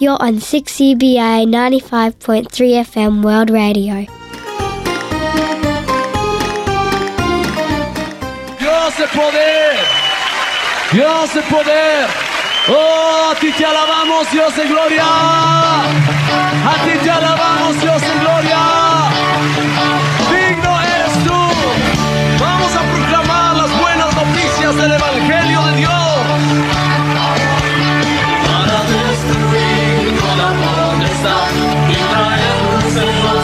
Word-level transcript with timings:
You're 0.00 0.16
on 0.18 0.36
6CBA 0.40 1.44
95.3 1.44 2.48
FM 2.86 3.22
World 3.22 3.50
Radio. 3.50 4.06
Dios 8.58 8.96
de 8.96 9.06
poder. 9.08 9.76
Dios 10.92 11.34
de 11.34 11.42
poder. 11.42 12.06
Oh, 12.68 13.30
a 13.30 13.34
ti 13.40 13.52
te 13.52 13.62
alabamos, 13.62 14.30
Dios 14.32 14.56
de 14.56 14.68
gloria. 14.68 15.04
Ah, 15.04 15.84
a 16.64 16.84
ti 16.86 16.98
te 17.04 17.10
alabamos, 17.10 17.78
Dios 17.82 18.00
de 18.00 18.20
gloria. 18.20 19.09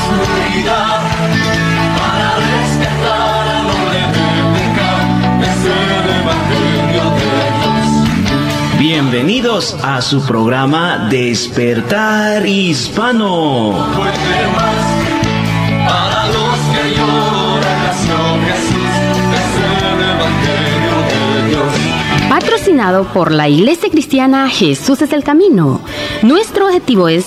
Oscuridad. 0.07 1.01
Para 1.99 2.29
rescatar 2.37 3.45
al 3.49 3.67
hombre 3.67 4.01
del 4.15 4.47
pecado. 4.57 5.11
Es 5.43 5.61
el 5.65 6.07
Evangelio 6.21 7.05
de 7.19 7.31
Dios. 7.63 7.87
Bienvenidos 8.79 9.77
a 9.83 10.01
su 10.01 10.25
programa 10.25 11.09
Despertar 11.11 12.47
Hispano. 12.47 13.75
Puede 13.97 14.47
más. 14.55 14.87
Para 15.89 16.27
los 16.27 16.59
que 16.73 16.85
lloran, 16.97 17.79
nació 17.85 18.19
Jesús. 18.47 18.95
Es 19.41 19.53
el 19.73 20.01
Evangelio 20.15 20.97
de 21.11 21.49
Dios. 21.51 21.73
Patrocinado 22.29 23.05
por 23.05 23.33
la 23.33 23.49
Iglesia 23.49 23.89
Cristiana 23.91 24.49
Jesús 24.49 25.01
es 25.03 25.13
el 25.13 25.25
Camino. 25.25 25.81
Nuestro 26.23 26.67
objetivo 26.67 27.09
es 27.09 27.27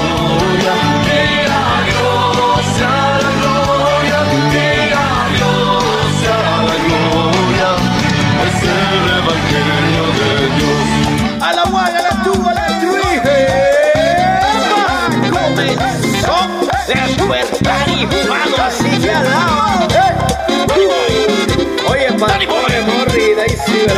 Padre, 22.21 22.45
morrida, 22.45 23.45
y 23.47 23.49
que 23.49 23.91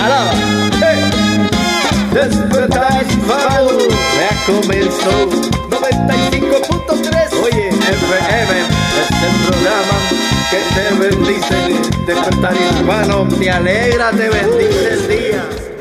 alaba. 0.00 0.32
Hey. 0.80 1.10
Despertar 2.10 3.04
hispano, 3.06 3.76
ya 4.16 4.30
comenzó 4.46 5.28
95.3. 5.68 7.42
Oye, 7.42 7.68
FM 7.68 8.54
es 8.60 9.10
el 9.22 9.34
programa 9.46 9.96
que 10.50 10.60
te 10.74 10.84
bendice. 10.98 11.58
Despertar 12.06 12.54
hispano, 12.56 13.28
te 13.38 13.50
alegra, 13.50 14.10
te 14.12 14.30
bendice 14.30 14.88
el 14.94 15.08
día. 15.08 15.73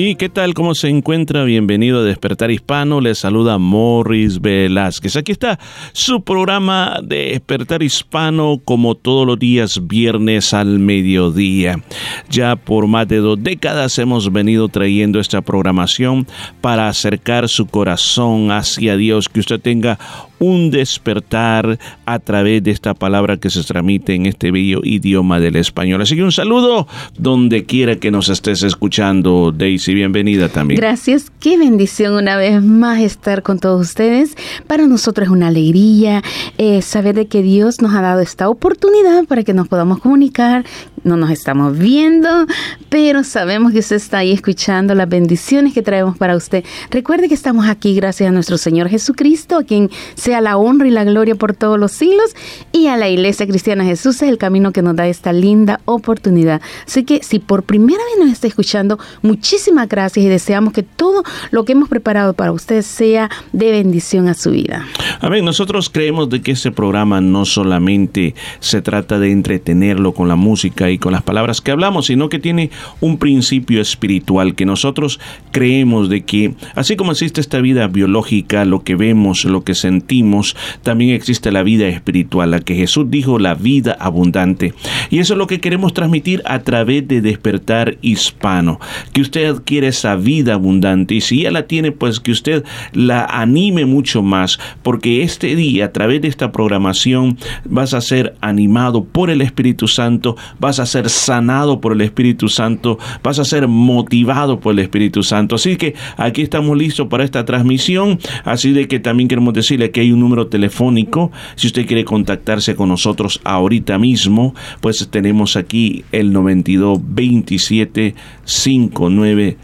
¿Y 0.00 0.14
qué 0.14 0.28
tal? 0.28 0.54
¿Cómo 0.54 0.76
se 0.76 0.88
encuentra? 0.88 1.42
Bienvenido 1.42 1.98
a 1.98 2.02
Despertar 2.04 2.52
Hispano. 2.52 3.00
Le 3.00 3.16
saluda 3.16 3.58
Morris 3.58 4.40
Velázquez. 4.40 5.16
Aquí 5.16 5.32
está 5.32 5.58
su 5.92 6.22
programa 6.22 7.00
de 7.02 7.30
Despertar 7.30 7.82
Hispano 7.82 8.60
como 8.64 8.94
todos 8.94 9.26
los 9.26 9.40
días 9.40 9.88
viernes 9.88 10.54
al 10.54 10.78
mediodía. 10.78 11.82
Ya 12.30 12.54
por 12.54 12.86
más 12.86 13.08
de 13.08 13.16
dos 13.16 13.42
décadas 13.42 13.98
hemos 13.98 14.32
venido 14.32 14.68
trayendo 14.68 15.18
esta 15.18 15.40
programación 15.40 16.28
para 16.60 16.86
acercar 16.86 17.48
su 17.48 17.66
corazón 17.66 18.52
hacia 18.52 18.96
Dios, 18.96 19.28
que 19.28 19.40
usted 19.40 19.60
tenga 19.60 19.98
un 20.38 20.70
despertar 20.70 21.78
a 22.06 22.18
través 22.18 22.62
de 22.62 22.70
esta 22.70 22.94
palabra 22.94 23.38
que 23.38 23.50
se 23.50 23.62
transmite 23.64 24.14
en 24.14 24.26
este 24.26 24.50
bello 24.50 24.80
idioma 24.84 25.40
del 25.40 25.56
español. 25.56 26.02
Así 26.02 26.16
que 26.16 26.22
un 26.22 26.32
saludo 26.32 26.86
donde 27.16 27.64
quiera 27.64 27.96
que 27.96 28.10
nos 28.10 28.28
estés 28.28 28.62
escuchando, 28.62 29.52
Daisy, 29.52 29.87
bienvenida 29.94 30.48
también. 30.48 30.80
Gracias, 30.80 31.30
qué 31.40 31.58
bendición 31.58 32.14
una 32.14 32.36
vez 32.36 32.62
más 32.62 33.00
estar 33.00 33.42
con 33.42 33.58
todos 33.58 33.80
ustedes. 33.80 34.36
Para 34.66 34.86
nosotros 34.86 35.26
es 35.26 35.32
una 35.32 35.48
alegría 35.48 36.22
eh, 36.58 36.82
saber 36.82 37.14
de 37.14 37.26
que 37.26 37.42
Dios 37.42 37.80
nos 37.80 37.94
ha 37.94 38.00
dado 38.00 38.20
esta 38.20 38.48
oportunidad 38.48 39.24
para 39.24 39.42
que 39.44 39.54
nos 39.54 39.68
podamos 39.68 40.00
comunicar. 40.00 40.64
No 41.04 41.16
nos 41.16 41.30
estamos 41.30 41.78
viendo, 41.78 42.46
pero 42.88 43.22
sabemos 43.24 43.72
que 43.72 43.78
usted 43.78 43.96
está 43.96 44.18
ahí 44.18 44.32
escuchando 44.32 44.94
las 44.94 45.08
bendiciones 45.08 45.72
que 45.72 45.82
traemos 45.82 46.18
para 46.18 46.36
usted. 46.36 46.64
Recuerde 46.90 47.28
que 47.28 47.34
estamos 47.34 47.68
aquí 47.68 47.94
gracias 47.94 48.28
a 48.28 48.32
nuestro 48.32 48.58
Señor 48.58 48.88
Jesucristo, 48.88 49.58
a 49.58 49.64
quien 49.64 49.90
sea 50.16 50.40
la 50.40 50.56
honra 50.56 50.88
y 50.88 50.90
la 50.90 51.04
gloria 51.04 51.34
por 51.36 51.54
todos 51.54 51.78
los 51.78 51.92
siglos, 51.92 52.34
y 52.72 52.88
a 52.88 52.96
la 52.96 53.08
Iglesia 53.08 53.46
Cristiana 53.46 53.84
Jesús 53.84 54.16
es 54.16 54.28
el 54.28 54.38
camino 54.38 54.72
que 54.72 54.82
nos 54.82 54.96
da 54.96 55.06
esta 55.06 55.32
linda 55.32 55.80
oportunidad. 55.84 56.60
Así 56.86 57.04
que 57.04 57.22
si 57.22 57.38
por 57.38 57.62
primera 57.62 58.02
vez 58.04 58.24
nos 58.24 58.32
está 58.32 58.48
escuchando, 58.48 58.98
muchísimas 59.22 59.77
gracias 59.86 60.24
y 60.24 60.28
deseamos 60.28 60.72
que 60.72 60.82
todo 60.82 61.22
lo 61.50 61.64
que 61.64 61.72
hemos 61.72 61.88
preparado 61.88 62.32
para 62.32 62.52
usted 62.52 62.82
sea 62.82 63.30
de 63.52 63.70
bendición 63.70 64.28
a 64.28 64.34
su 64.34 64.50
vida. 64.50 64.86
Amén. 65.20 65.44
Nosotros 65.44 65.90
creemos 65.90 66.28
de 66.30 66.40
que 66.40 66.52
este 66.52 66.72
programa 66.72 67.20
no 67.20 67.44
solamente 67.44 68.34
se 68.60 68.82
trata 68.82 69.18
de 69.18 69.30
entretenerlo 69.30 70.12
con 70.12 70.28
la 70.28 70.36
música 70.36 70.90
y 70.90 70.98
con 70.98 71.12
las 71.12 71.22
palabras 71.22 71.60
que 71.60 71.70
hablamos, 71.70 72.06
sino 72.06 72.28
que 72.28 72.38
tiene 72.38 72.70
un 73.00 73.18
principio 73.18 73.80
espiritual 73.80 74.54
que 74.54 74.66
nosotros 74.66 75.20
creemos 75.52 76.08
de 76.08 76.24
que 76.24 76.54
así 76.74 76.96
como 76.96 77.12
existe 77.12 77.40
esta 77.40 77.60
vida 77.60 77.86
biológica, 77.86 78.64
lo 78.64 78.82
que 78.82 78.96
vemos, 78.96 79.44
lo 79.44 79.64
que 79.64 79.74
sentimos, 79.74 80.56
también 80.82 81.14
existe 81.14 81.52
la 81.52 81.62
vida 81.62 81.88
espiritual, 81.88 82.50
la 82.50 82.60
que 82.60 82.74
Jesús 82.74 83.10
dijo 83.10 83.38
la 83.38 83.54
vida 83.54 83.96
abundante. 83.98 84.74
Y 85.10 85.18
eso 85.18 85.34
es 85.34 85.38
lo 85.38 85.46
que 85.46 85.60
queremos 85.60 85.92
transmitir 85.92 86.42
a 86.44 86.60
través 86.60 87.06
de 87.06 87.20
despertar 87.20 87.98
hispano, 88.02 88.80
que 89.12 89.20
usted 89.20 89.56
adquiere 89.68 89.88
esa 89.88 90.16
vida 90.16 90.54
abundante. 90.54 91.14
Y 91.14 91.20
si 91.20 91.42
ya 91.42 91.50
la 91.50 91.66
tiene, 91.66 91.92
pues 91.92 92.20
que 92.20 92.30
usted 92.30 92.64
la 92.94 93.26
anime 93.26 93.84
mucho 93.84 94.22
más, 94.22 94.58
porque 94.82 95.22
este 95.22 95.56
día 95.56 95.84
a 95.84 95.92
través 95.92 96.22
de 96.22 96.28
esta 96.28 96.52
programación 96.52 97.36
vas 97.66 97.92
a 97.92 98.00
ser 98.00 98.34
animado 98.40 99.04
por 99.04 99.28
el 99.28 99.42
Espíritu 99.42 99.86
Santo, 99.86 100.36
vas 100.58 100.80
a 100.80 100.86
ser 100.86 101.10
sanado 101.10 101.82
por 101.82 101.92
el 101.92 102.00
Espíritu 102.00 102.48
Santo, 102.48 102.98
vas 103.22 103.38
a 103.38 103.44
ser 103.44 103.68
motivado 103.68 104.58
por 104.58 104.72
el 104.72 104.78
Espíritu 104.78 105.22
Santo. 105.22 105.56
Así 105.56 105.76
que 105.76 105.94
aquí 106.16 106.40
estamos 106.40 106.74
listos 106.74 107.08
para 107.08 107.24
esta 107.24 107.44
transmisión, 107.44 108.18
así 108.44 108.72
de 108.72 108.88
que 108.88 109.00
también 109.00 109.28
queremos 109.28 109.52
decirle 109.52 109.90
que 109.90 110.00
hay 110.00 110.12
un 110.12 110.20
número 110.20 110.46
telefónico, 110.46 111.30
si 111.56 111.66
usted 111.66 111.86
quiere 111.86 112.06
contactarse 112.06 112.74
con 112.74 112.88
nosotros 112.88 113.38
ahorita 113.44 113.98
mismo, 113.98 114.54
pues 114.80 115.06
tenemos 115.10 115.56
aquí 115.56 116.06
el 116.10 116.32
92 116.32 117.00
27 117.02 118.14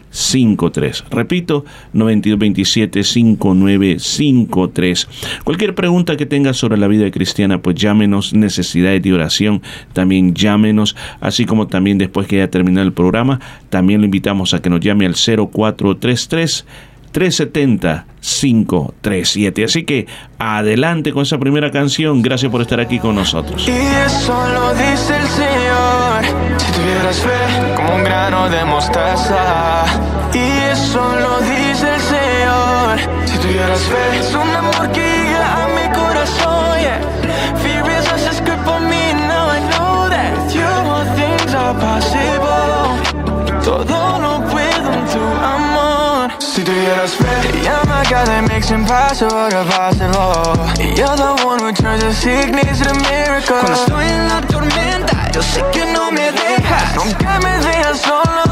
5953. 0.09 1.05
Repito, 1.11 1.65
92 1.93 2.39
27 2.39 3.03
5953. 3.03 5.07
Cualquier 5.43 5.75
pregunta 5.75 6.17
que 6.17 6.25
tenga 6.25 6.53
sobre 6.53 6.77
la 6.77 6.87
vida 6.87 7.09
cristiana, 7.11 7.61
pues 7.61 7.75
llámenos, 7.75 8.33
necesidades 8.33 9.03
de 9.03 9.13
oración, 9.13 9.61
también 9.93 10.33
llámenos, 10.33 10.95
así 11.19 11.45
como 11.45 11.67
también 11.67 11.97
después 11.97 12.27
que 12.27 12.37
haya 12.37 12.49
terminado 12.49 12.87
el 12.87 12.93
programa, 12.93 13.39
también 13.69 14.01
lo 14.01 14.05
invitamos 14.05 14.53
a 14.53 14.61
que 14.61 14.69
nos 14.69 14.79
llame 14.79 15.05
al 15.05 15.15
0433 15.15 16.65
370 17.11 18.05
537. 18.19 19.63
Así 19.63 19.83
que 19.83 20.07
adelante 20.37 21.13
con 21.13 21.23
esa 21.23 21.37
primera 21.37 21.71
canción. 21.71 22.21
Gracias 22.21 22.51
por 22.51 22.61
estar 22.61 22.79
aquí 22.79 22.99
con 22.99 23.15
nosotros. 23.15 23.67
Y 23.67 23.71
eso 23.71 24.49
lo 24.49 24.73
dice 24.73 25.15
el 25.15 25.27
Señor. 25.27 25.54
Grano 28.27 28.49
de 28.49 28.65
mostaza. 28.65 29.85
Y 30.33 30.47
eso 30.71 30.99
lo 31.15 31.39
dice 31.41 31.95
el 31.95 32.01
Señor. 32.01 32.99
Si 33.25 33.37
tuvieras 33.37 33.81
fe, 33.81 34.19
es 34.19 34.33
un 34.33 34.55
amor 34.55 34.91
que 34.91 35.01
llega 35.01 35.63
a 35.63 35.67
mi 35.77 35.85
corazón. 35.93 36.79
Yeah. 36.79 36.99
Fear 37.61 37.85
is 37.97 38.07
a 38.11 38.33
script 38.33 38.63
for 38.65 38.79
me. 38.79 39.13
Now 39.27 39.49
I 39.49 39.59
know 39.69 40.09
that 40.09 40.31
with 40.37 40.55
you 40.55 40.65
all 40.65 41.05
things 41.15 41.53
are 41.53 41.75
possible. 41.87 42.63
Todo 43.63 44.19
lo 44.19 44.41
puedo 44.51 44.87
en 44.93 45.05
tu 45.13 45.23
amor. 45.53 46.31
Si 46.39 46.63
tuvieras 46.63 47.11
fe 47.15 47.61
Yeah, 47.63 47.83
my 47.85 48.03
God, 48.09 48.27
that 48.27 48.47
makes 48.47 48.71
impossible 48.71 49.49
to 49.49 49.65
possible 49.65 50.55
You're 50.95 51.17
the 51.17 51.35
one 51.43 51.59
who 51.59 51.71
turns 51.73 52.01
the 52.01 52.13
sickness 52.13 52.79
to 52.79 52.93
miracle 52.93 53.59
Cuando 53.59 53.73
estoy 53.73 54.07
en 54.07 54.27
la 54.29 54.41
tormenta, 54.41 55.14
yo 55.35 55.41
sé 55.41 55.61
que 55.73 55.85
no 55.87 56.11
me 56.13 56.31
dejas. 56.31 56.95
Nunca 56.95 57.39
me 57.43 57.57
dejas 57.57 57.99
solo 57.99 58.43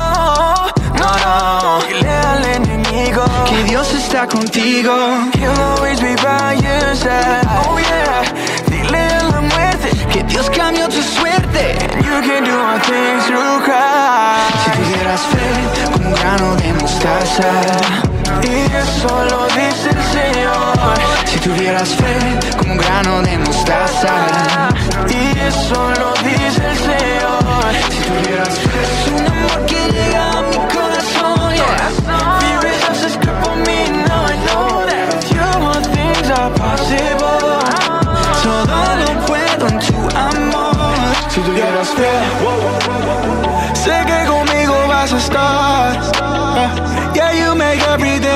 No, 0.99 1.09
no 1.23 1.79
Dile 1.87 2.09
al 2.09 2.45
enemigo 2.57 3.23
Que 3.47 3.63
Dios 3.63 3.93
está 3.93 4.27
contigo. 4.27 4.91
He'll 5.33 5.61
always 5.61 6.01
be 6.01 6.13
by 6.15 6.55
your 6.55 6.95
side 6.95 7.47
Oh 7.67 7.79
yeah 7.79 8.23
Dile 8.67 8.97
a 8.97 9.23
la 9.31 9.41
muerte 9.41 9.89
Que 10.11 10.23
Dios 10.23 10.49
cambió 10.49 10.89
tu 10.89 11.01
suerte. 11.01 11.77
You 12.03 12.21
can 12.27 12.43
do 12.43 12.51
all 12.51 12.79
things 12.81 13.25
through 13.27 13.63
Christ 13.63 14.53
Si 14.63 14.71
tuvieras 14.81 15.21
fe 15.31 15.89
como 15.93 16.09
un 16.09 16.15
grano 16.15 16.55
de 16.57 16.73
mostaza. 16.73 17.51
Y 18.43 18.55
eso 18.75 19.23
lo 19.29 19.45
dice 19.47 19.89
el 19.89 20.03
Señor 20.11 20.99
Si 21.25 21.39
tuvieras 21.39 21.89
fe 21.95 22.15
como 22.57 22.73
un 22.73 22.77
grano 22.77 23.21
de 23.21 23.37
mostaza. 23.37 24.13
Y 25.09 25.39
eso 25.39 25.91
lo 25.99 26.13
dice 26.23 26.62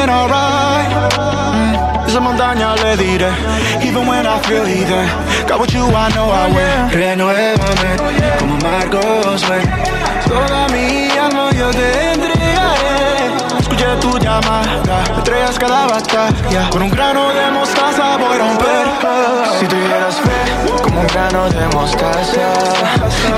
everything 0.07 0.09
alright. 0.09 2.07
Esa 2.07 2.19
montaña 2.19 2.75
le 2.75 2.95
diré 2.95 3.29
Even 3.81 4.07
when 4.07 4.25
I 4.25 4.39
feel 4.39 4.65
either. 4.67 5.05
Got 5.47 5.59
what 5.59 5.73
you, 5.73 5.83
I 5.83 6.09
know 6.13 6.29
I 6.29 6.47
will. 6.55 6.89
Renuévame 6.91 7.91
como 8.39 8.57
Marcos, 8.57 9.47
ven. 9.49 9.67
Toda 10.27 10.67
mi 10.69 11.09
alma 11.17 11.51
yo 11.51 11.71
te 11.71 12.11
entregaré 12.11 13.31
Escuché 13.59 13.85
tu 14.01 14.17
llamada, 14.19 15.03
estrellas 15.17 15.57
cada 15.59 15.87
batalla. 15.87 16.69
Con 16.69 16.81
un 16.81 16.89
grano 16.89 17.33
de 17.33 17.51
mostaza 17.51 18.17
voy 18.17 18.35
a 18.35 18.39
romper. 18.39 18.87
Si 19.59 19.65
tuvieras 19.67 20.15
fe 20.15 20.81
como 20.83 21.01
un 21.01 21.07
grano 21.07 21.49
de 21.49 21.67
mostaza 21.75 22.53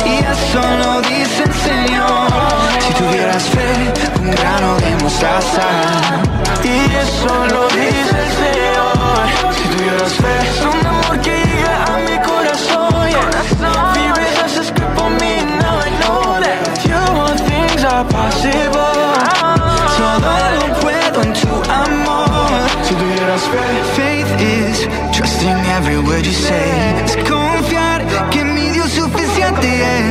Y 0.06 0.20
eso 0.20 0.62
lo 0.84 1.02
dice 1.02 1.44
el 1.44 1.54
Señor. 1.54 2.59
Tuvieras 3.00 3.44
fe, 3.44 3.70
un 4.22 4.32
grano 4.32 4.76
de 4.78 5.04
mostaza. 5.04 5.68
Y 6.64 6.96
eso 7.04 7.34
lo 7.54 7.68
dice 7.70 8.16
el 8.26 8.32
Señor 8.44 9.22
Si 9.56 9.64
tuvieras 9.70 10.14
fe 10.14 10.34
Es 10.50 10.60
un 10.66 10.86
amor 10.86 11.22
que 11.22 11.32
llega 11.32 11.76
a 11.86 11.98
mi 12.00 12.18
corazón 12.28 13.10
yeah. 13.10 13.30
Just 14.44 14.58
a 14.60 14.64
script 14.66 15.00
on 15.00 15.14
me 15.18 15.34
Now 15.58 15.80
I 15.80 15.90
know 16.02 16.40
that 16.44 16.60
all 16.92 17.38
things 17.38 17.84
are 17.86 18.06
possible 18.06 18.94
Todo 19.98 20.32
lo 20.60 20.68
puedo 20.82 21.22
en 21.24 21.34
tu 21.34 21.54
amor. 21.72 22.70
Si 22.84 22.94
tuvieras 22.96 23.44
fe 23.52 23.66
Faith 23.96 24.32
is 24.42 24.88
trusting 25.16 25.60
every 25.78 25.98
word 26.00 26.26
you 26.26 26.34
say. 26.34 27.04
Es 27.06 27.16
confiar 27.30 28.06
que 28.32 28.44
mi 28.44 28.70
Dios 28.70 28.92
suficiente 28.92 29.68
es. 30.00 30.09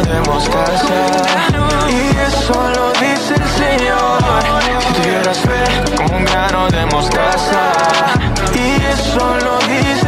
De 0.00 0.20
mostaza. 0.20 0.94
Y 1.88 2.16
eso 2.26 2.70
lo 2.76 2.92
dice 2.92 3.34
el 3.34 3.48
Señor. 3.62 4.22
Si 4.80 4.92
tuvieras 4.94 5.38
fe 5.38 5.96
como 5.96 6.16
un 6.16 6.24
grano 6.24 6.68
de 6.68 6.86
mostaza. 6.86 7.72
Y 8.54 8.82
eso 8.92 9.36
lo 9.44 9.58
dice 9.60 10.01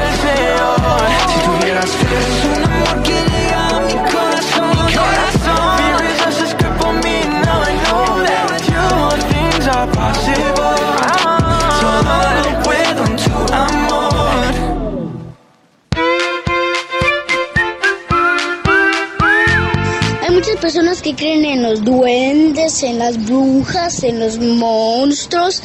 que 21.02 21.14
creen 21.14 21.44
en 21.44 21.62
los 21.62 21.84
duendes, 21.84 22.82
en 22.82 22.98
las 22.98 23.24
brujas, 23.24 24.02
en 24.02 24.20
los 24.20 24.38
monstruos, 24.38 25.62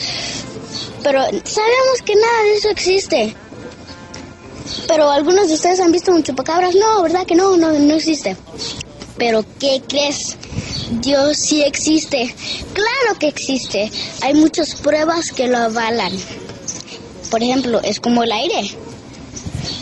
pero 1.03 1.21
sabemos 1.23 2.01
que 2.05 2.15
nada 2.15 2.43
de 2.43 2.55
eso 2.55 2.69
existe. 2.69 3.35
Pero 4.87 5.09
algunos 5.09 5.47
de 5.47 5.55
ustedes 5.55 5.79
han 5.79 5.91
visto 5.91 6.11
un 6.11 6.23
chupacabras. 6.23 6.75
No, 6.75 7.01
¿verdad 7.01 7.25
que 7.25 7.35
no? 7.35 7.57
No, 7.57 7.71
no 7.71 7.93
existe. 7.95 8.35
Pero 9.17 9.43
¿qué 9.59 9.81
crees? 9.87 10.37
Dios 11.01 11.37
sí 11.37 11.63
existe. 11.63 12.33
Claro 12.73 13.19
que 13.19 13.27
existe. 13.27 13.91
Hay 14.21 14.33
muchas 14.33 14.75
pruebas 14.75 15.31
que 15.31 15.47
lo 15.47 15.57
avalan. 15.57 16.11
Por 17.29 17.43
ejemplo, 17.43 17.81
es 17.83 17.99
como 17.99 18.23
el 18.23 18.31
aire. 18.31 18.71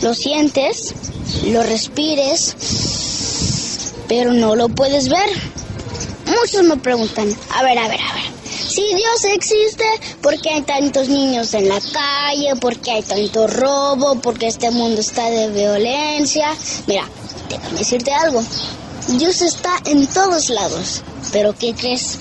Lo 0.02 0.14
sientes, 0.14 0.94
lo 1.46 1.62
respires, 1.62 2.54
pero 4.08 4.32
no 4.32 4.56
lo 4.56 4.68
puedes 4.68 5.08
ver. 5.08 5.28
Muchos 6.26 6.62
me 6.64 6.76
preguntan, 6.76 7.28
a 7.54 7.62
ver, 7.62 7.78
a 7.78 7.88
ver, 7.88 8.00
a 8.00 8.14
ver, 8.14 8.38
si 8.68 8.82
Dios 8.94 9.24
existe, 9.34 9.84
¿por 10.20 10.40
qué 10.40 10.50
hay 10.50 10.62
tantos 10.62 11.08
niños 11.08 11.54
en 11.54 11.68
la 11.68 11.80
calle? 11.80 12.54
¿Por 12.60 12.78
qué 12.78 12.92
hay 12.92 13.02
tanto 13.02 13.46
robo? 13.46 14.20
¿Por 14.20 14.38
qué 14.38 14.46
este 14.46 14.70
mundo 14.70 15.00
está 15.00 15.28
de 15.30 15.48
violencia? 15.50 16.54
Mira, 16.86 17.04
déjame 17.48 17.78
decirte 17.78 18.12
algo. 18.12 18.42
Dios 19.08 19.40
está 19.40 19.70
en 19.86 20.06
todos 20.06 20.50
lados, 20.50 21.02
pero 21.32 21.54
¿qué 21.58 21.74
crees? 21.74 22.18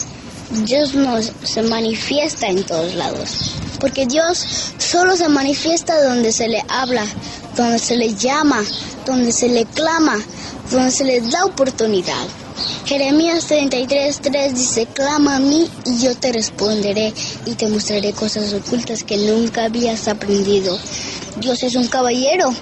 Dios 0.64 0.94
no 0.94 1.22
se 1.22 1.62
manifiesta 1.64 2.48
en 2.48 2.64
todos 2.66 2.96
lados, 2.96 3.52
porque 3.82 4.06
Dios 4.06 4.74
solo 4.78 5.18
se 5.18 5.28
manifiesta 5.28 6.02
donde 6.02 6.32
se 6.32 6.48
le 6.48 6.64
habla, 6.70 7.06
donde 7.58 7.78
se 7.78 7.98
le 7.98 8.16
llama, 8.16 8.64
donde 9.06 9.34
se 9.34 9.50
le 9.50 9.66
clama, 9.66 10.18
donde 10.72 10.92
se 10.92 11.04
le 11.04 11.22
da 11.22 11.46
oportunidad. 11.46 12.26
Jeremías 12.86 13.46
33, 13.46 14.20
3 14.22 14.56
dice, 14.56 14.88
clama 14.88 15.36
a 15.36 15.40
mí 15.40 15.68
y 15.86 16.00
yo 16.00 16.16
te 16.16 16.32
responderé 16.32 17.14
y 17.46 17.54
te 17.54 17.68
mostraré 17.68 18.14
cosas 18.14 18.54
ocultas 18.54 19.04
que 19.04 19.18
nunca 19.18 19.66
habías 19.66 20.08
aprendido. 20.08 20.78
Dios 21.40 21.62
es 21.64 21.76
un 21.76 21.88
caballero. 21.88 22.54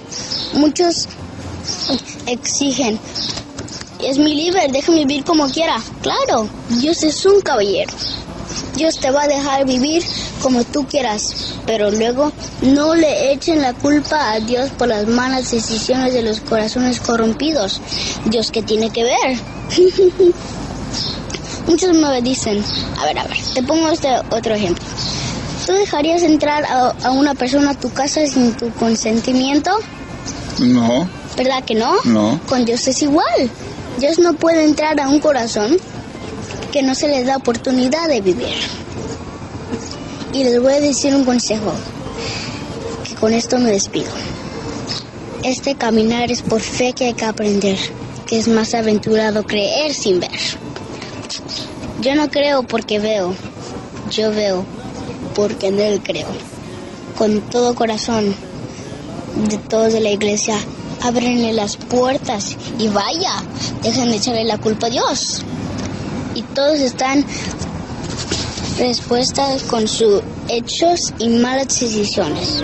Muchos 0.54 1.08
exigen, 2.26 2.98
es 4.02 4.18
mi 4.18 4.34
líder, 4.34 4.70
déjame 4.72 4.98
vivir 4.98 5.24
como 5.24 5.48
quiera. 5.48 5.80
Claro, 6.02 6.48
Dios 6.68 7.02
es 7.02 7.24
un 7.24 7.40
caballero. 7.40 7.92
Dios 8.76 8.98
te 8.98 9.10
va 9.10 9.22
a 9.22 9.28
dejar 9.28 9.64
vivir 9.64 10.02
como 10.42 10.64
tú 10.64 10.86
quieras, 10.86 11.54
pero 11.66 11.90
luego 11.90 12.32
no 12.62 12.94
le 12.94 13.32
echen 13.32 13.62
la 13.62 13.72
culpa 13.74 14.32
a 14.32 14.40
Dios 14.40 14.70
por 14.70 14.88
las 14.88 15.06
malas 15.06 15.50
decisiones 15.50 16.12
de 16.12 16.22
los 16.22 16.40
corazones 16.40 17.00
corrompidos. 17.00 17.80
Dios, 18.26 18.50
¿qué 18.50 18.62
tiene 18.62 18.90
que 18.90 19.04
ver? 19.04 19.38
Muchos 21.66 21.96
me 21.96 22.22
dicen, 22.22 22.62
a 22.98 23.04
ver, 23.06 23.18
a 23.18 23.24
ver, 23.24 23.38
te 23.54 23.62
pongo 23.62 23.88
este 23.88 24.08
otro 24.30 24.54
ejemplo. 24.54 24.84
¿Tú 25.66 25.72
dejarías 25.72 26.22
entrar 26.22 26.64
a, 26.64 26.94
a 27.02 27.10
una 27.10 27.34
persona 27.34 27.70
a 27.70 27.74
tu 27.74 27.92
casa 27.92 28.24
sin 28.26 28.52
tu 28.54 28.70
consentimiento? 28.74 29.72
No, 30.60 31.08
¿Verdad 31.36 31.64
que 31.64 31.74
no? 31.74 31.96
no. 32.04 32.40
Con 32.46 32.64
Dios 32.64 32.86
es 32.88 33.02
igual. 33.02 33.50
Dios 33.98 34.18
no 34.18 34.32
puede 34.34 34.64
entrar 34.64 34.98
a 35.00 35.08
un 35.08 35.20
corazón 35.20 35.76
que 36.72 36.82
no 36.82 36.94
se 36.94 37.08
le 37.08 37.24
da 37.24 37.36
oportunidad 37.36 38.08
de 38.08 38.20
vivir. 38.20 38.56
Y 40.36 40.44
les 40.44 40.60
voy 40.60 40.74
a 40.74 40.80
decir 40.80 41.14
un 41.14 41.24
consejo, 41.24 41.72
que 43.08 43.14
con 43.14 43.32
esto 43.32 43.58
me 43.58 43.70
despido. 43.70 44.10
Este 45.42 45.76
caminar 45.76 46.30
es 46.30 46.42
por 46.42 46.60
fe 46.60 46.92
que 46.92 47.06
hay 47.06 47.14
que 47.14 47.24
aprender, 47.24 47.78
que 48.26 48.38
es 48.38 48.46
más 48.46 48.74
aventurado 48.74 49.46
creer 49.46 49.94
sin 49.94 50.20
ver. 50.20 50.38
Yo 52.02 52.14
no 52.14 52.28
creo 52.28 52.64
porque 52.64 52.98
veo, 52.98 53.34
yo 54.10 54.30
veo 54.30 54.66
porque 55.34 55.68
en 55.68 55.80
Él 55.80 56.02
creo. 56.04 56.28
Con 57.16 57.40
todo 57.40 57.74
corazón, 57.74 58.34
de 59.48 59.56
todos 59.56 59.94
de 59.94 60.00
la 60.00 60.10
iglesia, 60.10 60.58
ábrenle 61.00 61.54
las 61.54 61.78
puertas 61.78 62.58
y 62.78 62.88
vaya, 62.88 63.42
dejan 63.82 64.10
de 64.10 64.16
echarle 64.16 64.44
la 64.44 64.58
culpa 64.58 64.88
a 64.88 64.90
Dios. 64.90 65.42
Y 66.34 66.42
todos 66.42 66.80
están 66.80 67.24
respuestas 68.78 69.62
con 69.64 69.86
sus 69.88 70.22
hechos 70.48 71.12
y 71.18 71.28
malas 71.28 71.68
decisiones. 71.80 72.62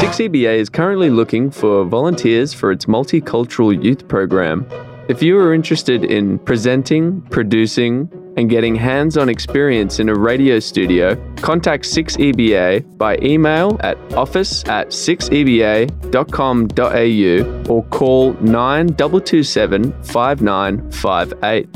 6EBA 0.00 0.58
is 0.58 0.68
currently 0.68 1.10
looking 1.10 1.50
for 1.50 1.84
volunteers 1.84 2.52
for 2.52 2.72
its 2.72 2.86
multicultural 2.86 3.72
youth 3.72 4.08
program. 4.08 4.66
If 5.08 5.22
you 5.22 5.38
are 5.38 5.54
interested 5.54 6.04
in 6.04 6.38
presenting, 6.40 7.22
producing, 7.30 8.10
and 8.38 8.48
getting 8.48 8.74
hands 8.76 9.16
on 9.16 9.28
experience 9.28 9.98
in 9.98 10.08
a 10.08 10.14
radio 10.14 10.60
studio, 10.60 11.16
contact 11.38 11.82
6EBA 11.84 12.96
by 12.96 13.18
email 13.20 13.76
at 13.80 13.98
office 14.14 14.62
at 14.68 14.86
6EBA.com.au 14.88 17.74
or 17.74 17.84
call 17.86 18.34
9227 18.34 20.04
5958. 20.04 21.68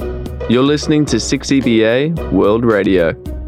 You're 0.48 0.62
listening 0.62 1.04
to 1.06 1.16
6EBA 1.16 2.30
World 2.30 2.64
Radio. 2.64 3.41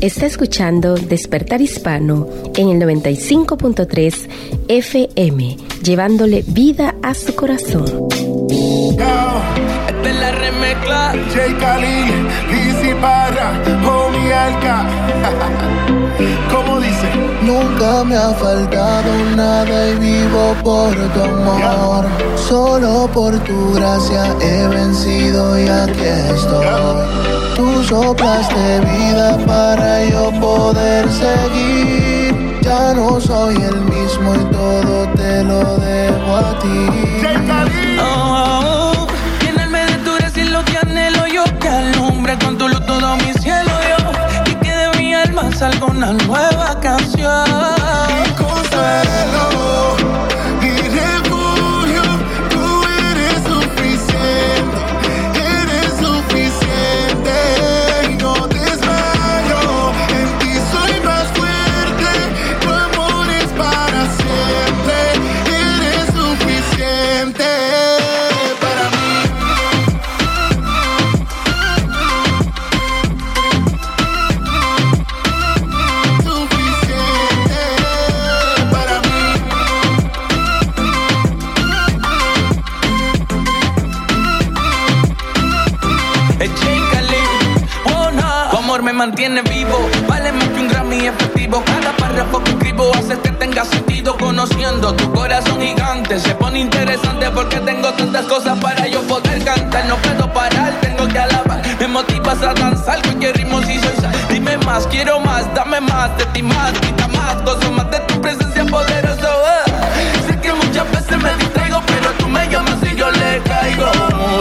Está 0.00 0.24
escuchando 0.24 0.94
Despertar 0.94 1.60
Hispano 1.60 2.26
en 2.56 2.70
el 2.70 2.80
95.3 2.80 4.28
FM, 4.66 5.58
llevándole 5.82 6.42
vida 6.46 6.94
a 7.02 7.12
su 7.12 7.34
corazón. 7.34 7.84
Esta 8.48 10.08
es 10.08 10.16
la 10.16 10.32
remezcla. 10.32 11.12
J. 11.34 11.58
Khalil, 11.58 12.28
Lizzy 12.50 12.94
Parra, 12.98 13.62
Homie. 13.86 14.20
¿Cómo 16.50 16.80
dice? 16.80 17.08
Nunca 17.42 18.02
me 18.04 18.16
ha 18.16 18.30
faltado 18.30 19.12
nada 19.36 19.90
y 19.90 19.94
vivo 19.96 20.56
por 20.64 20.94
tu 20.94 21.20
amor. 21.20 22.06
Solo 22.48 23.06
por 23.12 23.38
tu 23.40 23.74
gracia 23.74 24.34
he 24.40 24.66
vencido 24.68 25.58
y 25.62 25.68
aquí 25.68 26.04
estoy. 26.34 27.39
Tú 27.60 27.84
soplaste 27.84 28.80
vida 28.80 29.36
para 29.46 30.02
yo 30.06 30.32
poder 30.40 31.06
seguir. 31.12 32.58
Ya 32.62 32.94
no 32.94 33.20
soy 33.20 33.54
el 33.54 33.82
mismo 33.82 34.34
y 34.34 34.44
todo 34.50 35.06
te 35.14 35.44
lo 35.44 35.76
debo 35.76 36.36
a 36.36 36.58
ti. 36.58 36.88
Oh, 38.00 39.04
oh, 39.04 39.06
lléname 39.44 39.84
de 39.84 39.96
tu 39.98 40.14
gracia 40.16 40.44
lo 40.46 40.64
que 40.64 40.78
anhelo 40.78 41.26
yo 41.26 41.44
que 41.58 41.68
alumbre 41.68 42.38
con 42.38 42.56
tu 42.56 42.66
luz 42.66 42.80
todo 42.86 43.16
mi 43.16 43.34
cielo 43.34 43.72
yo 43.90 44.52
y 44.52 44.54
que 44.54 44.72
de 44.74 44.96
mi 44.96 45.12
alma 45.12 45.52
salga 45.54 45.84
una 45.84 46.12
nueva 46.12 46.80
canción. 46.80 47.79
Mantiene 89.20 89.42
vivo, 89.54 89.76
vale 90.08 90.32
más 90.32 90.48
que 90.48 90.60
un 90.60 90.68
Grammy 90.68 91.06
efectivo. 91.06 91.62
Cada 91.66 91.92
párrafo 91.96 92.42
que 92.42 92.52
escribo 92.52 92.90
hace 92.94 93.18
que 93.18 93.30
tenga 93.32 93.66
sentido. 93.66 94.16
Conociendo 94.16 94.94
tu 94.94 95.12
corazón 95.12 95.60
gigante, 95.60 96.18
se 96.18 96.34
pone 96.36 96.60
interesante 96.60 97.30
porque 97.30 97.58
tengo 97.60 97.92
tantas 97.92 98.24
cosas 98.24 98.58
para 98.60 98.86
yo 98.86 99.02
poder 99.02 99.44
cantar. 99.44 99.84
No 99.86 99.96
puedo 99.96 100.32
parar, 100.32 100.72
tengo 100.80 101.06
que 101.06 101.18
alabar. 101.18 101.60
Me 101.78 101.86
motivas 101.86 102.40
a 102.42 102.54
danzar, 102.54 103.02
cualquier 103.02 103.36
ritmo 103.36 103.60
si 103.60 103.78
soy 103.78 103.94
sal. 104.00 104.14
Dime 104.30 104.56
más, 104.58 104.86
quiero 104.86 105.20
más, 105.20 105.52
dame 105.54 105.82
más 105.82 106.16
de 106.16 106.24
ti 106.26 106.42
más, 106.42 106.72
quita 106.80 107.06
más, 107.08 107.36
más 107.72 107.90
de 107.90 108.00
tu 108.00 108.20
presencia 108.22 108.64
poderosa. 108.64 109.28
Sé 110.26 110.40
que 110.40 110.52
muchas 110.54 110.90
veces 110.92 111.18
me 111.22 111.34
distraigo, 111.36 111.82
pero 111.86 112.10
tú 112.18 112.26
me 112.26 112.48
llamas 112.48 112.78
y 112.90 112.96
yo 112.96 113.10
le 113.10 113.42
caigo. 113.42 113.90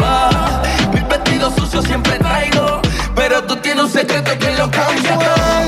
Ah. 0.04 0.62
Mis 0.94 1.06
vestidos 1.08 1.54
sucios 1.56 1.84
siempre 1.84 2.18
traigo, 2.18 2.82
pero 3.30 3.44
tú 3.44 3.56
tienes 3.58 3.84
un 3.84 3.92
secreto 3.92 4.32
que 4.40 4.52
lo 4.58 4.72
cambia 4.72 5.20
todo. 5.20 5.59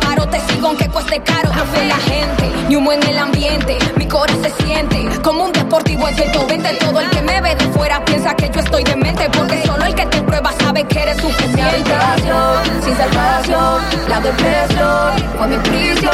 Paro, 0.00 0.26
te 0.28 0.40
sigo 0.48 0.68
aunque 0.68 0.88
cueste 0.88 1.20
caro. 1.20 1.52
No 1.54 1.64
fue 1.66 1.84
la 1.84 1.96
gente, 1.96 2.50
ni 2.68 2.76
humo 2.76 2.92
en 2.92 3.02
el 3.04 3.18
ambiente. 3.18 3.78
Mi 3.96 4.06
corazón 4.06 4.42
se 4.42 4.64
siente 4.64 5.08
como 5.22 5.44
un 5.44 5.52
deportivo 5.52 6.08
en 6.08 6.14
120. 6.16 6.74
Todo 6.74 7.00
el 7.00 7.10
que 7.10 7.22
me 7.22 7.40
ve 7.40 7.54
de 7.54 7.66
fuera 7.72 8.04
piensa 8.04 8.34
que 8.34 8.50
yo 8.50 8.60
estoy 8.60 8.84
demente. 8.84 9.28
Porque 9.30 9.62
solo 9.64 9.84
el 9.84 9.94
que 9.94 10.06
te 10.06 10.22
prueba 10.22 10.52
sabe 10.52 10.84
que 10.84 11.02
eres 11.02 11.16
suficiente. 11.20 11.62
Habitación, 11.62 12.82
sin 12.84 12.96
salvación, 12.96 13.82
la 14.08 14.20
depresión 14.20 15.12
fue 15.38 15.46
mi 15.48 15.56
prisión. 15.58 16.12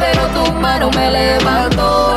Pero 0.00 0.26
tu 0.28 0.52
mano 0.54 0.90
me 0.90 1.10
levantó 1.10 2.16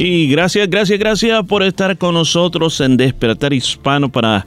Y 0.00 0.28
gracias, 0.28 0.70
gracias, 0.70 0.96
gracias 0.96 1.44
por 1.46 1.64
estar 1.64 1.98
con 1.98 2.14
nosotros 2.14 2.80
en 2.80 2.96
Despertar 2.96 3.52
Hispano 3.52 4.12
para 4.12 4.44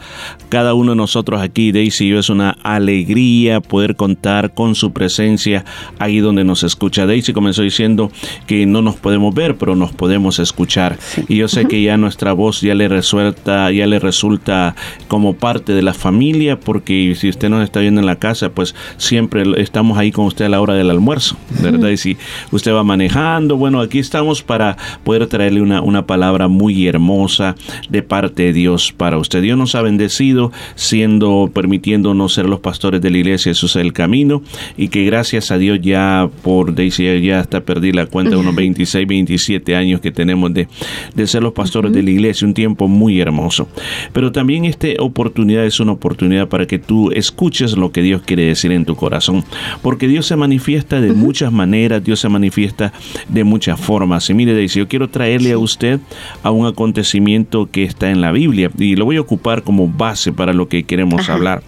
cada 0.47 0.73
uno 0.73 0.93
de 0.93 0.95
nosotros 0.95 1.41
aquí. 1.41 1.73
Daisy, 1.73 2.07
yo 2.07 2.19
es 2.19 2.29
una 2.29 2.51
alegría 2.63 3.59
poder 3.59 3.97
contar 3.97 4.53
con 4.53 4.75
su 4.75 4.93
presencia 4.93 5.65
ahí 5.99 6.19
donde 6.19 6.45
nos 6.45 6.63
escucha. 6.63 7.05
Daisy 7.05 7.33
comenzó 7.33 7.63
diciendo 7.63 8.13
que 8.47 8.65
no 8.65 8.81
nos 8.81 8.95
podemos 8.95 9.35
ver, 9.35 9.57
pero 9.57 9.75
nos 9.75 9.91
podemos 9.91 10.39
escuchar. 10.39 10.97
Y 11.27 11.35
yo 11.35 11.49
sé 11.49 11.65
que 11.65 11.81
ya 11.81 11.97
nuestra 11.97 12.31
voz 12.31 12.61
ya 12.61 12.73
le 12.73 12.87
resulta, 12.87 13.69
ya 13.71 13.87
le 13.87 13.99
resulta 13.99 14.73
como 15.09 15.35
parte 15.35 15.73
de 15.73 15.81
la 15.81 15.93
familia, 15.93 16.61
porque 16.61 17.13
si 17.19 17.27
usted 17.27 17.49
nos 17.49 17.61
está 17.61 17.81
viendo 17.81 17.99
en 17.99 18.07
la 18.07 18.15
casa, 18.15 18.51
pues 18.51 18.73
siempre 18.95 19.43
estamos 19.57 19.97
ahí 19.97 20.13
con 20.13 20.27
usted 20.27 20.45
a 20.45 20.49
la 20.49 20.61
hora 20.61 20.75
del 20.75 20.89
almuerzo, 20.89 21.35
¿verdad? 21.61 21.89
Y 21.89 21.97
si 21.97 22.15
usted 22.51 22.73
va 22.73 22.85
manejando, 22.85 23.57
bueno, 23.57 23.81
aquí 23.81 23.99
estamos 23.99 24.43
para 24.43 24.77
poder 25.03 25.27
traer 25.27 25.40
traerle 25.41 25.63
una, 25.63 25.81
una 25.81 26.05
palabra 26.05 26.47
muy 26.47 26.85
hermosa 26.85 27.55
de 27.89 28.03
parte 28.03 28.43
de 28.43 28.53
Dios 28.53 28.93
para 28.95 29.17
usted. 29.17 29.41
Dios 29.41 29.57
nos 29.57 29.73
ha 29.73 29.81
bendecido 29.81 30.51
siendo, 30.75 31.49
permitiéndonos 31.51 32.35
ser 32.35 32.47
los 32.47 32.59
pastores 32.59 33.01
de 33.01 33.09
la 33.09 33.17
iglesia, 33.17 33.49
Jesús 33.49 33.75
es 33.75 33.81
el 33.81 33.91
camino, 33.91 34.43
y 34.77 34.89
que 34.89 35.03
gracias 35.03 35.49
a 35.49 35.57
Dios 35.57 35.79
ya 35.81 36.29
por, 36.43 36.75
decía, 36.75 37.17
ya 37.17 37.39
hasta 37.39 37.61
perdí 37.61 37.91
la 37.91 38.05
cuenta 38.05 38.37
unos 38.37 38.53
26, 38.53 39.07
27 39.07 39.75
años 39.75 39.99
que 39.99 40.11
tenemos 40.11 40.53
de, 40.53 40.67
de 41.15 41.25
ser 41.25 41.41
los 41.41 41.53
pastores 41.53 41.91
de 41.91 42.03
la 42.03 42.11
iglesia, 42.11 42.47
un 42.47 42.53
tiempo 42.53 42.87
muy 42.87 43.19
hermoso. 43.19 43.67
Pero 44.13 44.31
también 44.31 44.65
esta 44.65 44.89
oportunidad 44.99 45.65
es 45.65 45.79
una 45.79 45.93
oportunidad 45.93 46.49
para 46.49 46.67
que 46.67 46.77
tú 46.77 47.09
escuches 47.09 47.75
lo 47.75 47.91
que 47.91 48.03
Dios 48.03 48.21
quiere 48.21 48.45
decir 48.45 48.71
en 48.73 48.85
tu 48.85 48.95
corazón, 48.95 49.43
porque 49.81 50.07
Dios 50.07 50.27
se 50.27 50.35
manifiesta 50.35 51.01
de 51.01 51.13
muchas 51.13 51.51
maneras, 51.51 52.03
Dios 52.03 52.19
se 52.19 52.29
manifiesta 52.29 52.93
de 53.27 53.43
muchas 53.43 53.79
formas. 53.79 54.29
Y 54.29 54.35
mire, 54.35 54.55
dice, 54.55 54.77
yo 54.77 54.87
quiero 54.87 55.09
traerle 55.31 55.53
a 55.53 55.57
usted 55.57 55.99
a 56.43 56.51
un 56.51 56.65
acontecimiento 56.67 57.69
que 57.71 57.83
está 57.83 58.09
en 58.09 58.19
la 58.19 58.31
Biblia 58.31 58.69
y 58.77 58.95
lo 58.95 59.05
voy 59.05 59.15
a 59.17 59.21
ocupar 59.21 59.63
como 59.63 59.87
base 59.87 60.33
para 60.33 60.53
lo 60.53 60.67
que 60.67 60.83
queremos 60.83 61.29
hablar. 61.29 61.63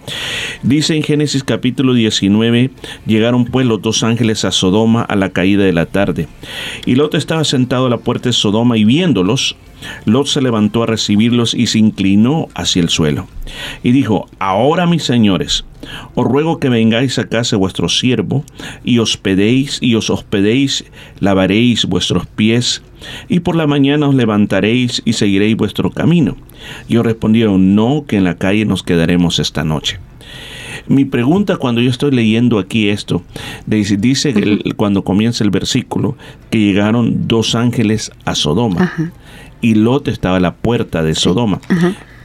Dice 0.64 0.96
en 0.96 1.04
Génesis 1.04 1.44
capítulo 1.44 1.94
19, 1.94 2.72
llegaron 3.06 3.46
pues 3.46 3.66
los 3.66 3.82
dos 3.82 4.04
ángeles 4.04 4.44
a 4.44 4.52
Sodoma 4.52 5.04
a 5.04 5.16
la 5.16 5.30
caída 5.30 5.64
de 5.64 5.72
la 5.72 5.86
tarde. 5.86 6.28
Y 6.86 6.96
Lot 6.96 7.16
estaba 7.16 7.44
sentado 7.46 7.86
a 7.86 7.90
la 7.90 7.98
puerta 7.98 8.30
de 8.30 8.34
Sodoma 8.34 8.78
y 8.78 8.84
viéndolos, 8.84 9.56
Lot 10.06 10.28
se 10.28 10.42
levantó 10.42 10.84
a 10.84 10.88
recibirlos 10.88 11.54
y 11.54 11.68
se 11.68 11.80
inclinó 11.80 12.48
hacia 12.56 12.82
el 12.82 12.90
suelo. 12.90 13.28
Y 13.84 13.92
dijo, 13.92 14.28
ahora 14.40 14.86
mis 14.86 15.04
señores, 15.04 15.66
os 16.16 16.26
ruego 16.26 16.60
que 16.60 16.70
vengáis 16.70 17.20
a 17.20 17.26
casa 17.28 17.58
vuestro 17.58 17.90
siervo, 17.90 18.44
y 18.84 19.00
hospedéis, 19.00 19.80
y 19.82 19.96
os 19.96 20.10
hospedéis, 20.10 20.86
lavaréis 21.20 21.86
vuestros 21.86 22.26
pies, 22.26 22.82
y 23.28 23.42
por 23.42 23.56
la 23.56 23.68
mañana 23.68 24.08
os 24.08 24.16
levantaréis 24.16 25.02
y 25.06 25.14
seguiréis 25.14 25.58
vuestro 25.58 25.90
camino. 25.92 26.38
Y 26.88 26.98
os 26.98 27.06
respondieron, 27.06 27.76
no, 27.76 28.06
que 28.08 28.16
en 28.18 28.24
la 28.24 28.36
calle 28.38 28.66
nos 28.66 28.84
quedaremos 28.84 29.40
esta 29.40 29.64
noche. 29.64 30.00
Mi 30.88 31.06
pregunta 31.06 31.56
cuando 31.58 31.80
yo 31.82 31.90
estoy 31.90 32.12
leyendo 32.12 32.60
aquí 32.60 32.90
esto, 32.90 33.22
dice, 33.66 33.96
dice 33.96 34.30
el- 34.32 34.74
cuando 34.76 35.04
comienza 35.04 35.44
el 35.44 35.50
versículo 35.50 36.18
que 36.50 36.60
llegaron 36.60 37.28
dos 37.28 37.56
ángeles 37.56 38.12
a 38.26 38.36
Sodoma 38.36 38.92
y 39.64 39.76
Lot 39.76 40.10
estaba 40.10 40.38
a 40.38 40.40
la 40.42 40.56
puerta 40.56 41.02
de 41.02 41.16
Sodoma. 41.16 41.60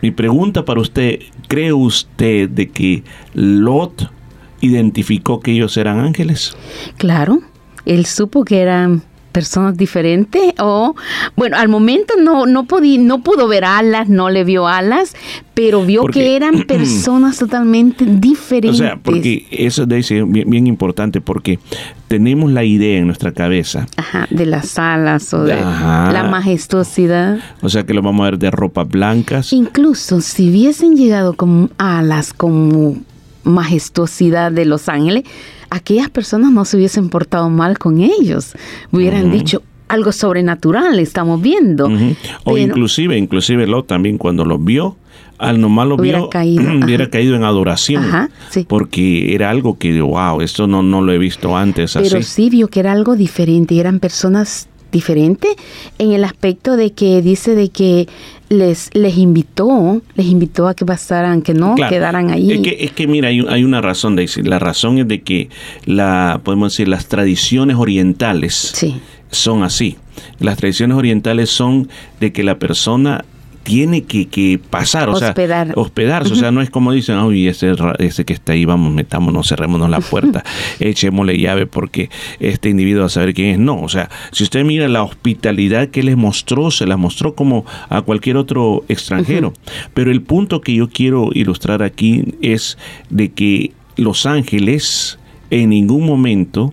Mi 0.02 0.10
pregunta 0.10 0.64
para 0.64 0.80
usted, 0.80 1.20
¿cree 1.46 1.72
usted 1.72 2.50
de 2.50 2.68
que 2.68 3.04
Lot 3.32 4.10
identificó 4.60 5.40
que 5.40 5.52
ellos 5.52 5.76
eran 5.76 6.00
ángeles? 6.00 6.56
Claro, 6.96 7.38
él 7.86 8.06
supo 8.06 8.44
que 8.44 8.60
eran 8.60 9.04
personas 9.38 9.76
diferentes 9.76 10.52
o 10.58 10.94
bueno 11.36 11.56
al 11.56 11.68
momento 11.68 12.14
no 12.20 12.44
no 12.46 12.64
podí- 12.64 12.98
no 12.98 13.22
pudo 13.22 13.46
ver 13.46 13.64
alas 13.64 14.08
no 14.08 14.30
le 14.30 14.42
vio 14.44 14.66
alas 14.66 15.14
pero 15.54 15.84
vio 15.84 16.02
Porque- 16.02 16.20
que 16.20 16.36
eran 16.36 16.62
personas 16.66 17.38
totalmente 17.38 18.04
O 18.04 18.06
diferentes. 18.08 18.78
sea, 18.78 18.96
porque 19.02 19.46
eso 19.50 19.84
es 19.88 20.08
bien, 20.26 20.48
bien 20.50 20.66
importante 20.66 21.20
porque 21.20 21.58
tenemos 22.08 22.50
la 22.50 22.64
idea 22.64 22.98
en 22.98 23.06
nuestra 23.06 23.32
cabeza, 23.32 23.86
Ajá, 23.96 24.26
de 24.30 24.46
las 24.46 24.78
alas 24.78 25.34
o 25.34 25.44
de 25.44 25.52
Ajá. 25.54 26.10
la 26.12 26.24
majestuosidad. 26.24 27.38
O 27.60 27.68
sea 27.68 27.84
que 27.84 27.92
lo 27.94 28.02
vamos 28.02 28.22
a 28.22 28.30
ver 28.30 28.38
de 28.38 28.50
ropas 28.50 28.88
blancas, 28.88 29.52
incluso 29.52 30.20
si 30.20 30.48
hubiesen 30.50 30.96
llegado 30.96 31.34
con 31.34 31.70
alas 31.78 32.32
como 32.32 32.96
majestuosidad 33.48 34.52
de 34.52 34.64
los 34.64 34.88
ángeles 34.88 35.24
aquellas 35.70 36.08
personas 36.10 36.50
no 36.52 36.64
se 36.64 36.76
hubiesen 36.76 37.08
portado 37.08 37.50
mal 37.50 37.78
con 37.78 38.00
ellos 38.00 38.52
hubieran 38.90 39.30
dicho 39.30 39.62
algo 39.88 40.12
sobrenatural 40.12 40.98
estamos 40.98 41.40
viendo 41.40 41.86
o 41.86 41.88
Pero- 42.44 42.58
inclusive, 42.58 43.16
inclusive 43.16 43.66
Lot 43.66 43.86
también 43.86 44.18
cuando 44.18 44.44
los 44.44 44.62
vio, 44.62 44.96
al 45.38 45.60
nomás 45.60 45.86
lo 45.88 45.94
Hubiera 45.94 46.18
vio, 46.18 46.28
caído, 46.30 46.62
hubiera 46.84 47.04
ajá. 47.04 47.10
caído 47.10 47.36
en 47.36 47.44
adoración, 47.44 48.04
Ajá, 48.04 48.28
sí. 48.50 48.66
porque 48.68 49.34
era 49.34 49.48
algo 49.50 49.78
que, 49.78 49.98
wow, 50.02 50.40
esto 50.42 50.66
no, 50.66 50.82
no 50.82 51.00
lo 51.00 51.12
he 51.12 51.18
visto 51.18 51.56
antes 51.56 51.94
Pero 51.94 52.18
así. 52.18 52.22
sí 52.24 52.50
vio 52.50 52.68
que 52.68 52.80
era 52.80 52.92
algo 52.92 53.16
diferente, 53.16 53.74
y 53.74 53.80
eran 53.80 53.98
personas 54.00 54.67
diferentes 54.92 55.54
en 55.98 56.12
el 56.12 56.24
aspecto 56.24 56.76
de 56.76 56.92
que 56.92 57.22
dice 57.22 57.54
de 57.54 57.68
que 57.68 58.06
les 58.48 58.88
les 58.94 59.18
invitó, 59.18 60.00
les 60.14 60.26
invitó 60.26 60.68
a 60.68 60.74
que 60.74 60.86
pasaran, 60.86 61.42
que 61.42 61.52
no 61.54 61.74
Claro. 61.74 61.90
quedaran 61.92 62.30
ahí. 62.30 62.50
Es 62.52 62.60
que, 62.60 62.76
es 62.84 62.92
que 62.92 63.06
mira, 63.06 63.28
hay, 63.28 63.44
hay 63.48 63.62
una 63.64 63.80
razón 63.82 64.16
de 64.16 64.22
decir. 64.22 64.46
La 64.48 64.58
razón 64.58 64.98
es 64.98 65.06
de 65.08 65.20
que 65.22 65.48
la, 65.84 66.40
podemos 66.42 66.72
decir, 66.72 66.88
las 66.88 67.06
tradiciones 67.06 67.76
orientales 67.76 68.74
son 69.30 69.62
así. 69.62 69.96
Las 70.40 70.56
tradiciones 70.56 70.96
orientales 70.96 71.50
son 71.50 71.88
de 72.20 72.32
que 72.32 72.42
la 72.42 72.58
persona 72.58 73.24
tiene 73.68 74.04
que, 74.04 74.28
que 74.28 74.58
pasar, 74.58 75.10
o 75.10 75.12
Hospedar. 75.12 75.66
sea, 75.66 75.74
hospedarse. 75.76 76.32
O 76.32 76.36
sea, 76.36 76.50
no 76.50 76.62
es 76.62 76.70
como 76.70 76.90
dicen, 76.90 77.18
uy, 77.18 77.48
ese, 77.48 77.74
ese 77.98 78.24
que 78.24 78.32
está 78.32 78.54
ahí, 78.54 78.64
vamos, 78.64 78.94
metámonos, 78.94 79.46
cerrémonos 79.46 79.90
la 79.90 80.00
puerta, 80.00 80.42
echémosle 80.80 81.38
llave 81.38 81.66
porque 81.66 82.08
este 82.40 82.70
individuo 82.70 83.02
va 83.02 83.08
a 83.08 83.10
saber 83.10 83.34
quién 83.34 83.48
es. 83.50 83.58
No, 83.58 83.78
o 83.82 83.90
sea, 83.90 84.08
si 84.32 84.42
usted 84.42 84.64
mira 84.64 84.88
la 84.88 85.02
hospitalidad 85.02 85.88
que 85.88 86.02
les 86.02 86.16
mostró, 86.16 86.70
se 86.70 86.86
la 86.86 86.96
mostró 86.96 87.34
como 87.34 87.66
a 87.90 88.00
cualquier 88.00 88.38
otro 88.38 88.84
extranjero. 88.88 89.52
Pero 89.92 90.10
el 90.10 90.22
punto 90.22 90.62
que 90.62 90.74
yo 90.74 90.88
quiero 90.88 91.28
ilustrar 91.34 91.82
aquí 91.82 92.36
es 92.40 92.78
de 93.10 93.32
que 93.32 93.72
los 93.96 94.24
ángeles 94.24 95.18
en 95.50 95.68
ningún 95.68 96.06
momento 96.06 96.72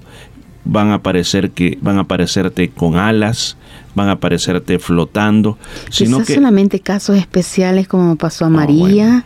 van 0.64 0.92
a 0.92 0.96
aparecer 0.96 1.52
que 1.52 1.78
van 1.82 1.98
a 1.98 2.02
aparecerte 2.02 2.70
con 2.70 2.96
alas, 2.96 3.58
van 3.96 4.10
a 4.10 4.14
aparecerte 4.14 4.78
flotando, 4.80 5.58
sino 5.90 6.18
Quizás 6.18 6.28
que 6.28 6.36
solamente 6.36 6.80
casos 6.82 7.18
especiales 7.18 7.88
como 7.88 8.16
pasó 8.16 8.46
a 8.46 8.48
Ah, 8.48 8.52
María, 8.52 9.26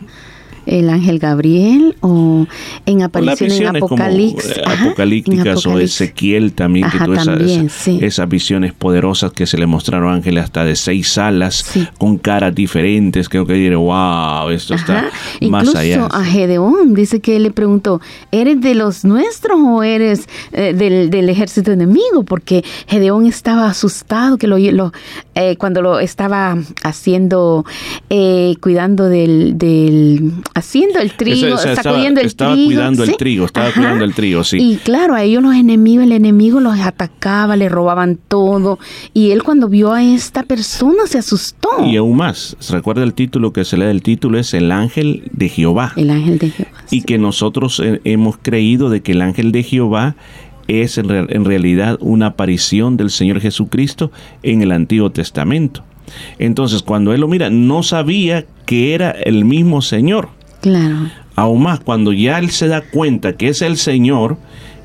el 0.70 0.88
ángel 0.88 1.18
Gabriel 1.18 1.96
o 2.00 2.46
en 2.86 3.02
aparición 3.02 3.76
en 3.76 3.80
como, 3.80 3.96
Apocalipsis. 3.96 4.56
eh, 4.56 4.62
Ajá, 4.64 4.74
en 4.74 4.88
apocalípticas 4.88 5.66
o. 5.66 5.78
Ezequiel 5.78 6.52
también, 6.52 6.88
que 6.90 6.96
esas, 6.96 7.24
también, 7.26 7.68
sí. 7.70 7.98
esas 8.00 8.28
visiones 8.28 8.72
poderosas 8.72 9.32
que 9.32 9.46
se 9.46 9.58
le 9.58 9.66
mostraron 9.66 10.10
a 10.12 10.14
ángeles 10.14 10.44
hasta 10.44 10.64
de 10.64 10.76
seis 10.76 11.18
alas, 11.18 11.64
con 11.98 12.18
caras 12.18 12.54
diferentes, 12.54 13.28
creo 13.28 13.46
que 13.46 13.54
diré, 13.54 13.76
wow, 13.76 14.48
esto 14.50 14.74
está 14.74 15.10
más 15.42 15.64
Incluso 15.64 15.78
allá. 15.78 16.06
a 16.06 16.24
Gedeón 16.24 16.94
dice 16.94 17.20
que 17.20 17.36
él 17.36 17.42
le 17.44 17.50
preguntó, 17.50 18.00
¿eres 18.30 18.60
de 18.60 18.74
los 18.74 19.04
nuestros 19.04 19.58
o 19.60 19.82
eres 19.82 20.28
eh, 20.52 20.72
del, 20.74 21.10
del 21.10 21.28
ejército 21.28 21.72
enemigo? 21.72 22.22
Porque 22.24 22.64
Gedeón 22.86 23.26
estaba 23.26 23.66
asustado 23.68 24.38
que 24.38 24.46
lo, 24.46 24.58
lo, 24.58 24.92
eh, 25.34 25.56
cuando 25.56 25.82
lo 25.82 25.98
estaba 25.98 26.56
haciendo, 26.82 27.64
eh, 28.08 28.54
cuidando 28.60 29.08
del, 29.08 29.58
del, 29.58 30.32
haciendo 30.60 30.98
el 31.00 31.12
trigo, 31.12 31.48
Esa- 31.48 31.56
esa 31.62 31.72
estaba- 31.72 31.82
sacudiendo 31.94 32.20
el 32.20 32.26
estaba 32.26 32.52
trigo. 32.54 32.66
cuidando 32.68 33.04
el 33.04 33.16
trigo, 33.16 33.44
estaba 33.46 33.66
Ajá. 33.66 33.74
cuidando 33.80 34.04
el 34.04 34.14
trigo, 34.14 34.44
sí. 34.44 34.58
Y 34.58 34.76
claro, 34.76 35.14
a 35.14 35.22
ellos 35.22 35.42
los 35.42 35.54
enemigos, 35.54 36.04
el 36.04 36.12
enemigo 36.12 36.60
los 36.60 36.78
atacaba, 36.78 37.56
le 37.56 37.68
robaban 37.68 38.18
todo. 38.28 38.78
Y 39.12 39.32
él 39.32 39.42
cuando 39.42 39.68
vio 39.68 39.92
a 39.92 40.02
esta 40.02 40.42
persona 40.44 41.06
se 41.06 41.18
asustó. 41.18 41.68
Y 41.84 41.96
aún 41.96 42.16
más, 42.16 42.56
¿se 42.60 42.72
recuerda 42.72 43.02
el 43.02 43.14
título 43.14 43.52
que 43.52 43.64
se 43.64 43.76
lee 43.76 43.86
del 43.86 44.02
título? 44.02 44.38
Es 44.38 44.54
el 44.54 44.70
ángel 44.72 45.24
de 45.32 45.48
Jehová. 45.48 45.92
El 45.96 46.10
ángel 46.10 46.38
de 46.38 46.50
Jehová. 46.50 46.70
Y 46.90 47.02
que 47.02 47.18
nosotros 47.18 47.80
eh, 47.84 48.00
hemos 48.04 48.36
creído 48.40 48.88
de 48.90 49.00
que 49.02 49.12
el 49.12 49.22
ángel 49.22 49.52
de 49.52 49.62
Jehová 49.62 50.16
es 50.68 50.98
en, 50.98 51.08
re- 51.08 51.26
en 51.30 51.44
realidad 51.44 51.98
una 52.00 52.26
aparición 52.26 52.96
del 52.96 53.10
Señor 53.10 53.40
Jesucristo 53.40 54.12
en 54.42 54.62
el 54.62 54.70
Antiguo 54.72 55.10
Testamento. 55.10 55.82
Entonces, 56.38 56.82
cuando 56.82 57.12
él 57.12 57.20
lo 57.20 57.28
mira, 57.28 57.50
no 57.50 57.82
sabía 57.82 58.44
que 58.66 58.94
era 58.94 59.10
el 59.10 59.44
mismo 59.44 59.82
Señor. 59.82 60.28
Claro. 60.60 61.10
Aún 61.36 61.62
más, 61.62 61.80
cuando 61.80 62.12
ya 62.12 62.38
él 62.38 62.50
se 62.50 62.68
da 62.68 62.82
cuenta 62.82 63.34
que 63.34 63.48
es 63.48 63.62
el 63.62 63.76
Señor, 63.76 64.36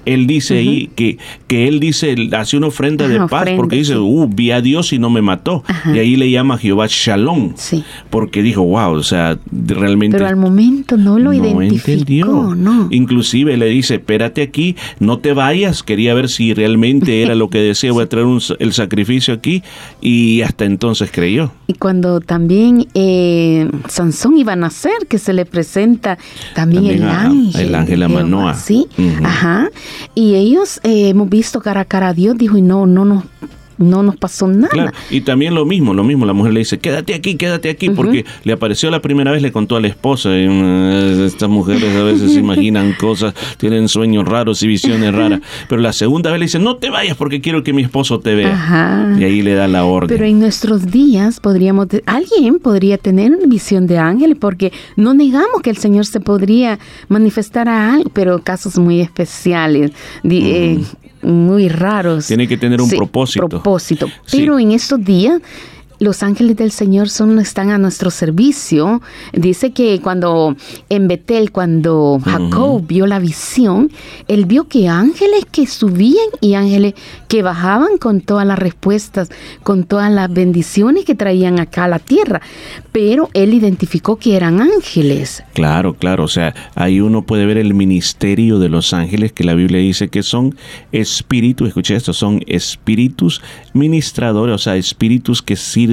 él 0.06 0.28
dice 0.28 0.58
ahí 0.58 0.90
que, 0.96 1.18
que 1.48 1.68
él 1.68 1.80
dice, 1.80 2.16
hace 2.38 2.58
una 2.58 2.68
ofrenda 2.68 3.08
de 3.08 3.18
paz, 3.20 3.42
ofrenda, 3.42 3.58
porque 3.58 3.76
dice, 3.78 3.94
sí. 3.94 4.00
uh, 4.00 4.28
vi 4.28 4.52
a 4.52 4.62
Dios 4.62 4.94
y 4.94 5.00
no 5.00 5.10
me 5.10 5.22
mató. 5.22 5.64
Ajá. 5.68 5.96
Y 5.96 6.00
ahí 6.00 6.16
le 6.16 6.30
llama 6.32 6.58
Jehová 6.58 6.88
Shalom. 6.90 7.54
Porque 8.10 8.42
dijo, 8.42 8.64
wow, 8.64 8.92
o 8.94 9.04
sea, 9.04 9.38
realmente 9.52 10.18
Pero 10.18 10.28
al 10.28 10.36
momento 10.36 10.98
no 10.98 11.18
lo 11.20 11.26
no 11.26 11.34
identificó, 11.34 11.92
entendió. 11.92 12.56
no. 12.56 12.88
Inclusive 12.92 13.58
le 13.58 13.68
dice, 13.68 13.96
espérate 13.96 14.42
aquí, 14.42 14.76
no 15.00 15.20
te 15.20 15.34
vayas. 15.34 15.84
Quería 15.84 16.14
ver 16.14 16.30
si 16.30 16.54
realmente 16.54 17.22
era 17.22 17.36
lo 17.36 17.50
que 17.50 17.60
decía, 17.60 17.92
voy 17.92 18.04
a 18.04 18.10
traer 18.10 18.26
un- 18.26 18.42
el 18.60 18.74
sacrificio 18.74 19.34
aquí. 19.34 19.64
Y 20.02 20.42
hasta 20.42 20.66
entonces 20.66 21.10
creyó. 21.12 21.52
Y 21.68 21.74
cuando 21.74 22.20
también 22.20 22.88
eh, 22.94 23.70
Sansón 23.88 24.38
iba 24.38 24.54
a 24.54 24.56
nacer, 24.56 24.92
que 25.10 25.18
se 25.18 25.34
le 25.34 25.46
presenta 25.46 26.18
también, 26.54 26.84
También 26.84 27.04
el 27.04 27.10
ángel. 27.10 27.62
el 27.68 27.76
ángel 27.76 28.04
a 28.04 28.08
de 28.08 28.14
Jehová, 28.14 28.24
Manoah. 28.24 28.54
Sí, 28.56 28.86
ajá. 29.24 29.70
Y 30.14 30.36
ellos 30.36 30.80
eh, 30.84 31.10
hemos 31.10 31.30
visto 31.30 31.62
cara 31.62 31.82
a 31.82 31.86
cara 31.86 32.10
a 32.10 32.14
Dios, 32.14 32.38
dijo, 32.38 32.58
y 32.58 32.62
no, 32.62 32.86
no 32.86 33.06
nos 33.06 33.24
no 33.78 34.04
nos 34.04 34.18
pasó 34.18 34.48
nada. 34.48 34.70
Claro, 34.70 34.92
y 35.10 35.22
también 35.22 35.54
lo 35.56 35.66
mismo, 35.66 35.94
lo 35.94 36.04
mismo, 36.04 36.26
la 36.26 36.34
mujer 36.34 36.54
le 36.54 36.60
dice, 36.60 36.80
quédate 36.80 37.14
aquí, 37.14 37.36
quédate 37.36 37.70
aquí, 37.70 37.90
porque 37.90 38.26
le 38.44 38.54
apareció 38.54 38.90
la 38.92 39.02
primera 39.02 39.32
vez, 39.32 39.42
le 39.42 39.52
contó 39.52 39.76
a 39.76 39.82
la 39.82 39.88
esposa, 39.88 40.38
y, 40.38 40.48
mm, 40.48 41.26
estas 41.26 41.50
mujeres 41.50 41.96
a 41.96 42.04
veces 42.04 42.34
se 42.34 42.40
imaginan 42.40 42.94
cosas, 43.00 43.34
tienen 43.58 43.88
sueños 43.88 44.26
raros 44.28 44.62
y 44.64 44.68
visiones 44.68 45.14
raras, 45.14 45.42
pero 45.70 45.82
la 45.82 45.94
segunda 45.94 46.32
vez 46.32 46.40
le 46.40 46.46
dice, 46.46 46.60
no 46.60 46.78
te 46.78 46.90
vayas 46.90 47.18
porque 47.18 47.42
quiero 47.42 47.64
que 47.64 47.74
mi 47.74 47.84
esposo 47.84 48.20
te 48.20 48.36
vea. 48.36 48.54
Ajá. 48.54 49.16
Y 49.20 49.24
ahí 49.24 49.42
le 49.42 49.54
da 49.54 49.68
la 49.68 49.86
orden. 49.86 50.10
Pero 50.10 50.26
en 50.26 50.40
nuestros 50.40 50.92
días 50.92 51.40
podríamos, 51.40 51.88
alguien 52.06 52.60
podría 52.60 52.98
tener 52.98 53.32
una 53.32 53.48
visión 53.48 53.88
de 53.88 53.98
ángeles 53.98 54.38
porque 54.40 54.72
no 54.96 55.14
negamos 55.14 55.62
que 55.62 55.70
el 55.70 55.78
Señor 55.78 56.06
se 56.06 56.20
podría 56.20 56.80
manifestar 57.08 57.68
a 57.70 57.94
alguien, 57.94 58.12
pero 58.14 58.40
casos 58.40 58.78
muy 58.78 59.02
especiales, 59.02 59.92
eh, 60.24 60.84
muy 61.26 61.70
raros. 61.70 62.28
Tiene 62.28 62.48
que 62.48 62.58
tener 62.58 62.82
un 62.82 62.90
Sí, 62.90 62.96
propósito. 62.98 63.48
propósito. 63.50 64.08
Sí. 64.26 64.38
Pero 64.40 64.60
en 64.60 64.72
estos 64.72 65.04
días 65.04 65.42
los 66.00 66.24
ángeles 66.24 66.56
del 66.56 66.72
Señor 66.72 67.10
son 67.10 67.40
están 67.40 67.70
a 67.70 67.78
nuestro 67.78 68.12
servicio. 68.12 69.02
Dice 69.34 69.72
que 69.72 70.00
cuando 70.02 70.56
en 70.90 71.08
Betel, 71.08 71.52
cuando 71.52 72.20
Jacob 72.24 72.86
vio 72.86 73.08
la 73.08 73.20
visión, 73.20 73.92
él 74.28 74.46
vio 74.46 74.68
que 74.68 74.88
ángeles 74.88 75.46
que 75.52 75.68
subían 75.68 76.28
y 76.42 76.56
ángeles 76.56 76.94
que 77.28 77.44
bajaban 77.44 77.98
con 77.98 78.22
todas 78.22 78.46
las 78.46 78.60
respuestas, 78.60 79.30
con 79.64 79.84
todas 79.84 80.12
las 80.12 80.32
bendiciones 80.32 81.06
que 81.06 81.16
traían 81.16 81.60
acá 81.60 81.86
a 81.86 81.88
la 81.88 82.00
tierra. 82.00 82.42
Pero 82.92 83.30
él 83.34 83.54
identificó 83.54 84.18
que 84.18 84.36
eran 84.36 84.62
ángeles. 84.62 85.44
Claro, 85.54 85.94
claro, 85.96 86.24
o 86.24 86.28
sea, 86.28 86.54
ahí 86.76 87.00
uno 87.00 87.24
puede 87.24 87.46
ver 87.46 87.58
el 87.58 87.74
ministerio 87.74 88.60
de 88.60 88.70
los 88.70 88.94
ángeles 88.94 89.32
que 89.34 89.44
la 89.44 89.54
Biblia 89.54 89.80
dice 89.80 90.10
que 90.10 90.24
son 90.24 90.56
espíritus, 90.92 91.68
escuché 91.68 91.96
esto, 91.96 92.14
son 92.14 92.42
espíritus 92.48 93.42
ministradores, 93.74 94.56
o 94.56 94.58
sea, 94.58 94.76
espíritus 94.76 95.42
que 95.42 95.56
sirven, 95.56 95.85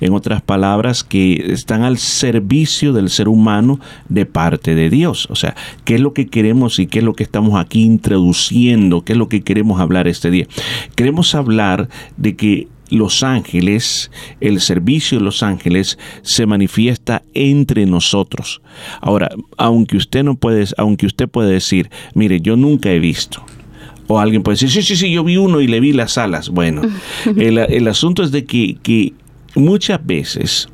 en 0.00 0.12
otras 0.12 0.42
palabras, 0.42 1.04
que 1.04 1.52
están 1.52 1.82
al 1.82 1.98
servicio 1.98 2.92
del 2.92 3.10
ser 3.10 3.28
humano 3.28 3.80
de 4.08 4.26
parte 4.26 4.74
de 4.74 4.90
Dios. 4.90 5.28
O 5.30 5.36
sea, 5.36 5.54
¿qué 5.84 5.96
es 5.96 6.00
lo 6.00 6.12
que 6.12 6.26
queremos 6.26 6.78
y 6.78 6.86
qué 6.86 6.98
es 6.98 7.04
lo 7.04 7.14
que 7.14 7.22
estamos 7.22 7.58
aquí 7.58 7.82
introduciendo? 7.82 9.02
¿Qué 9.02 9.12
es 9.12 9.18
lo 9.18 9.28
que 9.28 9.42
queremos 9.42 9.80
hablar 9.80 10.08
este 10.08 10.30
día? 10.30 10.46
Queremos 10.94 11.34
hablar 11.34 11.88
de 12.16 12.36
que 12.36 12.68
los 12.90 13.22
ángeles, 13.22 14.10
el 14.40 14.60
servicio 14.60 15.18
de 15.18 15.24
los 15.24 15.42
ángeles 15.42 15.98
se 16.22 16.46
manifiesta 16.46 17.22
entre 17.34 17.86
nosotros. 17.86 18.62
Ahora, 19.00 19.28
aunque 19.56 19.96
usted 19.96 20.24
no 20.24 20.36
puede, 20.36 20.64
aunque 20.76 21.06
usted 21.06 21.28
puede 21.28 21.52
decir, 21.52 21.90
mire, 22.14 22.40
yo 22.40 22.56
nunca 22.56 22.90
he 22.90 22.98
visto. 22.98 23.44
O 24.08 24.18
alguien 24.18 24.42
puede 24.42 24.54
decir, 24.54 24.70
sí, 24.70 24.82
sí, 24.82 24.96
sí, 24.96 25.10
yo 25.12 25.22
vi 25.22 25.36
uno 25.36 25.60
y 25.60 25.68
le 25.68 25.80
vi 25.80 25.92
las 25.92 26.18
alas. 26.18 26.48
Bueno, 26.48 26.82
el, 27.36 27.58
el 27.58 27.88
asunto 27.88 28.22
es 28.22 28.32
de 28.32 28.44
que, 28.44 28.76
que 28.82 29.12
muchas 29.54 30.04
veces 30.04 30.68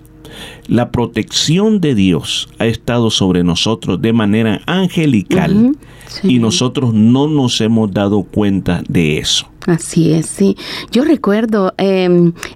la 0.66 0.90
protección 0.90 1.80
de 1.80 1.94
Dios 1.94 2.48
ha 2.58 2.66
estado 2.66 3.10
sobre 3.10 3.44
nosotros 3.44 4.00
de 4.00 4.12
manera 4.12 4.60
angelical 4.66 5.76
sí. 6.06 6.34
y 6.34 6.38
nosotros 6.38 6.94
no 6.94 7.28
nos 7.28 7.60
hemos 7.60 7.92
dado 7.92 8.22
cuenta 8.22 8.82
de 8.88 9.18
eso. 9.18 9.48
Así 9.66 10.12
es, 10.12 10.26
sí. 10.26 10.56
Yo 10.92 11.04
recuerdo 11.04 11.72
eh, 11.78 12.04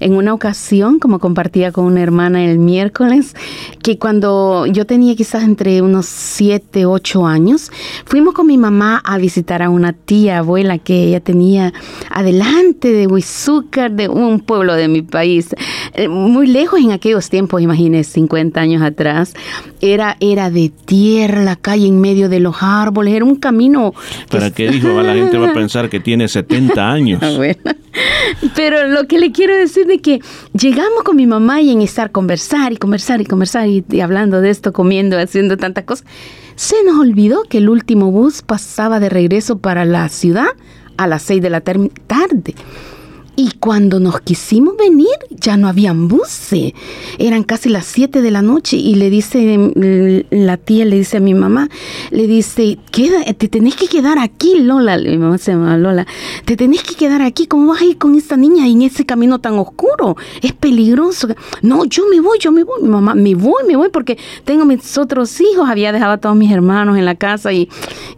en 0.01 0.15
una 0.15 0.35
ocasión, 0.35 0.99
como 0.99 1.19
compartía 1.19 1.73
con 1.73 1.87
una 1.87 2.03
hermana 2.03 2.45
el 2.45 2.59
miércoles, 2.59 3.35
que 3.83 3.99
cuando 3.99 4.67
yo 4.67 4.85
tenía 4.85 5.17
quizás 5.17 5.43
entre 5.43 5.81
unos 5.81 6.05
7, 6.05 6.85
8 6.85 7.27
años, 7.27 7.71
fuimos 8.05 8.35
con 8.35 8.47
mi 8.47 8.59
mamá 8.59 9.01
a 9.05 9.17
visitar 9.17 9.63
a 9.63 9.71
una 9.71 9.95
tía 9.95 10.39
abuela 10.39 10.77
que 10.77 11.05
ella 11.05 11.21
tenía 11.21 11.73
adelante 12.11 12.93
de 12.93 13.07
Huizúcar, 13.07 13.93
de 13.93 14.09
un 14.09 14.41
pueblo 14.41 14.75
de 14.75 14.89
mi 14.89 15.01
país, 15.01 15.55
eh, 15.95 16.09
muy 16.09 16.47
lejos 16.47 16.79
en 16.79 16.93
aquellos 16.93 17.31
tiempos, 17.31 17.63
imagínense, 17.63 17.98
50 18.05 18.61
años 18.61 18.83
atrás. 18.83 19.35
Era, 19.81 20.17
era 20.21 20.51
de 20.51 20.71
tierra, 20.71 21.43
la 21.43 21.57
calle 21.57 21.87
en 21.87 22.01
medio 22.01 22.29
de 22.29 22.41
los 22.41 22.57
árboles, 22.61 23.15
era 23.15 23.25
un 23.25 23.37
camino 23.37 23.95
¿Para 24.31 24.51
qué 24.51 24.71
dijo? 24.71 24.89
La 25.03 25.15
gente 25.15 25.39
va 25.39 25.51
a 25.51 25.55
pensar 25.55 25.89
que 25.89 26.01
tiene 26.01 26.29
70 26.29 26.91
años. 26.91 27.23
Ah, 27.23 27.33
bueno. 27.37 27.57
Pero 28.55 28.87
lo 28.89 29.07
que 29.07 29.19
le 29.19 29.33
quiero 29.33 29.57
decir 29.57 29.87
de 29.87 29.99
que 29.99 30.21
llegamos 30.53 31.03
con 31.05 31.17
mi 31.17 31.27
mamá 31.27 31.61
y 31.61 31.71
en 31.71 31.83
estar 31.83 32.11
conversar 32.11 32.73
y 32.73 32.77
conversar 32.77 33.21
y 33.21 33.25
conversar 33.25 33.69
y, 33.69 33.85
y 33.91 34.01
hablando 34.01 34.41
de 34.41 34.51
esto, 34.51 34.73
comiendo, 34.73 35.19
haciendo 35.19 35.57
tantas 35.57 35.85
cosas, 35.85 36.07
se 36.55 36.77
nos 36.85 36.99
olvidó 36.99 37.43
que 37.45 37.59
el 37.59 37.69
último 37.69 38.11
bus 38.11 38.43
pasaba 38.43 39.01
de 39.01 39.09
regreso 39.09 39.59
para 39.59 39.85
la 39.85 40.09
ciudad 40.09 40.49
a 40.97 41.07
las 41.07 41.23
seis 41.23 41.41
de 41.41 41.51
la 41.51 41.61
tarde. 41.61 42.55
Y 43.39 43.53
cuando 43.61 44.01
nos 44.01 44.21
quisimos 44.21 44.77
venir, 44.77 45.15
ya 45.31 45.57
no 45.57 45.69
habían 45.69 46.09
buses. 46.09 46.73
Eran 47.21 47.45
casi 47.45 47.69
las 47.69 47.87
7 47.87 48.21
de 48.21 48.33
la 48.33 48.43
noche 48.43 48.77
y 48.77 48.97
le 48.97 49.11
dice 49.11 49.57
mm, 49.57 50.35
la 50.45 50.57
tía, 50.57 50.85
le 50.85 50.97
dice 50.99 51.19
a 51.19 51.21
mi 51.21 51.35
mamá, 51.35 51.69
le 52.11 52.27
dice, 52.27 52.79
Queda, 52.91 53.23
te 53.35 53.47
tenés 53.47 53.77
que 53.77 53.87
quedar 53.87 54.19
aquí, 54.19 54.59
Lola. 54.59 54.99
Mi 54.99 55.19
mamá 55.19 55.39
se 55.39 55.53
llama 55.53 55.77
Lola. 55.77 56.05
Te 56.47 56.57
tenés 56.57 56.83
que 56.83 56.97
quedar 56.97 57.23
aquí. 57.23 57.47
¿Cómo 57.47 57.69
vas 57.69 57.81
a 57.81 57.85
ir 57.85 57.97
con 57.97 58.17
esta 58.17 58.37
niña 58.37 58.67
en 58.67 58.83
ese 58.83 59.07
camino 59.07 59.39
tan 59.39 59.57
oscuro? 59.57 60.17
Es 60.43 60.53
peligroso. 60.53 61.29
No, 61.63 61.85
yo 61.85 62.09
me 62.11 62.21
voy, 62.21 62.41
yo 62.41 62.51
me 62.51 62.65
voy. 62.65 62.83
Mi 62.83 62.89
mamá, 62.89 63.15
me 63.15 63.37
voy, 63.37 63.63
me 63.69 63.77
voy 63.77 63.91
porque 63.91 64.19
tengo 64.43 64.65
mis 64.65 64.99
otros 64.99 65.41
hijos. 65.41 65.71
Había 65.71 65.93
dejado 65.93 66.15
a 66.15 66.19
todos 66.19 66.35
mis 66.35 66.51
hermanos 66.51 66.99
en 66.99 67.05
la 67.05 67.15
casa 67.15 67.53
y, 67.53 67.69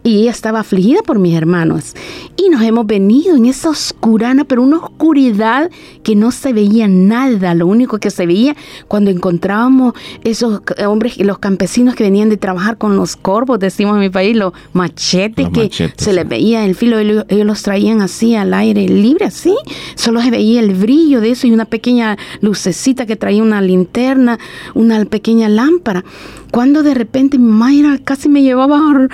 y 0.03 0.21
ella 0.21 0.31
estaba 0.31 0.61
afligida 0.61 1.03
por 1.03 1.19
mis 1.19 1.35
hermanos. 1.35 1.93
Y 2.37 2.49
nos 2.49 2.63
hemos 2.63 2.87
venido 2.87 3.35
en 3.35 3.45
esa 3.45 3.69
oscurana, 3.69 4.45
pero 4.45 4.63
una 4.63 4.77
oscuridad 5.11 5.69
que 6.03 6.15
no 6.15 6.31
se 6.31 6.53
veía 6.53 6.87
nada. 6.87 7.53
Lo 7.53 7.67
único 7.67 7.97
que 7.99 8.09
se 8.09 8.25
veía 8.25 8.55
cuando 8.87 9.11
encontrábamos 9.11 9.93
esos 10.23 10.61
hombres, 10.87 11.17
los 11.17 11.37
campesinos 11.37 11.95
que 11.95 12.05
venían 12.05 12.29
de 12.29 12.37
trabajar 12.37 12.77
con 12.77 12.95
los 12.95 13.17
corvos, 13.17 13.59
decimos 13.59 13.95
en 13.95 13.99
mi 13.99 14.09
país, 14.09 14.37
los 14.37 14.53
machetes, 14.71 15.45
Los 15.45 15.53
que 15.53 15.63
machetes, 15.63 15.93
se 15.97 16.13
les 16.13 16.27
veía 16.27 16.63
el 16.65 16.75
filo, 16.75 16.97
ellos, 16.97 17.25
ellos 17.27 17.45
los 17.45 17.61
traían 17.61 18.01
así 18.01 18.35
al 18.35 18.53
aire 18.53 18.87
libre, 18.87 19.25
así. 19.25 19.53
Solo 19.95 20.21
se 20.21 20.31
veía 20.31 20.61
el 20.61 20.73
brillo 20.75 21.19
de 21.19 21.31
eso 21.31 21.45
y 21.45 21.51
una 21.51 21.65
pequeña 21.65 22.17
lucecita 22.39 23.05
que 23.05 23.17
traía 23.17 23.43
una 23.43 23.61
linterna, 23.61 24.39
una 24.75 25.03
pequeña 25.03 25.49
lámpara. 25.49 26.05
Cuando 26.51 26.83
de 26.83 26.93
repente 26.93 27.37
mi 27.37 27.45
mamá 27.49 27.73
era, 27.73 27.97
casi 27.97 28.27
me 28.29 28.41
llevaba 28.43 28.77
ar- 28.91 29.09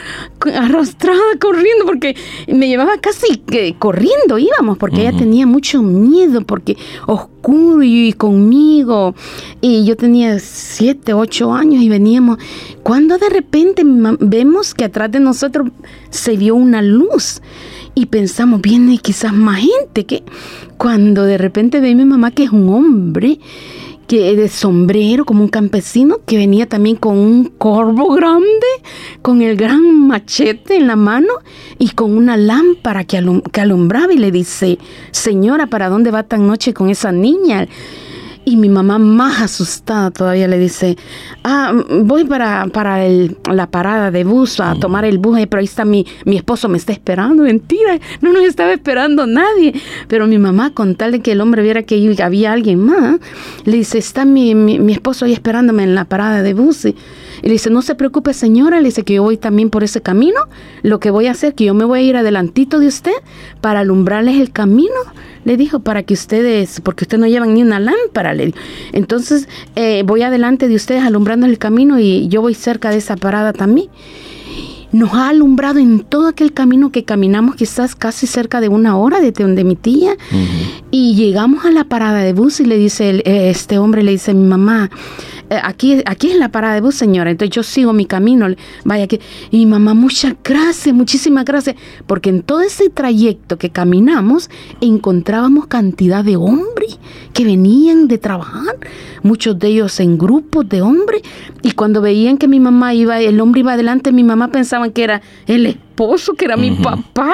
arrastrada 0.55 1.21
corriendo, 1.39 1.85
porque 1.85 2.15
me 2.47 2.67
llevaba 2.67 2.97
casi 2.99 3.37
que 3.37 3.75
corriendo 3.77 4.37
íbamos, 4.39 4.77
porque 4.77 5.01
ella 5.01 5.15
tenía 5.17 5.45
mucho 5.45 5.81
miedo, 5.83 6.41
porque 6.41 6.77
oscuro 7.05 7.83
y, 7.83 8.07
y 8.09 8.13
conmigo. 8.13 9.13
Y 9.61 9.85
yo 9.85 9.95
tenía 9.95 10.39
siete, 10.39 11.13
ocho 11.13 11.53
años 11.53 11.83
y 11.83 11.89
veníamos. 11.89 12.39
Cuando 12.83 13.17
de 13.17 13.29
repente 13.29 13.83
vemos 14.19 14.73
que 14.73 14.85
atrás 14.85 15.11
de 15.11 15.19
nosotros 15.19 15.69
se 16.09 16.37
vio 16.37 16.55
una 16.55 16.81
luz 16.81 17.41
y 17.93 18.07
pensamos, 18.07 18.61
viene 18.61 18.97
quizás 18.97 19.33
más 19.33 19.59
gente, 19.59 20.05
que 20.05 20.23
cuando 20.77 21.23
de 21.23 21.37
repente 21.37 21.79
ve 21.79 21.95
mi 21.95 22.05
mamá 22.05 22.31
que 22.31 22.43
es 22.43 22.51
un 22.51 22.69
hombre 22.69 23.39
que 24.07 24.35
de 24.35 24.47
sombrero 24.47 25.25
como 25.25 25.43
un 25.43 25.49
campesino 25.49 26.19
que 26.25 26.37
venía 26.37 26.67
también 26.67 26.95
con 26.95 27.17
un 27.17 27.45
corvo 27.45 28.13
grande 28.13 28.47
con 29.21 29.41
el 29.41 29.57
gran 29.57 30.07
machete 30.07 30.77
en 30.77 30.87
la 30.87 30.95
mano 30.95 31.33
y 31.77 31.89
con 31.89 32.15
una 32.15 32.37
lámpara 32.37 33.03
que, 33.03 33.41
que 33.51 33.61
alumbraba 33.61 34.13
y 34.13 34.17
le 34.17 34.31
dice 34.31 34.79
señora 35.11 35.67
para 35.67 35.89
dónde 35.89 36.11
va 36.11 36.23
tan 36.23 36.47
noche 36.47 36.73
con 36.73 36.89
esa 36.89 37.11
niña 37.11 37.67
y 38.49 38.55
mi 38.55 38.69
mamá 38.69 38.97
más 38.97 39.41
asustada 39.41 40.09
todavía 40.09 40.47
le 40.47 40.57
dice, 40.57 40.95
ah, 41.43 41.73
mm, 41.73 42.07
voy 42.07 42.23
para, 42.23 42.65
para 42.67 43.05
el- 43.05 43.35
la 43.51 43.67
parada 43.69 44.09
de 44.09 44.23
bus 44.23 44.61
a 44.61 44.73
tomar 44.75 45.03
el 45.03 45.17
bus, 45.17 45.37
eh, 45.39 45.47
pero 45.47 45.59
ahí 45.59 45.65
está 45.65 45.83
mi, 45.83 46.05
mi 46.23 46.37
esposo, 46.37 46.69
me 46.69 46.77
está 46.77 46.93
esperando. 46.93 47.43
Mentira, 47.43 47.99
no 48.21 48.31
nos 48.31 48.43
estaba 48.43 48.71
esperando 48.71 49.27
nadie. 49.27 49.73
Pero 50.07 50.27
mi 50.27 50.37
mamá, 50.37 50.71
con 50.73 50.95
tal 50.95 51.11
de 51.11 51.19
que 51.19 51.33
el 51.33 51.41
hombre 51.41 51.61
viera 51.61 51.83
que 51.83 52.15
había 52.23 52.53
alguien 52.53 52.79
más, 52.79 53.19
le 53.65 53.77
dice, 53.77 53.97
está 53.97 54.23
mi, 54.23 54.55
mi, 54.55 54.79
mi 54.79 54.93
esposo 54.93 55.25
ahí 55.25 55.33
esperándome 55.33 55.83
en 55.83 55.93
la 55.93 56.05
parada 56.05 56.41
de 56.41 56.53
bus. 56.53 56.85
Y, 56.85 56.95
y 57.41 57.47
le 57.47 57.53
dice, 57.53 57.69
no 57.69 57.81
se 57.81 57.95
preocupe 57.95 58.33
señora, 58.33 58.79
le 58.79 58.85
dice 58.87 59.03
que 59.03 59.15
yo 59.15 59.23
voy 59.23 59.37
también 59.37 59.69
por 59.69 59.83
ese 59.83 60.01
camino. 60.01 60.41
Lo 60.83 60.99
que 60.99 61.11
voy 61.11 61.27
a 61.27 61.31
hacer, 61.31 61.53
que 61.55 61.65
yo 61.65 61.73
me 61.73 61.85
voy 61.85 61.99
a 61.99 62.01
ir 62.03 62.15
adelantito 62.17 62.79
de 62.79 62.87
usted 62.87 63.13
para 63.61 63.81
alumbrarles 63.81 64.39
el 64.39 64.51
camino 64.51 64.95
le 65.47 65.55
dijo, 65.55 65.79
para 65.79 66.03
que 66.03 66.13
ustedes, 66.13 66.81
porque 66.81 67.05
ustedes 67.05 67.21
no 67.21 67.27
llevan 67.27 67.53
ni 67.53 67.61
una 67.61 67.79
lámpara, 67.79 68.33
le 68.33 68.47
dijo. 68.47 68.57
Entonces, 68.91 69.47
eh, 69.77 70.03
voy 70.05 70.21
adelante 70.21 70.67
de 70.67 70.75
ustedes 70.75 71.03
alumbrando 71.03 71.45
el 71.45 71.57
camino 71.57 71.99
y 71.99 72.27
yo 72.27 72.41
voy 72.41 72.53
cerca 72.53 72.89
de 72.89 72.97
esa 72.97 73.15
parada 73.15 73.53
también. 73.53 73.87
Nos 74.91 75.13
ha 75.13 75.29
alumbrado 75.29 75.79
en 75.79 75.99
todo 75.99 76.27
aquel 76.27 76.53
camino 76.53 76.91
que 76.91 77.03
caminamos 77.03 77.55
quizás 77.55 77.95
casi 77.95 78.25
cerca 78.27 78.61
de 78.61 78.69
una 78.69 78.97
hora 78.97 79.19
de 79.19 79.31
donde 79.31 79.63
mi 79.63 79.75
tía. 79.75 80.15
Y 80.91 81.15
llegamos 81.15 81.65
a 81.65 81.71
la 81.71 81.83
parada 81.83 82.19
de 82.19 82.33
bus 82.33 82.59
y 82.59 82.65
le 82.65 82.77
dice 82.77 83.09
el- 83.09 83.19
eh, 83.25 83.49
este 83.49 83.77
hombre 83.77 84.03
le 84.03 84.11
dice 84.11 84.31
a 84.31 84.33
mi 84.33 84.45
mamá 84.47 84.89
eh, 85.49 85.59
aquí 85.63 86.01
aquí 86.05 86.31
es 86.31 86.37
la 86.37 86.49
parada 86.49 86.73
de 86.75 86.81
bus 86.81 86.95
señora 86.95 87.31
entonces 87.31 87.55
yo 87.55 87.63
sigo 87.63 87.93
mi 87.93 88.05
camino 88.05 88.47
vaya 88.83 89.07
que 89.07 89.21
y 89.51 89.57
mi 89.59 89.65
mamá 89.65 89.93
muchas 89.93 90.35
gracias 90.43 90.93
muchísimas 90.93 91.45
gracias 91.45 91.75
porque 92.05 92.29
en 92.29 92.41
todo 92.41 92.61
ese 92.61 92.89
trayecto 92.89 93.57
que 93.57 93.69
caminamos 93.69 94.49
encontrábamos 94.81 95.67
cantidad 95.67 96.23
de 96.25 96.35
hombres 96.35 96.99
que 97.33 97.45
venían 97.45 98.07
de 98.07 98.17
trabajar 98.17 98.75
muchos 99.23 99.57
de 99.59 99.67
ellos 99.69 99.99
en 100.01 100.17
grupos 100.17 100.67
de 100.67 100.81
hombres 100.81 101.21
y 101.63 101.71
cuando 101.71 102.01
veían 102.01 102.37
que 102.37 102.47
mi 102.47 102.59
mamá 102.59 102.93
iba 102.93 103.19
el 103.19 103.39
hombre 103.39 103.61
iba 103.61 103.73
adelante 103.73 104.11
mi 104.11 104.23
mamá 104.23 104.49
pensaban 104.77 104.91
que 104.91 105.03
era 105.03 105.21
el 105.47 105.65
esposo 105.65 106.35
que 106.35 106.45
era 106.45 106.55
mi 106.55 106.71
papá 106.71 107.33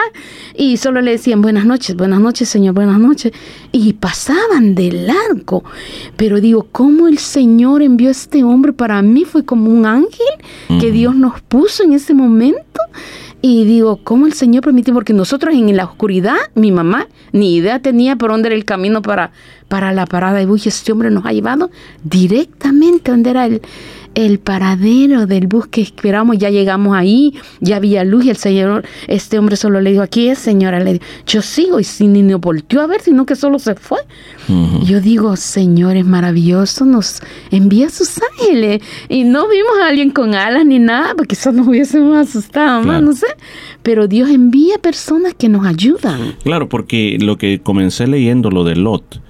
y 0.55 0.77
solo 0.77 1.01
le 1.01 1.11
decían 1.11 1.41
buenas 1.41 1.65
noches 1.65 1.95
buenas 1.95 2.21
noches 2.21 2.47
señor 2.47 2.73
buenas 2.73 2.99
noches 2.99 3.33
y 3.71 3.93
pasaban 3.93 4.75
de 4.75 4.91
largo. 4.91 5.63
Pero 6.15 6.39
digo 6.39 6.67
cómo 6.71 7.07
el 7.07 7.17
señor 7.17 7.81
envió 7.81 8.09
a 8.09 8.11
este 8.11 8.43
hombre 8.43 8.71
para 8.71 9.01
mí 9.01 9.25
fue 9.25 9.43
como 9.43 9.69
un 9.69 9.85
ángel 9.85 10.79
que 10.79 10.91
Dios 10.91 11.15
nos 11.15 11.41
puso 11.41 11.83
en 11.83 11.93
ese 11.93 12.13
momento. 12.13 12.81
Y 13.45 13.65
digo, 13.65 13.99
¿cómo 14.05 14.25
el 14.25 14.31
Señor 14.31 14.63
permitió? 14.63 14.93
Porque 14.93 15.11
nosotros 15.11 15.53
en 15.53 15.75
la 15.75 15.83
oscuridad, 15.83 16.37
mi 16.55 16.71
mamá 16.71 17.09
ni 17.33 17.55
idea 17.57 17.79
tenía 17.79 18.15
por 18.15 18.31
dónde 18.31 18.47
era 18.47 18.55
el 18.55 18.63
camino 18.63 19.01
para, 19.01 19.31
para 19.67 19.91
la 19.91 20.05
parada 20.05 20.37
de. 20.39 20.43
Y 20.45 20.67
este 20.69 20.93
hombre 20.93 21.11
nos 21.11 21.25
ha 21.25 21.33
llevado 21.33 21.69
directamente 22.05 23.11
donde 23.11 23.31
era 23.31 23.45
el, 23.45 23.61
el 24.15 24.39
paradero 24.39 25.25
del 25.27 25.47
bus 25.47 25.67
que 25.67 25.81
esperamos. 25.81 26.37
Ya 26.37 26.49
llegamos 26.49 26.95
ahí, 26.95 27.33
ya 27.59 27.77
había 27.77 28.03
luz 28.03 28.25
y 28.25 28.29
el 28.29 28.37
Señor, 28.37 28.85
este 29.07 29.39
hombre 29.39 29.55
solo 29.55 29.81
le 29.81 29.91
dijo, 29.91 30.03
aquí 30.03 30.27
es 30.29 30.39
señora. 30.39 30.79
Le 30.79 30.93
dijo, 30.93 31.05
yo 31.27 31.41
sigo 31.41 31.79
y 31.79 31.83
si 31.83 32.07
ni 32.07 32.33
volteó 32.35 32.81
a 32.81 32.87
ver, 32.87 33.01
sino 33.01 33.25
que 33.25 33.35
solo 33.35 33.59
se 33.59 33.75
fue. 33.75 33.99
Yo 34.85 34.99
digo, 34.99 35.35
Señor, 35.37 35.95
es 35.95 36.05
maravilloso, 36.05 36.85
nos 36.85 37.21
envía 37.51 37.89
sus 37.89 38.19
ángeles. 38.39 38.81
Y 39.09 39.23
no 39.23 39.47
vimos 39.47 39.71
a 39.81 39.87
alguien 39.87 40.09
con 40.11 40.35
alas 40.35 40.65
ni 40.65 40.79
nada, 40.79 41.13
porque 41.15 41.35
quizás 41.35 41.53
nos 41.53 41.67
hubiésemos 41.67 42.15
asustado 42.17 42.79
más, 42.79 42.85
Claro. 42.85 43.05
no 43.05 43.13
sé. 43.13 43.27
Pero 43.81 44.07
Dios 44.07 44.29
envía 44.29 44.77
personas 44.79 45.33
que 45.33 45.49
nos 45.49 45.65
ayudan. 45.65 46.35
Claro, 46.43 46.69
porque 46.69 47.17
lo 47.19 47.37
que 47.37 47.59
comencé 47.61 48.07
leyendo, 48.07 48.49
lo 48.49 48.63
de 48.63 48.75
Lot, 48.75 49.21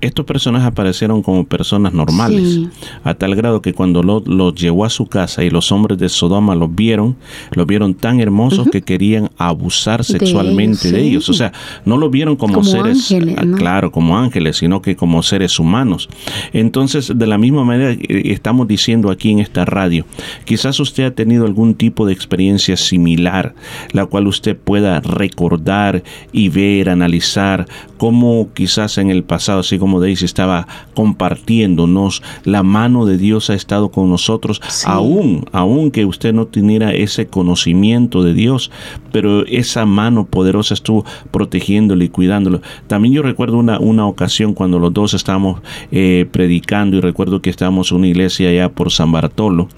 estos 0.00 0.24
personajes 0.24 0.68
aparecieron 0.68 1.22
como 1.22 1.44
personas 1.44 1.92
normales, 1.92 2.40
Sí. 2.54 2.68
a 3.04 3.14
tal 3.14 3.34
grado 3.34 3.60
que 3.62 3.72
cuando 3.74 4.02
Lot 4.02 4.26
los 4.28 4.54
llevó 4.54 4.84
a 4.84 4.90
su 4.90 5.06
casa 5.06 5.44
y 5.44 5.50
los 5.50 5.70
hombres 5.72 5.98
de 5.98 6.08
Sodoma 6.08 6.54
los 6.54 6.74
vieron, 6.74 7.16
los 7.52 7.66
vieron 7.66 7.94
tan 7.94 8.20
hermosos 8.20 8.68
que 8.70 8.82
querían 8.82 9.30
abusar 9.36 9.98
De 10.00 10.04
sexualmente 10.18 10.88
ellos, 10.88 10.92
de 10.92 11.00
sí. 11.00 11.06
ellos. 11.08 11.28
O 11.28 11.32
sea, 11.34 11.52
no 11.84 11.96
los 11.96 12.10
vieron 12.10 12.36
como, 12.36 12.54
Como 12.54 12.64
seres, 12.66 13.10
ángeles, 13.12 13.34
ah, 13.38 13.44
¿no? 13.44 13.56
claro, 13.56 13.90
como 13.92 14.16
ángeles, 14.18 14.56
sino 14.56 14.80
que 14.82 14.96
como 14.96 15.22
seres 15.22 15.58
humanos. 15.58 16.08
Entonces, 16.52 17.12
de 17.14 17.26
la 17.26 17.38
misma 17.38 17.64
manera 17.64 17.92
eh, 17.92 18.22
estamos 18.26 18.66
diciendo 18.68 19.10
aquí 19.10 19.30
en 19.30 19.40
esta 19.40 19.64
radio, 19.64 20.06
quizás 20.44 20.78
usted 20.80 21.04
ha 21.04 21.10
tenido 21.10 21.46
algún 21.46 21.74
tipo 21.74 22.06
de 22.06 22.12
experiencia 22.12 22.76
similar, 22.76 23.54
la 23.92 24.06
cual 24.06 24.26
usted 24.26 24.56
pueda 24.56 25.00
recordar 25.00 26.02
y 26.32 26.48
ver, 26.48 26.88
analizar 26.88 27.66
cómo 27.96 28.48
quizás 28.54 28.98
en 28.98 29.10
el 29.10 29.24
pasado, 29.24 29.60
así 29.60 29.78
como 29.78 29.89
Daisy 29.98 30.26
estaba 30.26 30.68
compartiéndonos, 30.94 32.22
la 32.44 32.62
mano 32.62 33.06
de 33.06 33.16
Dios 33.16 33.50
ha 33.50 33.54
estado 33.54 33.90
con 33.90 34.10
nosotros, 34.10 34.60
aún, 34.84 35.46
aún 35.52 35.90
que 35.90 36.04
usted 36.04 36.32
no 36.32 36.46
tuviera 36.46 36.92
ese 36.92 37.26
conocimiento 37.26 38.22
de 38.22 38.34
Dios, 38.34 38.70
pero 39.10 39.44
esa 39.46 39.86
mano 39.86 40.26
poderosa 40.26 40.74
estuvo 40.74 41.04
protegiéndolo 41.30 42.04
y 42.04 42.08
cuidándolo. 42.08 42.60
También 42.86 43.14
yo 43.14 43.22
recuerdo 43.22 43.58
una, 43.58 43.80
una 43.80 44.06
ocasión 44.06 44.54
cuando 44.54 44.78
los 44.78 44.92
dos 44.92 45.14
estábamos 45.14 45.62
eh, 45.90 46.26
predicando 46.30 46.98
y 46.98 47.00
recuerdo 47.00 47.40
que 47.40 47.50
estábamos 47.50 47.90
en 47.90 47.98
una 47.98 48.08
iglesia 48.08 48.50
allá 48.50 48.68
por 48.68 48.92
San 48.92 49.10
Bartolo 49.10 49.68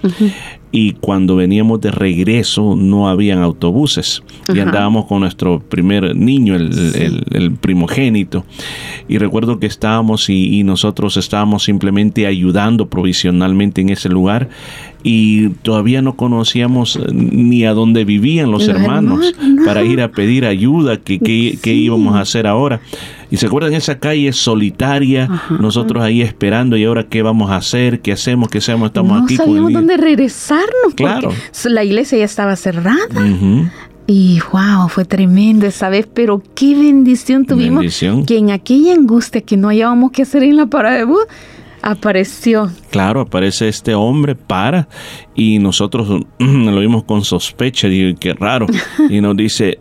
y 0.75 0.93
cuando 0.95 1.37
veníamos 1.37 1.81
de 1.83 1.91
regreso 1.91 2.75
no 2.77 3.09
habían 3.09 3.39
autobuses. 3.41 4.23
Y 4.49 4.53
andábamos 4.69 5.05
con 5.07 5.21
nuestro 5.21 5.61
primer 5.61 6.17
niño, 6.17 6.57
el, 6.57 6.73
el- 6.95 7.25
el 7.33 7.53
primogénito. 7.53 8.45
Y 9.09 9.19
recuerdo 9.19 9.59
que 9.61 9.67
estábamos 9.67 10.31
y, 10.31 10.59
y 10.59 10.65
nosotros 10.65 11.17
estábamos 11.19 11.63
simplemente 11.65 12.27
ayudando 12.27 12.89
provisionalmente 12.89 13.83
en 13.83 13.91
ese 13.91 14.09
lugar 14.09 14.49
y 15.05 15.49
todavía 15.63 16.01
no 16.03 16.15
conocíamos 16.17 16.97
eh, 16.97 17.07
ni 17.13 17.65
a 17.65 17.73
dónde 17.73 18.05
vivían 18.05 18.51
los, 18.51 18.67
Los 18.67 18.77
hermanos, 18.77 19.27
hermanos, 19.35 19.57
no. 19.61 19.65
para 19.65 19.83
ir 19.85 20.01
a 20.01 20.11
pedir 20.13 20.45
ayuda, 20.47 20.97
que, 20.99 21.19
que- 21.19 21.59
que 21.61 21.75
íbamos 21.75 22.15
a 22.15 22.21
hacer 22.21 22.47
ahora. 22.47 22.81
Y 23.31 23.39
se 23.39 23.47
acuerdan 23.47 23.73
esa 23.73 23.99
calle 23.99 24.33
solitaria, 24.33 25.29
nosotros 25.59 26.03
ahí 26.05 26.21
esperando 26.23 26.77
y 26.77 26.85
ahora 26.85 27.05
qué 27.09 27.23
vamos 27.23 27.51
a 27.51 27.57
hacer, 27.57 28.01
qué 28.01 28.13
hacemos, 28.13 28.49
qué 28.49 28.59
hacemos, 28.59 28.89
estamos 28.89 29.17
no 29.19 29.25
aquí 29.25 29.35
el 29.35 29.39
sabíamos 29.41 29.73
dónde 29.73 29.97
regresarnos 29.97 30.95
Claro. 30.95 31.31
porque 31.31 31.69
la 31.71 31.83
iglesia 31.83 32.19
ya 32.19 32.25
estaba 32.27 32.57
cerrada. 32.57 32.99
Y 34.07 34.41
wow, 34.53 34.89
fue 34.89 35.05
tremendo 35.05 35.65
esa 35.67 35.89
vez, 35.89 36.09
pero 36.13 36.43
qué 36.55 36.75
bendición 36.75 37.47
tuvimos 37.47 37.79
Bendición. 37.81 38.27
que 38.27 38.37
en 38.37 38.51
aquella 38.51 38.95
angustia 38.95 39.41
que 39.43 39.57
no 39.57 39.69
hallábamos 39.69 40.11
qué 40.11 40.23
hacer 40.23 40.43
en 40.43 40.57
la 40.57 40.67
parada 40.67 40.97
de 40.99 41.05
bus, 41.05 41.25
apareció. 41.83 42.71
Claro, 42.91 43.21
aparece 43.21 43.69
este 43.69 43.95
hombre, 43.95 44.35
para, 44.35 44.89
y 45.35 45.59
nosotros 45.59 46.09
lo 46.39 46.81
vimos 46.81 47.05
con 47.05 47.25
sospecha, 47.25 47.89
digo, 47.89 48.19
qué 48.19 48.33
raro, 48.35 48.67
y 49.11 49.21
nos 49.21 49.37
dice, 49.37 49.79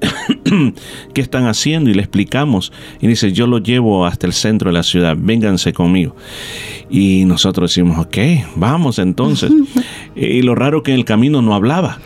¿qué 1.14 1.22
están 1.22 1.48
haciendo? 1.48 1.90
Y 1.90 1.94
le 1.94 2.02
explicamos, 2.02 2.74
y 3.00 3.08
dice, 3.08 3.32
yo 3.32 3.48
lo 3.48 3.60
llevo 3.60 4.06
hasta 4.06 4.28
el 4.28 4.34
centro 4.34 4.70
de 4.70 4.74
la 4.74 4.84
ciudad, 4.84 5.16
vénganse 5.18 5.74
conmigo. 5.74 6.16
Y 6.90 7.26
nosotros 7.26 7.72
decimos, 7.72 7.98
ok, 8.00 8.18
vamos 8.56 9.00
entonces. 9.00 9.52
y 10.16 10.42
lo 10.42 10.56
raro 10.56 10.84
que 10.84 10.92
en 10.92 10.98
el 10.98 11.06
camino 11.06 11.42
no 11.42 11.54
hablaba. 11.56 12.00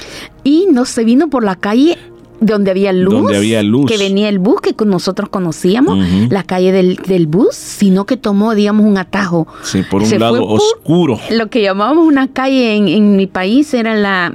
Y 0.43 0.67
no 0.71 0.85
se 0.85 1.03
vino 1.03 1.29
por 1.29 1.43
la 1.43 1.55
calle 1.55 1.97
donde 2.45 2.71
había 2.71 2.93
luz, 2.93 3.13
Donde 3.13 3.37
había 3.37 3.61
luz. 3.63 3.89
que 3.89 3.97
venía 3.97 4.29
el 4.29 4.39
bus 4.39 4.61
que 4.61 4.73
nosotros 4.85 5.29
conocíamos, 5.29 5.97
la 6.29 6.43
calle 6.43 6.71
del, 6.71 6.95
del 7.07 7.27
bus, 7.27 7.55
sino 7.55 8.05
que 8.05 8.17
tomó, 8.17 8.53
digamos, 8.55 8.85
un 8.85 8.97
atajo. 8.97 9.47
Sí, 9.63 9.81
por 9.89 10.01
un 10.01 10.07
Se 10.07 10.19
lado 10.19 10.39
por- 10.39 10.59
oscuro. 10.59 11.19
Lo 11.31 11.47
que 11.47 11.61
llamábamos 11.61 12.05
una 12.05 12.27
calle 12.27 12.75
en, 12.75 12.87
en 12.87 13.15
mi 13.15 13.27
país 13.27 13.73
era 13.73 13.95
la 13.95 14.33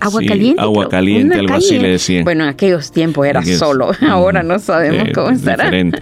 agua 0.00 0.20
Sí, 0.20 0.26
caliente. 0.26 0.60
agua 0.62 0.88
caliente, 0.88 1.38
algo 1.38 1.54
así 1.54 1.78
le 1.78 1.88
decían. 1.90 2.24
Bueno, 2.24 2.44
en 2.44 2.50
aquellos 2.50 2.90
tiempos 2.92 3.26
era 3.26 3.40
Aquellos- 3.40 3.58
solo, 3.58 3.90
ahora 4.08 4.42
no 4.42 4.58
sabemos 4.58 5.08
Eh, 5.08 5.12
cómo 5.12 5.30
estará. 5.30 5.64
diferente. 5.64 5.98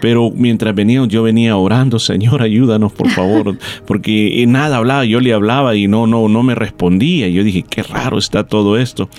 Pero 0.00 0.30
mientras 0.34 0.74
venía, 0.74 1.04
yo 1.06 1.22
venía 1.22 1.56
orando, 1.56 1.98
Señor, 1.98 2.42
ayúdanos, 2.42 2.92
por 2.92 3.08
favor, 3.10 3.56
porque 3.86 4.42
eh, 4.42 4.46
nada 4.46 4.78
hablaba, 4.78 5.04
yo 5.04 5.20
le 5.20 5.32
hablaba 5.32 5.74
y 5.74 5.86
no, 5.88 6.06
no, 6.06 6.28
no 6.28 6.42
me 6.42 6.54
respondía. 6.54 7.28
Yo 7.28 7.44
dije, 7.44 7.64
qué 7.68 7.82
raro 7.82 8.18
está 8.18 8.44
todo 8.44 8.76
esto. 8.78 9.08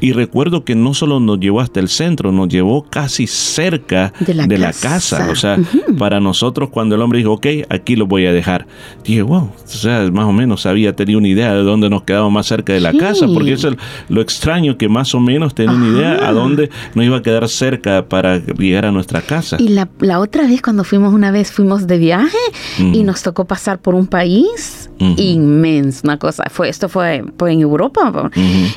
Y 0.00 0.12
recuerdo 0.12 0.64
que 0.64 0.76
no 0.76 0.94
solo 0.94 1.18
nos 1.18 1.40
llevó 1.40 1.60
hasta 1.60 1.80
el 1.80 1.88
centro, 1.88 2.30
nos 2.30 2.48
llevó 2.48 2.84
casi 2.88 3.26
cerca 3.26 4.12
De 4.20 4.32
la 4.32 4.46
casa. 4.68 4.88
casa. 4.90 5.28
O 5.32 5.34
sea, 5.34 5.58
para 5.98 6.20
nosotros 6.20 6.68
cuando 6.70 6.94
el 6.94 7.02
hombre 7.02 7.18
dijo, 7.18 7.32
ok, 7.32 7.46
aquí 7.68 7.96
lo 7.96 8.06
voy 8.06 8.24
a 8.26 8.32
dejar, 8.32 8.66
dije, 9.04 9.22
wow, 9.22 9.50
o 9.52 9.68
sea, 9.68 10.08
más 10.12 10.26
o 10.26 10.32
menos 10.32 10.66
había 10.66 10.94
tenido 10.94 11.18
una 11.18 11.26
idea 11.26 11.52
de 11.52 11.64
dónde 11.64 11.90
nos 11.90 12.02
quedaba 12.04 12.30
más 12.30 12.46
cerca 12.46 12.72
de 12.72 12.80
la 12.80 12.92
Sí. 12.92 12.98
casa, 12.98 13.26
porque 13.26 13.56
eso 13.58 13.68
es 13.68 13.76
lo 14.08 14.20
extraño 14.20 14.76
que 14.78 14.88
más 14.88 15.14
o 15.14 15.20
menos 15.20 15.54
tenía 15.54 15.72
una 15.74 15.88
idea 15.88 16.28
a 16.28 16.32
dónde 16.32 16.70
nos 16.94 17.04
iba 17.04 17.16
a 17.18 17.22
quedar 17.22 17.48
cerca 17.48 18.06
para 18.08 18.38
llegar 18.38 18.86
a 18.86 18.92
nuestra 18.92 19.20
casa. 19.20 19.56
Y 19.58 19.68
la, 19.68 19.88
la 20.00 20.20
otra 20.20 20.46
vez 20.46 20.62
cuando 20.62 20.84
fuimos 20.84 21.12
una 21.12 21.30
vez, 21.30 21.50
fuimos 21.52 21.86
de 21.86 21.98
viaje 21.98 22.36
y 22.78 22.82
Ujú. 22.82 23.04
nos 23.04 23.22
tocó 23.22 23.44
pasar 23.44 23.78
por 23.80 23.94
un 23.94 24.06
país 24.06 24.90
Ujú. 25.00 25.14
inmenso, 25.20 26.00
una 26.04 26.18
cosa. 26.18 26.44
Fue, 26.50 26.68
esto 26.68 26.88
fue, 26.88 27.24
fue 27.38 27.52
en 27.52 27.60
Europa. 27.60 28.12
po. 28.12 28.30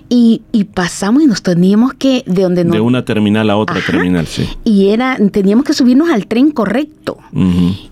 y, 0.10 0.42
y 0.52 0.64
pasamos 0.66 1.24
y 1.24 1.28
nos 1.28 1.42
teníamos 1.42 1.94
que, 1.94 2.24
de 2.26 2.44
donde 2.44 2.64
nos... 2.64 2.74
De 2.74 2.82
una 2.82 3.04
terminal 3.06 3.50
a 3.50 3.58
otra 3.58 3.80
terminal, 3.86 4.28
sí. 4.28 4.48
Y 4.64 4.90
era, 4.90 5.18
teníamos 5.32 5.66
que 5.66 5.74
subirnos 5.74 6.10
al 6.10 6.28
tren 6.28 6.52
correcto. 6.52 7.18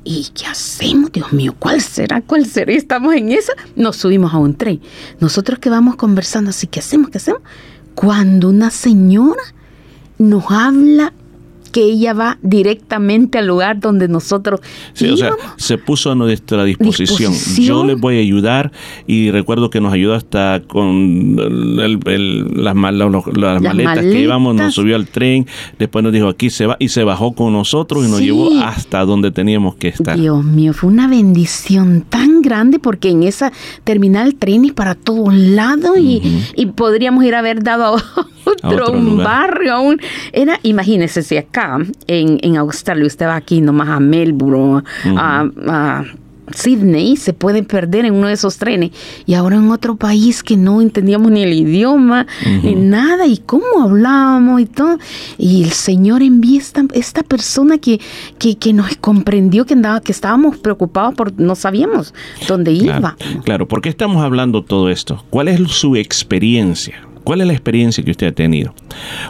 ¿Y 0.04 0.28
qué 0.34 0.46
hacemos? 0.48 1.12
Dios 1.12 1.32
mío, 1.34 1.54
¿cuál 1.58 1.82
será? 1.82 2.22
¿Cuál 2.22 2.46
será? 2.46 2.72
Y 2.74 2.76
estamos 2.76 3.14
en 3.16 3.32
eso. 3.32 3.52
Nos 3.76 3.96
subimos 3.96 4.34
a 4.34 4.38
un 4.38 4.54
tren. 4.56 4.80
Nosotros 5.20 5.60
que 5.60 5.70
vamos 5.70 5.96
conversando 5.96 6.50
así, 6.50 6.68
¿qué 6.80 6.86
hacemos? 6.86 7.10
¿Qué 7.10 7.18
hacemos? 7.18 7.42
Cuando 7.94 8.48
una 8.48 8.72
señora 8.72 9.44
nos 10.18 10.46
habla 10.50 11.12
que 11.70 11.82
ella 11.84 12.14
va 12.14 12.38
directamente 12.42 13.38
al 13.38 13.48
lugar 13.48 13.80
donde 13.80 14.08
nosotros 14.08 14.60
Sí, 14.94 15.08
o 15.10 15.18
sea, 15.18 15.32
se 15.58 15.78
puso 15.78 16.12
a 16.12 16.16
nuestra 16.16 16.64
disposición. 16.64 17.32
Disposición. 17.32 17.66
Yo 17.68 17.86
les 17.86 18.00
voy 18.00 18.18
a 18.18 18.22
ayudar 18.22 18.72
y 19.08 19.32
recuerdo 19.32 19.70
que 19.70 19.80
nos 19.82 19.94
ayudó 19.94 20.14
hasta 20.16 20.62
con 20.68 21.38
el- 21.40 22.00
el- 22.06 22.64
las, 22.64 22.76
mal- 22.76 22.98
los- 22.98 23.26
las 23.28 23.62
Las 23.62 23.74
maletas 23.74 24.00
que 24.00 24.20
íbamos, 24.22 24.56
nos 24.56 24.74
subió 24.74 24.96
al 24.96 25.08
tren, 25.08 25.46
después 25.78 26.04
nos 26.04 26.14
dijo 26.14 26.28
aquí 26.28 26.50
se 26.50 26.66
va 26.66 26.76
y 26.80 26.90
se 26.90 27.04
bajó 27.04 27.34
con 27.34 27.54
nosotros 27.54 28.06
y 28.06 28.10
nos 28.10 28.20
Sí. 28.20 28.26
llevó 28.26 28.52
hasta 28.62 29.06
donde 29.06 29.32
teníamos 29.32 29.76
que 29.76 29.90
estar. 29.90 30.20
Dios 30.20 30.44
mío, 30.44 30.74
fue 30.74 30.90
una 30.90 31.08
bendición 31.08 32.06
tan 32.08 32.42
grande 32.42 32.80
porque 32.80 33.10
en 33.10 33.24
esa 33.24 33.52
terminal 33.84 34.36
trenes 34.36 34.72
para 34.74 34.96
todos 34.96 35.34
lados 35.34 35.98
y, 36.00 36.22
y 36.56 36.66
podríamos 36.68 37.24
ir 37.26 37.36
a 37.36 37.40
haber 37.40 37.64
dado 37.64 37.98
a 37.98 38.02
otro, 38.46 38.86
otro 38.86 38.92
un 38.94 39.06
lugar. 39.06 39.26
barrio 39.28 39.74
aún. 39.76 40.02
Era, 40.34 40.60
imagínese 40.64 41.22
si 41.24 41.38
acá 41.38 41.59
en, 42.08 42.40
en 42.42 42.58
Australia 42.58 43.06
usted 43.06 43.26
va 43.26 43.36
aquí 43.36 43.62
nomás 43.62 43.90
a 43.90 44.00
Melbourne, 44.00 44.84
a, 45.16 45.46
a 45.68 46.06
Sydney, 46.56 47.18
se 47.18 47.34
puede 47.34 47.64
perder 47.64 48.06
en 48.06 48.14
uno 48.14 48.28
de 48.28 48.34
esos 48.34 48.58
trenes. 48.58 48.92
Y 49.26 49.34
ahora 49.34 49.58
en 49.58 49.70
otro 49.72 49.96
país 49.96 50.44
que 50.44 50.58
no 50.58 50.82
entendíamos 50.82 51.32
ni 51.32 51.44
el 51.44 51.54
idioma, 51.54 52.28
ni 52.64 52.76
nada, 52.76 53.28
y 53.28 53.38
cómo 53.38 53.66
hablábamos 53.84 54.62
y 54.62 54.66
todo. 54.66 54.98
Y 55.38 55.64
el 55.64 55.72
Señor 55.72 56.22
envía 56.22 56.60
esta, 56.60 56.86
esta 56.94 57.24
persona 57.24 57.78
que, 57.78 58.00
que, 58.38 58.58
que 58.58 58.74
nos 58.74 58.96
comprendió 58.98 59.66
que, 59.66 59.74
andaba, 59.74 60.02
que 60.02 60.12
estábamos 60.12 60.58
preocupados 60.58 61.16
por 61.16 61.40
no 61.40 61.56
sabíamos 61.56 62.14
dónde 62.48 62.72
iba. 62.72 63.16
Claro, 63.44 63.68
¿por 63.68 63.82
qué 63.82 63.90
estamos 63.90 64.24
hablando 64.24 64.64
todo 64.64 64.90
esto? 64.90 65.24
¿Cuál 65.30 65.48
es 65.50 65.60
su 65.72 65.96
experiencia? 65.96 67.09
¿Cuál 67.30 67.42
es 67.42 67.48
la 67.48 67.54
experiencia 67.54 68.04
que 68.04 68.10
usted 68.10 68.26
ha 68.26 68.32
tenido? 68.32 68.74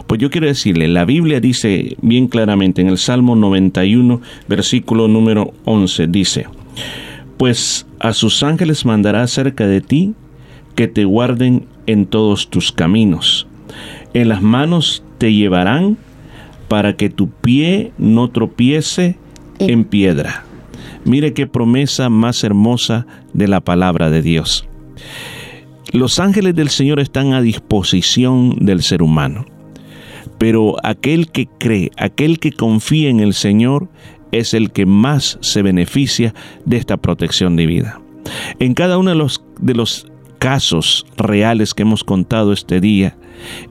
Pues 0.06 0.18
yo 0.18 0.30
quiero 0.30 0.46
decirle, 0.46 0.88
la 0.88 1.04
Biblia 1.04 1.38
dice 1.38 1.98
bien 2.00 2.28
claramente 2.28 2.80
en 2.80 2.88
el 2.88 2.96
Salmo 2.96 3.36
91, 3.36 4.22
versículo 4.48 5.06
número 5.06 5.52
11, 5.66 6.06
dice, 6.06 6.46
pues 7.36 7.86
a 7.98 8.14
sus 8.14 8.42
ángeles 8.42 8.86
mandará 8.86 9.26
cerca 9.26 9.66
de 9.66 9.82
ti 9.82 10.14
que 10.76 10.88
te 10.88 11.04
guarden 11.04 11.66
en 11.84 12.06
todos 12.06 12.48
tus 12.48 12.72
caminos. 12.72 13.46
En 14.14 14.30
las 14.30 14.40
manos 14.40 15.04
te 15.18 15.34
llevarán 15.34 15.98
para 16.68 16.96
que 16.96 17.10
tu 17.10 17.28
pie 17.28 17.92
no 17.98 18.30
tropiece 18.30 19.18
en 19.58 19.84
piedra. 19.84 20.44
Mire 21.04 21.34
qué 21.34 21.46
promesa 21.46 22.08
más 22.08 22.44
hermosa 22.44 23.06
de 23.34 23.46
la 23.46 23.60
palabra 23.60 24.08
de 24.08 24.22
Dios. 24.22 24.66
Los 25.92 26.20
ángeles 26.20 26.54
del 26.54 26.68
Señor 26.68 27.00
están 27.00 27.32
a 27.32 27.42
disposición 27.42 28.54
del 28.60 28.80
ser 28.82 29.02
humano. 29.02 29.44
Pero 30.38 30.76
aquel 30.84 31.28
que 31.32 31.48
cree, 31.58 31.90
aquel 31.96 32.38
que 32.38 32.52
confía 32.52 33.10
en 33.10 33.18
el 33.18 33.34
Señor, 33.34 33.88
es 34.30 34.54
el 34.54 34.70
que 34.70 34.86
más 34.86 35.38
se 35.40 35.62
beneficia 35.62 36.32
de 36.64 36.76
esta 36.76 36.96
protección 36.96 37.56
de 37.56 37.66
vida. 37.66 38.00
En 38.60 38.74
cada 38.74 38.98
uno 38.98 39.10
de 39.10 39.16
los, 39.16 39.42
de 39.60 39.74
los 39.74 40.06
casos 40.38 41.06
reales 41.16 41.74
que 41.74 41.82
hemos 41.82 42.04
contado 42.04 42.52
este 42.52 42.80
día, 42.80 43.16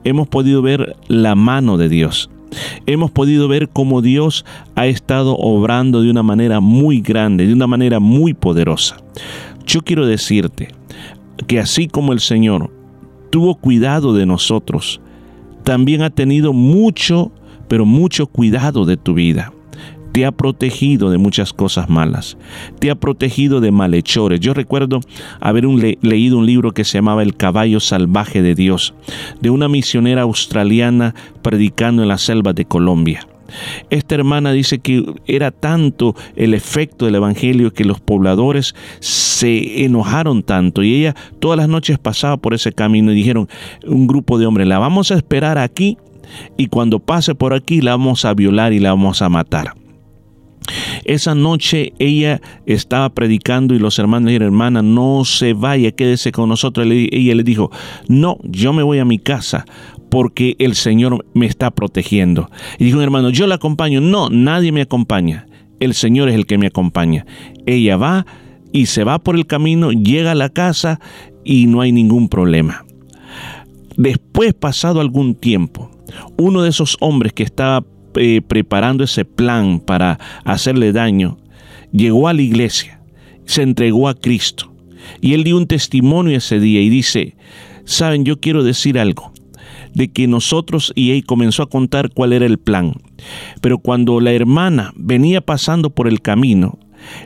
hemos 0.04 0.28
podido 0.28 0.60
ver 0.60 0.96
la 1.08 1.34
mano 1.34 1.78
de 1.78 1.88
Dios. 1.88 2.28
Hemos 2.84 3.10
podido 3.10 3.48
ver 3.48 3.70
cómo 3.70 4.02
Dios 4.02 4.44
ha 4.74 4.86
estado 4.86 5.36
obrando 5.38 6.02
de 6.02 6.10
una 6.10 6.22
manera 6.22 6.60
muy 6.60 7.00
grande, 7.00 7.46
de 7.46 7.54
una 7.54 7.66
manera 7.66 7.98
muy 7.98 8.34
poderosa. 8.34 8.98
Yo 9.64 9.80
quiero 9.80 10.04
decirte 10.04 10.79
que 11.46 11.58
así 11.58 11.88
como 11.88 12.12
el 12.12 12.20
Señor 12.20 12.70
tuvo 13.30 13.54
cuidado 13.54 14.14
de 14.14 14.26
nosotros, 14.26 15.00
también 15.64 16.02
ha 16.02 16.10
tenido 16.10 16.52
mucho, 16.52 17.32
pero 17.68 17.84
mucho 17.86 18.26
cuidado 18.26 18.84
de 18.84 18.96
tu 18.96 19.14
vida 19.14 19.52
te 20.12 20.26
ha 20.26 20.32
protegido 20.32 21.10
de 21.10 21.18
muchas 21.18 21.52
cosas 21.52 21.88
malas, 21.88 22.36
te 22.78 22.90
ha 22.90 22.94
protegido 22.94 23.60
de 23.60 23.70
malhechores. 23.70 24.40
Yo 24.40 24.54
recuerdo 24.54 25.00
haber 25.40 25.64
leído 26.02 26.38
un 26.38 26.46
libro 26.46 26.72
que 26.72 26.84
se 26.84 26.98
llamaba 26.98 27.22
El 27.22 27.36
caballo 27.36 27.80
salvaje 27.80 28.42
de 28.42 28.54
Dios, 28.54 28.94
de 29.40 29.50
una 29.50 29.68
misionera 29.68 30.22
australiana 30.22 31.14
predicando 31.42 32.02
en 32.02 32.08
la 32.08 32.18
selva 32.18 32.52
de 32.52 32.64
Colombia. 32.64 33.26
Esta 33.90 34.14
hermana 34.14 34.52
dice 34.52 34.78
que 34.78 35.04
era 35.26 35.50
tanto 35.50 36.14
el 36.36 36.54
efecto 36.54 37.06
del 37.06 37.16
Evangelio 37.16 37.72
que 37.72 37.84
los 37.84 38.00
pobladores 38.00 38.74
se 39.00 39.84
enojaron 39.84 40.42
tanto 40.42 40.82
y 40.82 40.94
ella 40.96 41.14
todas 41.38 41.56
las 41.56 41.68
noches 41.68 41.98
pasaba 41.98 42.36
por 42.36 42.54
ese 42.54 42.72
camino 42.72 43.12
y 43.12 43.14
dijeron 43.14 43.48
un 43.86 44.06
grupo 44.06 44.38
de 44.38 44.46
hombres, 44.46 44.66
la 44.66 44.78
vamos 44.78 45.10
a 45.10 45.16
esperar 45.16 45.58
aquí 45.58 45.98
y 46.56 46.66
cuando 46.66 46.98
pase 46.98 47.34
por 47.34 47.54
aquí 47.54 47.80
la 47.80 47.92
vamos 47.92 48.24
a 48.24 48.34
violar 48.34 48.72
y 48.72 48.78
la 48.78 48.90
vamos 48.90 49.22
a 49.22 49.28
matar. 49.28 49.74
Esa 51.04 51.34
noche 51.34 51.92
ella 51.98 52.40
estaba 52.66 53.08
predicando 53.08 53.74
y 53.74 53.78
los 53.78 53.98
hermanos 53.98 54.26
le 54.26 54.32
dijeron, 54.32 54.48
hermana, 54.48 54.82
no 54.82 55.24
se 55.24 55.52
vaya, 55.52 55.90
quédese 55.90 56.30
con 56.30 56.48
nosotros. 56.48 56.86
Ella 56.88 57.34
le 57.34 57.42
dijo, 57.42 57.70
no, 58.06 58.38
yo 58.44 58.72
me 58.72 58.82
voy 58.82 58.98
a 58.98 59.04
mi 59.04 59.18
casa 59.18 59.64
porque 60.10 60.56
el 60.58 60.74
Señor 60.74 61.24
me 61.34 61.46
está 61.46 61.70
protegiendo. 61.70 62.50
Y 62.78 62.84
dijo, 62.84 63.00
hermano, 63.00 63.30
yo 63.30 63.46
la 63.46 63.54
acompaño. 63.56 64.00
No, 64.00 64.28
nadie 64.28 64.72
me 64.72 64.82
acompaña. 64.82 65.46
El 65.78 65.94
Señor 65.94 66.28
es 66.28 66.34
el 66.34 66.46
que 66.46 66.58
me 66.58 66.66
acompaña. 66.66 67.24
Ella 67.64 67.96
va 67.96 68.26
y 68.72 68.86
se 68.86 69.04
va 69.04 69.18
por 69.18 69.36
el 69.36 69.46
camino, 69.46 69.92
llega 69.92 70.32
a 70.32 70.36
la 70.36 70.50
casa 70.50 71.00
y 71.44 71.66
no 71.66 71.80
hay 71.80 71.92
ningún 71.92 72.28
problema. 72.28 72.84
Después, 73.96 74.54
pasado 74.54 75.00
algún 75.00 75.34
tiempo, 75.34 75.90
uno 76.36 76.62
de 76.62 76.70
esos 76.70 76.96
hombres 77.00 77.32
que 77.32 77.42
estaba 77.42 77.84
eh, 78.16 78.40
preparando 78.46 79.04
ese 79.04 79.24
plan 79.24 79.80
para 79.80 80.18
hacerle 80.44 80.92
daño, 80.92 81.38
llegó 81.92 82.28
a 82.28 82.32
la 82.32 82.42
iglesia, 82.42 83.00
se 83.44 83.62
entregó 83.62 84.08
a 84.08 84.14
Cristo. 84.14 84.72
Y 85.20 85.34
él 85.34 85.44
dio 85.44 85.56
un 85.56 85.66
testimonio 85.66 86.36
ese 86.36 86.60
día 86.60 86.80
y 86.80 86.88
dice, 86.88 87.36
saben, 87.84 88.24
yo 88.24 88.40
quiero 88.40 88.62
decir 88.62 88.98
algo, 88.98 89.32
de 89.94 90.08
que 90.08 90.26
nosotros, 90.26 90.92
y 90.94 91.12
él 91.12 91.24
comenzó 91.24 91.62
a 91.62 91.68
contar 91.68 92.10
cuál 92.10 92.32
era 92.32 92.46
el 92.46 92.58
plan. 92.58 92.94
Pero 93.60 93.78
cuando 93.78 94.20
la 94.20 94.32
hermana 94.32 94.92
venía 94.96 95.40
pasando 95.40 95.90
por 95.90 96.08
el 96.08 96.20
camino, 96.20 96.78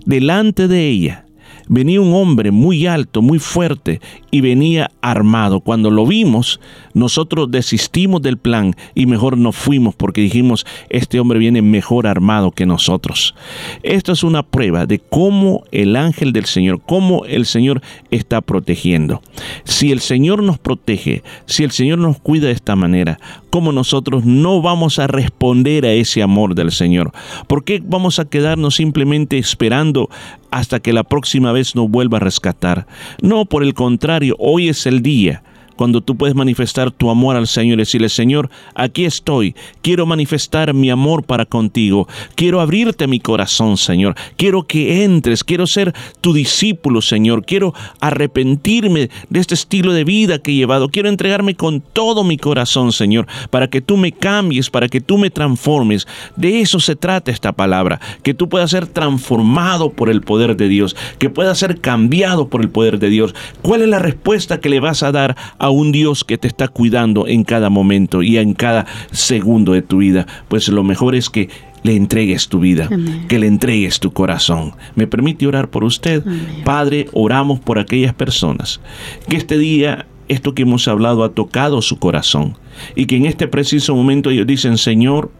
delante 0.07 0.68
de 0.68 0.88
ella 0.88 1.23
venía 1.68 2.00
un 2.00 2.12
hombre 2.14 2.50
muy 2.50 2.87
alto, 2.87 3.22
muy 3.22 3.38
fuerte 3.38 4.00
y 4.31 4.40
venía 4.40 4.90
armado. 5.00 5.61
Cuando 5.61 5.90
lo 5.90 6.07
vimos, 6.07 6.61
nosotros 6.92 7.50
desistimos 7.50 8.22
del 8.22 8.38
plan 8.38 8.74
y 8.94 9.07
mejor 9.07 9.38
nos 9.38 9.57
fuimos 9.57 9.94
porque 9.94 10.20
dijimos, 10.20 10.66
este 10.88 11.20
hombre 11.20 11.38
viene 11.38 11.62
mejor 11.62 12.07
armado 12.07 12.50
que 12.50 12.66
nosotros. 12.66 13.35
Esto 13.83 14.12
es 14.12 14.24
una 14.24 14.42
prueba 14.42 14.87
de 14.87 14.98
cómo 14.98 15.64
el 15.72 15.96
ángel 15.96 16.33
del 16.33 16.46
Señor, 16.46 16.81
cómo 16.85 17.24
el 17.27 17.46
Señor 17.46 17.83
está 18.11 18.40
protegiendo. 18.40 19.22
Si 19.64 19.92
el 19.92 20.00
Señor 20.00 20.42
nos 20.42 20.59
protege, 20.59 21.22
si 21.46 21.64
el 21.64 21.70
Señor 21.70 21.98
nos 21.98 22.18
cuida 22.18 22.46
de 22.46 22.53
esta 22.53 22.77
manera, 22.77 23.18
¿cómo 23.50 23.72
nosotros 23.72 24.24
no 24.24 24.62
vamos 24.62 24.98
a 24.98 25.07
responder 25.07 25.85
a 25.87 25.92
ese 25.92 26.22
amor 26.22 26.55
del 26.55 26.72
Señor? 26.72 27.12
¿Por 27.46 27.64
qué 27.64 27.81
vamos 27.85 28.18
a 28.18 28.24
quedarnos 28.24 28.74
simplemente 28.77 29.38
esperando 29.38 30.11
hasta 30.54 30.80
que 30.80 30.92
la 30.92 31.02
próxima 31.02 31.52
vez 31.52 31.74
nos 31.74 31.90
vuelva 31.90 32.18
a 32.18 32.20
rescatar? 32.20 32.86
No, 33.20 33.44
por 33.44 33.62
el 33.64 33.74
contrario, 33.74 34.36
hoy 34.38 34.68
es 34.68 34.86
el 34.86 35.02
día 35.02 35.42
cuando 35.76 36.00
tú 36.00 36.16
puedes 36.16 36.34
manifestar 36.34 36.90
tu 36.90 37.10
amor 37.10 37.37
al 37.37 37.46
Señor 37.46 37.78
y 37.78 37.82
decirle, 37.82 38.08
Señor, 38.08 38.50
aquí 38.74 39.04
estoy, 39.04 39.54
quiero 39.82 40.06
manifestar 40.06 40.74
mi 40.74 40.90
amor 40.90 41.24
para 41.24 41.44
contigo, 41.46 42.08
quiero 42.34 42.60
abrirte 42.60 43.06
mi 43.06 43.20
corazón, 43.20 43.76
Señor, 43.76 44.14
quiero 44.37 44.64
que 44.64 45.04
entres, 45.04 45.44
quiero 45.44 45.66
ser 45.66 45.94
tu 46.20 46.32
discípulo, 46.32 47.00
Señor, 47.00 47.44
quiero 47.44 47.74
arrepentirme 48.00 49.10
de 49.28 49.40
este 49.40 49.54
estilo 49.54 49.92
de 49.92 50.04
vida 50.04 50.38
que 50.38 50.52
he 50.52 50.54
llevado, 50.54 50.88
quiero 50.88 51.08
entregarme 51.08 51.54
con 51.54 51.80
todo 51.80 52.24
mi 52.24 52.37
corazón, 52.37 52.92
Señor, 52.92 53.26
para 53.50 53.68
que 53.68 53.80
tú 53.80 53.96
me 53.96 54.12
cambies, 54.12 54.70
para 54.70 54.88
que 54.88 55.00
tú 55.00 55.18
me 55.18 55.30
transformes. 55.30 56.06
De 56.37 56.60
eso 56.60 56.80
se 56.80 56.96
trata 56.96 57.30
esta 57.30 57.52
palabra, 57.52 58.00
que 58.22 58.34
tú 58.34 58.48
puedas 58.48 58.70
ser 58.70 58.87
transformado 58.87 59.90
por 59.90 60.10
el 60.10 60.20
poder 60.20 60.56
de 60.56 60.68
Dios, 60.68 60.96
que 61.18 61.30
puedas 61.30 61.58
ser 61.58 61.80
cambiado 61.80 62.48
por 62.48 62.60
el 62.60 62.70
poder 62.70 62.98
de 62.98 63.10
Dios. 63.10 63.34
¿Cuál 63.62 63.82
es 63.82 63.88
la 63.88 63.98
respuesta 63.98 64.60
que 64.60 64.68
le 64.68 64.80
vas 64.80 65.02
a 65.02 65.12
dar 65.12 65.37
un 65.70 65.92
Dios 65.92 66.24
que 66.24 66.38
te 66.38 66.48
está 66.48 66.68
cuidando 66.68 67.27
en 67.27 67.44
cada 67.44 67.70
momento 67.70 68.22
y 68.22 68.38
en 68.38 68.55
cada 68.55 68.87
segundo 69.11 69.72
de 69.72 69.83
tu 69.83 69.98
vida? 69.98 70.27
Pues 70.48 70.68
lo 70.68 70.83
mejor 70.85 71.14
es 71.14 71.31
que 71.31 71.48
le 71.83 71.96
entregues 71.96 72.48
tu 72.48 72.61
vida, 72.61 72.88
Amén. 72.90 73.27
que 73.29 73.38
le 73.38 73.46
entregues 73.46 74.00
tu 74.00 74.12
corazón. 74.12 74.72
¿Me 74.94 75.07
permite 75.07 75.46
orar 75.46 75.68
por 75.68 75.85
usted? 75.85 76.24
Padre, 76.64 77.09
oramos 77.12 77.61
por 77.61 77.79
aquellas 77.79 78.14
personas 78.14 78.81
que 79.29 79.37
este 79.37 79.59
día 79.59 80.07
esto 80.29 80.55
que 80.55 80.62
hemos 80.62 80.88
hablado 80.88 81.24
ha 81.24 81.33
tocado 81.33 81.83
su 81.83 81.98
corazón 81.98 82.57
y 82.96 83.07
que 83.07 83.16
en 83.16 83.27
este 83.27 83.46
preciso 83.48 83.94
momento 83.94 84.31
ellos 84.31 84.46
dicen, 84.46 84.79
Señor, 84.79 85.31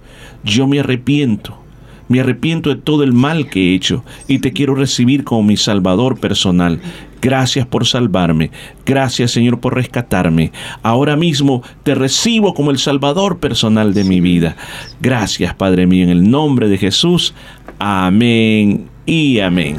yo 0.45 0.67
me 0.67 0.81
arrepiento. 0.81 1.59
Me 2.07 2.21
arrepiento 2.21 2.69
de 2.69 2.77
todo 2.77 3.03
el 3.03 3.15
mal 3.15 3.49
que 3.49 3.71
he 3.71 3.75
hecho 3.75 4.05
y 4.29 4.41
te 4.41 4.53
quiero 4.53 4.75
recibir 4.75 5.25
como 5.25 5.43
mi 5.43 5.57
Salvador 5.57 6.21
personal. 6.21 6.81
Gracias 7.25 7.67
por 7.67 7.87
salvarme. 7.87 8.51
Gracias 8.85 9.31
Señor 9.31 9.59
por 9.59 9.75
rescatarme. 9.75 10.53
Ahora 10.83 11.17
mismo 11.17 11.63
te 11.83 11.95
recibo 11.95 12.53
como 12.53 12.71
el 12.71 12.77
Salvador 12.77 13.39
personal 13.39 13.95
de 13.95 14.05
mi 14.05 14.21
vida. 14.21 14.57
Gracias 15.01 15.55
Padre 15.55 15.87
mío 15.87 16.05
en 16.05 16.11
el 16.11 16.31
nombre 16.31 16.69
de 16.69 16.77
Jesús. 16.77 17.33
Amén 17.79 18.91
y 19.07 19.41
amén. 19.41 19.77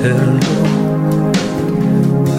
Hacerlo, 0.00 0.40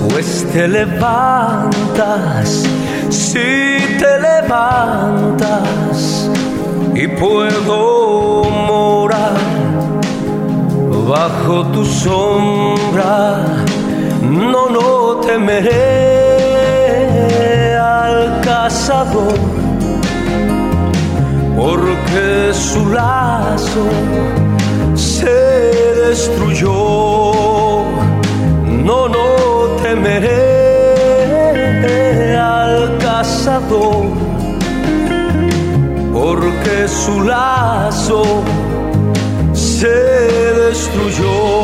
pues 0.09 0.45
te 0.51 0.67
levantas, 0.67 2.65
si 3.09 3.77
te 3.99 4.19
levantas 4.19 6.29
y 6.95 7.07
puedo 7.07 8.43
morar 8.49 9.37
bajo 11.07 11.67
tu 11.67 11.85
sombra, 11.85 13.45
no, 14.23 14.69
no 14.69 15.17
temeré 15.17 15.77
al 17.77 18.41
cazador 18.41 19.37
porque 21.55 22.51
su 22.53 22.89
lazo 22.89 23.85
se 24.95 25.61
destruyó. 26.11 27.30
No, 28.83 29.07
no 29.07 29.75
temeré 29.83 30.35
al 32.35 32.97
cazador, 32.97 34.05
porque 36.11 36.87
su 36.87 37.21
lazo 37.21 38.23
se 39.53 39.87
destruyó. 39.87 41.61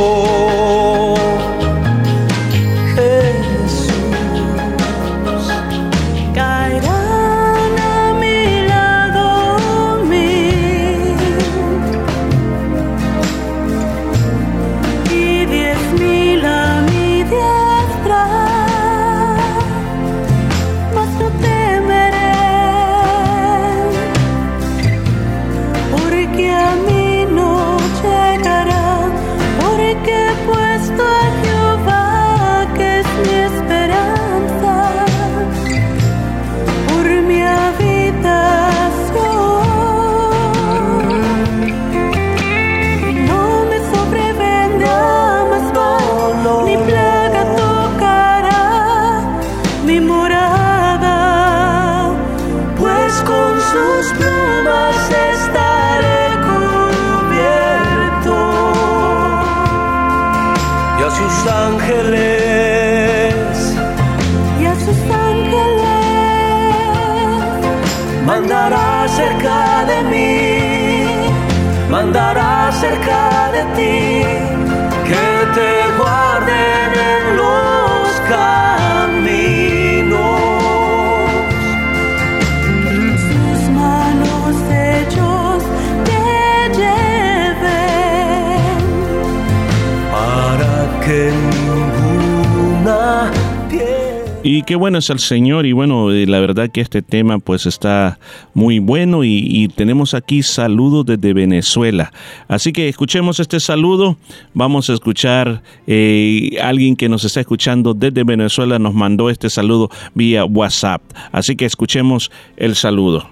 Y 94.57 94.63
qué 94.63 94.75
bueno 94.75 94.97
es 94.97 95.11
el 95.11 95.19
Señor 95.19 95.67
y 95.67 95.71
bueno, 95.71 96.11
eh, 96.11 96.25
la 96.25 96.39
verdad 96.39 96.71
que 96.71 96.81
este 96.81 97.03
tema 97.03 97.37
pues 97.37 97.67
está 97.67 98.17
muy 98.55 98.79
bueno 98.79 99.23
y, 99.23 99.71
tenemos 99.75 100.15
aquí 100.15 100.41
saludos 100.41 101.05
desde 101.05 101.31
Venezuela. 101.31 102.11
Así 102.47 102.73
que 102.73 102.89
escuchemos 102.89 103.39
este 103.39 103.59
saludo. 103.59 104.17
Vamos 104.55 104.89
a 104.89 104.93
escuchar 104.93 105.61
eh, 105.85 106.57
alguien 106.59 106.95
que 106.95 107.07
nos 107.07 107.23
está 107.23 107.41
escuchando 107.41 107.93
desde 107.93 108.23
Venezuela 108.23 108.79
nos 108.79 108.95
mandó 108.95 109.29
este 109.29 109.51
saludo 109.51 109.91
vía 110.15 110.43
WhatsApp. 110.43 111.03
Así 111.31 111.55
que 111.55 111.65
escuchemos 111.65 112.31
el 112.55 112.75
saludo. 112.75 113.29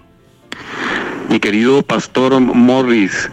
Mi 1.32 1.40
querido 1.40 1.82
pastor 1.82 2.40
Morris, 2.40 3.32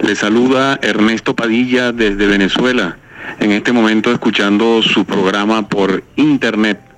le 0.00 0.14
saluda 0.14 0.78
Ernesto 0.80 1.34
Padilla 1.34 1.90
desde 1.90 2.24
Venezuela, 2.24 2.98
en 3.40 3.50
este 3.50 3.72
momento 3.72 4.12
escuchando 4.12 4.80
su 4.80 5.04
programa 5.04 5.68
por 5.68 6.04
internet. 6.14 6.91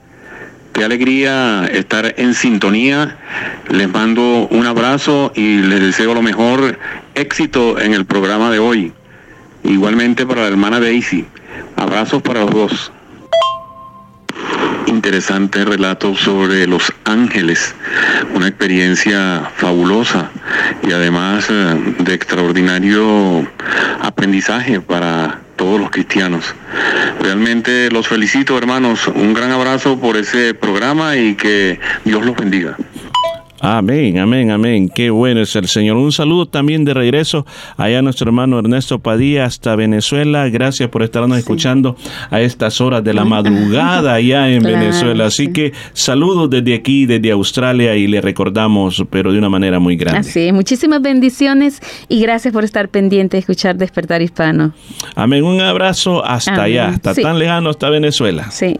Qué 0.74 0.82
alegría 0.82 1.66
estar 1.66 2.14
en 2.18 2.34
sintonía. 2.34 3.16
Les 3.70 3.88
mando 3.88 4.48
un 4.50 4.66
abrazo 4.66 5.30
y 5.36 5.58
les 5.58 5.80
deseo 5.80 6.14
lo 6.14 6.20
mejor 6.20 6.80
éxito 7.14 7.78
en 7.80 7.94
el 7.94 8.04
programa 8.04 8.50
de 8.50 8.58
hoy. 8.58 8.92
Igualmente 9.62 10.26
para 10.26 10.42
la 10.42 10.48
hermana 10.48 10.80
Daisy. 10.80 11.26
Abrazos 11.76 12.22
para 12.22 12.40
los 12.40 12.50
dos. 12.50 12.92
Interesante 14.88 15.64
relato 15.64 16.16
sobre 16.16 16.66
los 16.66 16.92
ángeles, 17.04 17.72
una 18.34 18.48
experiencia 18.48 19.48
fabulosa 19.56 20.30
y 20.82 20.90
además 20.90 21.46
eh, 21.50 21.94
de 22.00 22.14
extraordinario 22.14 23.46
aprendizaje 24.00 24.80
para 24.80 25.43
todos 25.56 25.80
los 25.80 25.90
cristianos. 25.90 26.54
Realmente 27.20 27.90
los 27.90 28.08
felicito 28.08 28.56
hermanos, 28.58 29.08
un 29.08 29.34
gran 29.34 29.50
abrazo 29.50 29.98
por 29.98 30.16
ese 30.16 30.54
programa 30.54 31.16
y 31.16 31.34
que 31.34 31.80
Dios 32.04 32.24
los 32.24 32.36
bendiga. 32.36 32.76
Amén, 33.66 34.18
amén, 34.18 34.50
amén. 34.50 34.90
Qué 34.94 35.08
bueno 35.08 35.40
es 35.40 35.56
el 35.56 35.68
Señor. 35.68 35.96
Un 35.96 36.12
saludo 36.12 36.44
también 36.46 36.84
de 36.84 36.92
regreso 36.92 37.46
allá 37.78 38.00
a 38.00 38.02
nuestro 38.02 38.28
hermano 38.28 38.58
Ernesto 38.58 38.98
Padilla 38.98 39.46
hasta 39.46 39.74
Venezuela. 39.74 40.46
Gracias 40.50 40.90
por 40.90 41.02
estarnos 41.02 41.38
escuchando 41.38 41.96
a 42.30 42.42
estas 42.42 42.82
horas 42.82 43.02
de 43.02 43.14
la 43.14 43.24
madrugada 43.24 44.12
allá 44.14 44.50
en 44.50 44.60
Claro, 44.60 44.78
Venezuela. 44.78 45.24
Así 45.26 45.50
que 45.50 45.72
saludos 45.94 46.50
desde 46.50 46.74
aquí, 46.74 47.06
desde 47.06 47.30
Australia 47.30 47.96
y 47.96 48.06
le 48.06 48.20
recordamos, 48.20 49.02
pero 49.08 49.32
de 49.32 49.38
una 49.38 49.48
manera 49.48 49.78
muy 49.78 49.96
grande. 49.96 50.20
Así 50.20 50.40
es, 50.40 50.52
muchísimas 50.52 51.00
bendiciones 51.00 51.80
y 52.10 52.20
gracias 52.20 52.52
por 52.52 52.64
estar 52.64 52.90
pendiente 52.90 53.38
de 53.38 53.40
escuchar 53.40 53.76
Despertar 53.76 54.20
Hispano. 54.20 54.74
Amén. 55.14 55.42
Un 55.42 55.62
abrazo 55.62 56.22
hasta 56.22 56.52
Amén. 56.52 56.64
allá, 56.66 56.88
hasta 56.88 57.14
Sí. 57.14 57.22
tan 57.22 57.38
lejano, 57.38 57.70
hasta 57.70 57.88
Venezuela. 57.88 58.50
Sí. 58.50 58.76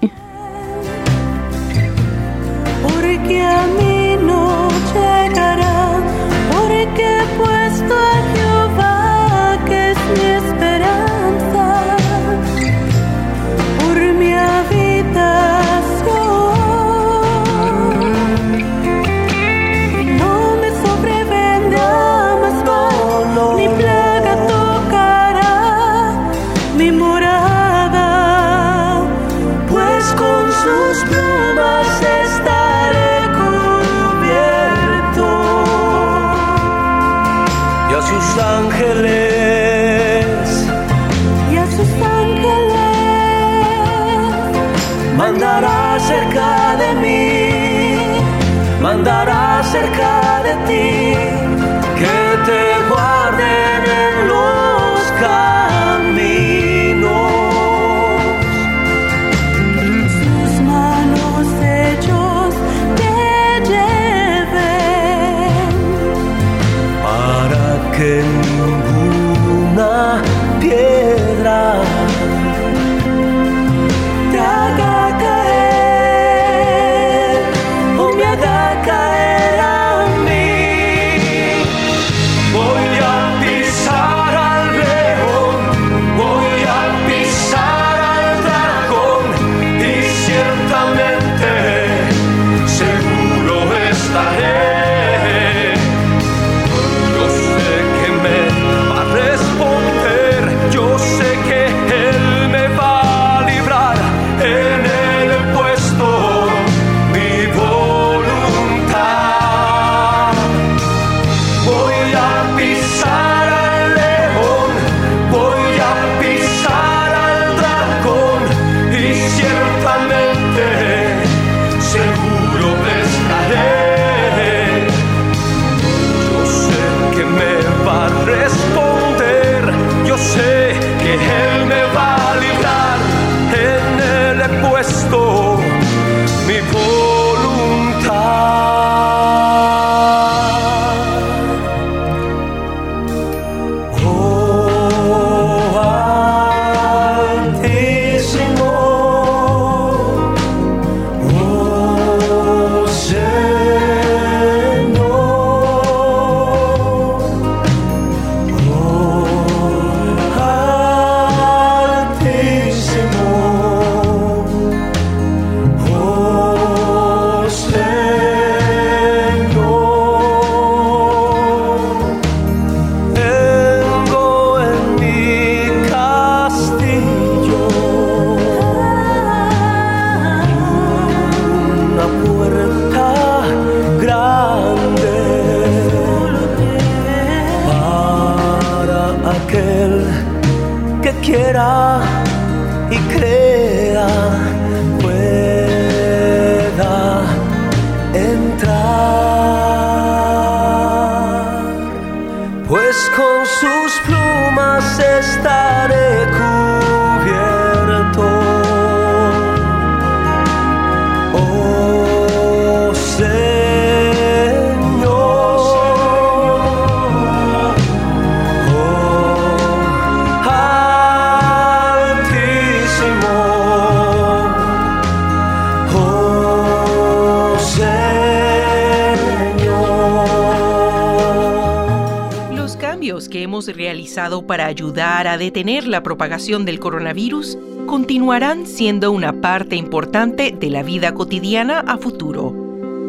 Para 234.47 234.67
ayudar 234.67 235.27
a 235.27 235.37
detener 235.39 235.89
la 235.89 236.05
propagación 236.05 236.65
del 236.65 236.79
coronavirus 236.79 237.59
continuarán 237.87 238.65
siendo 238.65 239.11
una 239.11 239.41
parte 239.41 239.75
importante 239.75 240.55
de 240.57 240.71
la 240.71 240.85
vida 240.85 241.15
cotidiana 241.15 241.81
a 241.81 241.99
futuro. 241.99 242.55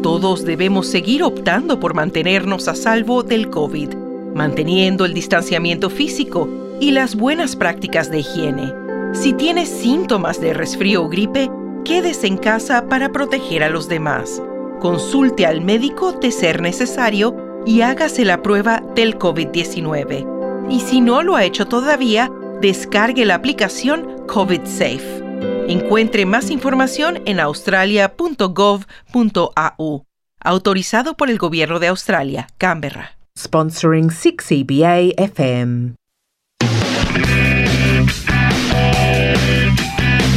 Todos 0.02 0.44
debemos 0.44 0.88
seguir 0.88 1.22
optando 1.22 1.78
por 1.78 1.94
mantenernos 1.94 2.66
a 2.66 2.74
salvo 2.74 3.22
del 3.22 3.50
COVID, 3.50 3.94
manteniendo 4.34 5.04
el 5.04 5.14
distanciamiento 5.14 5.90
físico 5.90 6.48
y 6.80 6.90
las 6.90 7.14
buenas 7.14 7.54
prácticas 7.54 8.10
de 8.10 8.18
higiene. 8.20 8.72
Si 9.12 9.32
tienes 9.32 9.68
síntomas 9.68 10.40
de 10.40 10.54
resfrío 10.54 11.04
o 11.04 11.08
gripe, 11.08 11.48
quédese 11.84 12.26
en 12.26 12.36
casa 12.36 12.88
para 12.88 13.12
proteger 13.12 13.62
a 13.62 13.70
los 13.70 13.88
demás. 13.88 14.42
Consulte 14.80 15.46
al 15.46 15.60
médico 15.60 16.10
de 16.12 16.32
ser 16.32 16.60
necesario 16.60 17.36
y 17.64 17.82
hágase 17.82 18.24
la 18.24 18.42
prueba 18.42 18.82
del 18.96 19.16
COVID-19. 19.16 20.35
Y 20.68 20.80
si 20.80 21.00
no 21.00 21.22
lo 21.22 21.36
ha 21.36 21.44
hecho 21.44 21.66
todavía, 21.66 22.28
descargue 22.60 23.24
la 23.24 23.36
aplicación 23.36 24.26
COVID 24.26 24.64
Safe. 24.64 25.22
Encuentre 25.68 26.26
más 26.26 26.50
información 26.50 27.22
en 27.26 27.38
australia.gov.au. 27.40 30.04
Autorizado 30.40 31.16
por 31.16 31.30
el 31.30 31.38
Gobierno 31.38 31.78
de 31.78 31.86
Australia, 31.88 32.48
Canberra. 32.58 33.12
Sponsoring 33.36 34.08
6EBA 34.08 35.14
FM. 35.16 35.94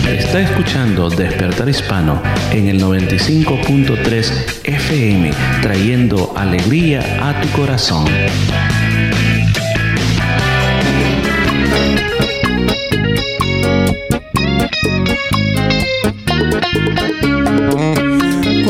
Está 0.07 0.41
escuchando 0.41 1.09
Despertar 1.09 1.69
Hispano 1.69 2.21
en 2.51 2.67
el 2.67 2.79
95.3 2.81 4.61
FM, 4.63 5.31
trayendo 5.61 6.33
alegría 6.35 7.01
a 7.27 7.39
tu 7.41 7.47
corazón. 7.49 8.05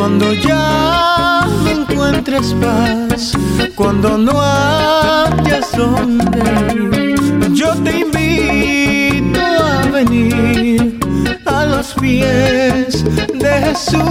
Cuando 0.10 0.34
ya 0.34 1.46
no 1.64 1.70
encuentres 1.70 2.56
paz, 2.56 3.34
cuando 3.76 4.18
no 4.18 4.42
hayas 4.42 5.72
donde 5.78 7.16
yo 7.54 7.76
te 7.84 8.00
invito 8.00 9.40
a 9.40 9.84
venir 9.92 11.00
a 11.46 11.66
los 11.66 11.94
pies 11.94 13.06
de 13.36 13.52
Jesús. 13.66 14.02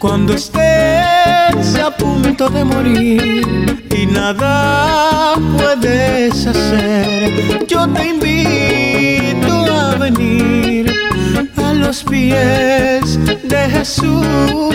Cuando 0.00 0.34
estés 0.34 1.76
a 1.76 1.96
punto 1.96 2.50
de 2.50 2.64
morir 2.64 3.86
y 3.96 4.06
nada 4.06 5.36
puedes 5.56 6.44
hacer, 6.44 7.64
yo 7.68 7.88
te 7.88 8.08
invito 8.08 9.48
a 9.72 9.94
venir 9.94 10.90
a 11.36 11.72
los 11.74 12.02
pies 12.04 13.18
de 13.24 13.70
Jesús 13.70 14.74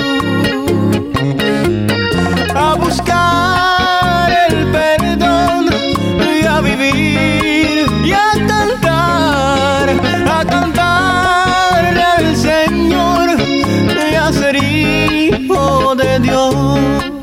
a 2.56 2.76
buscar 2.76 4.32
el 4.50 4.72
perdón 4.72 5.68
y 6.42 6.46
a 6.46 6.62
vivir 6.62 7.86
y 8.06 8.12
a 8.12 8.32
cantar, 8.48 9.90
a 10.30 10.46
cantar 10.46 11.98
al 11.98 12.36
Señor 12.36 13.38
y 14.12 14.16
a 14.16 14.32
ser 14.32 14.56
hijo 14.56 15.96
de 15.96 16.20
Dios. 16.20 17.15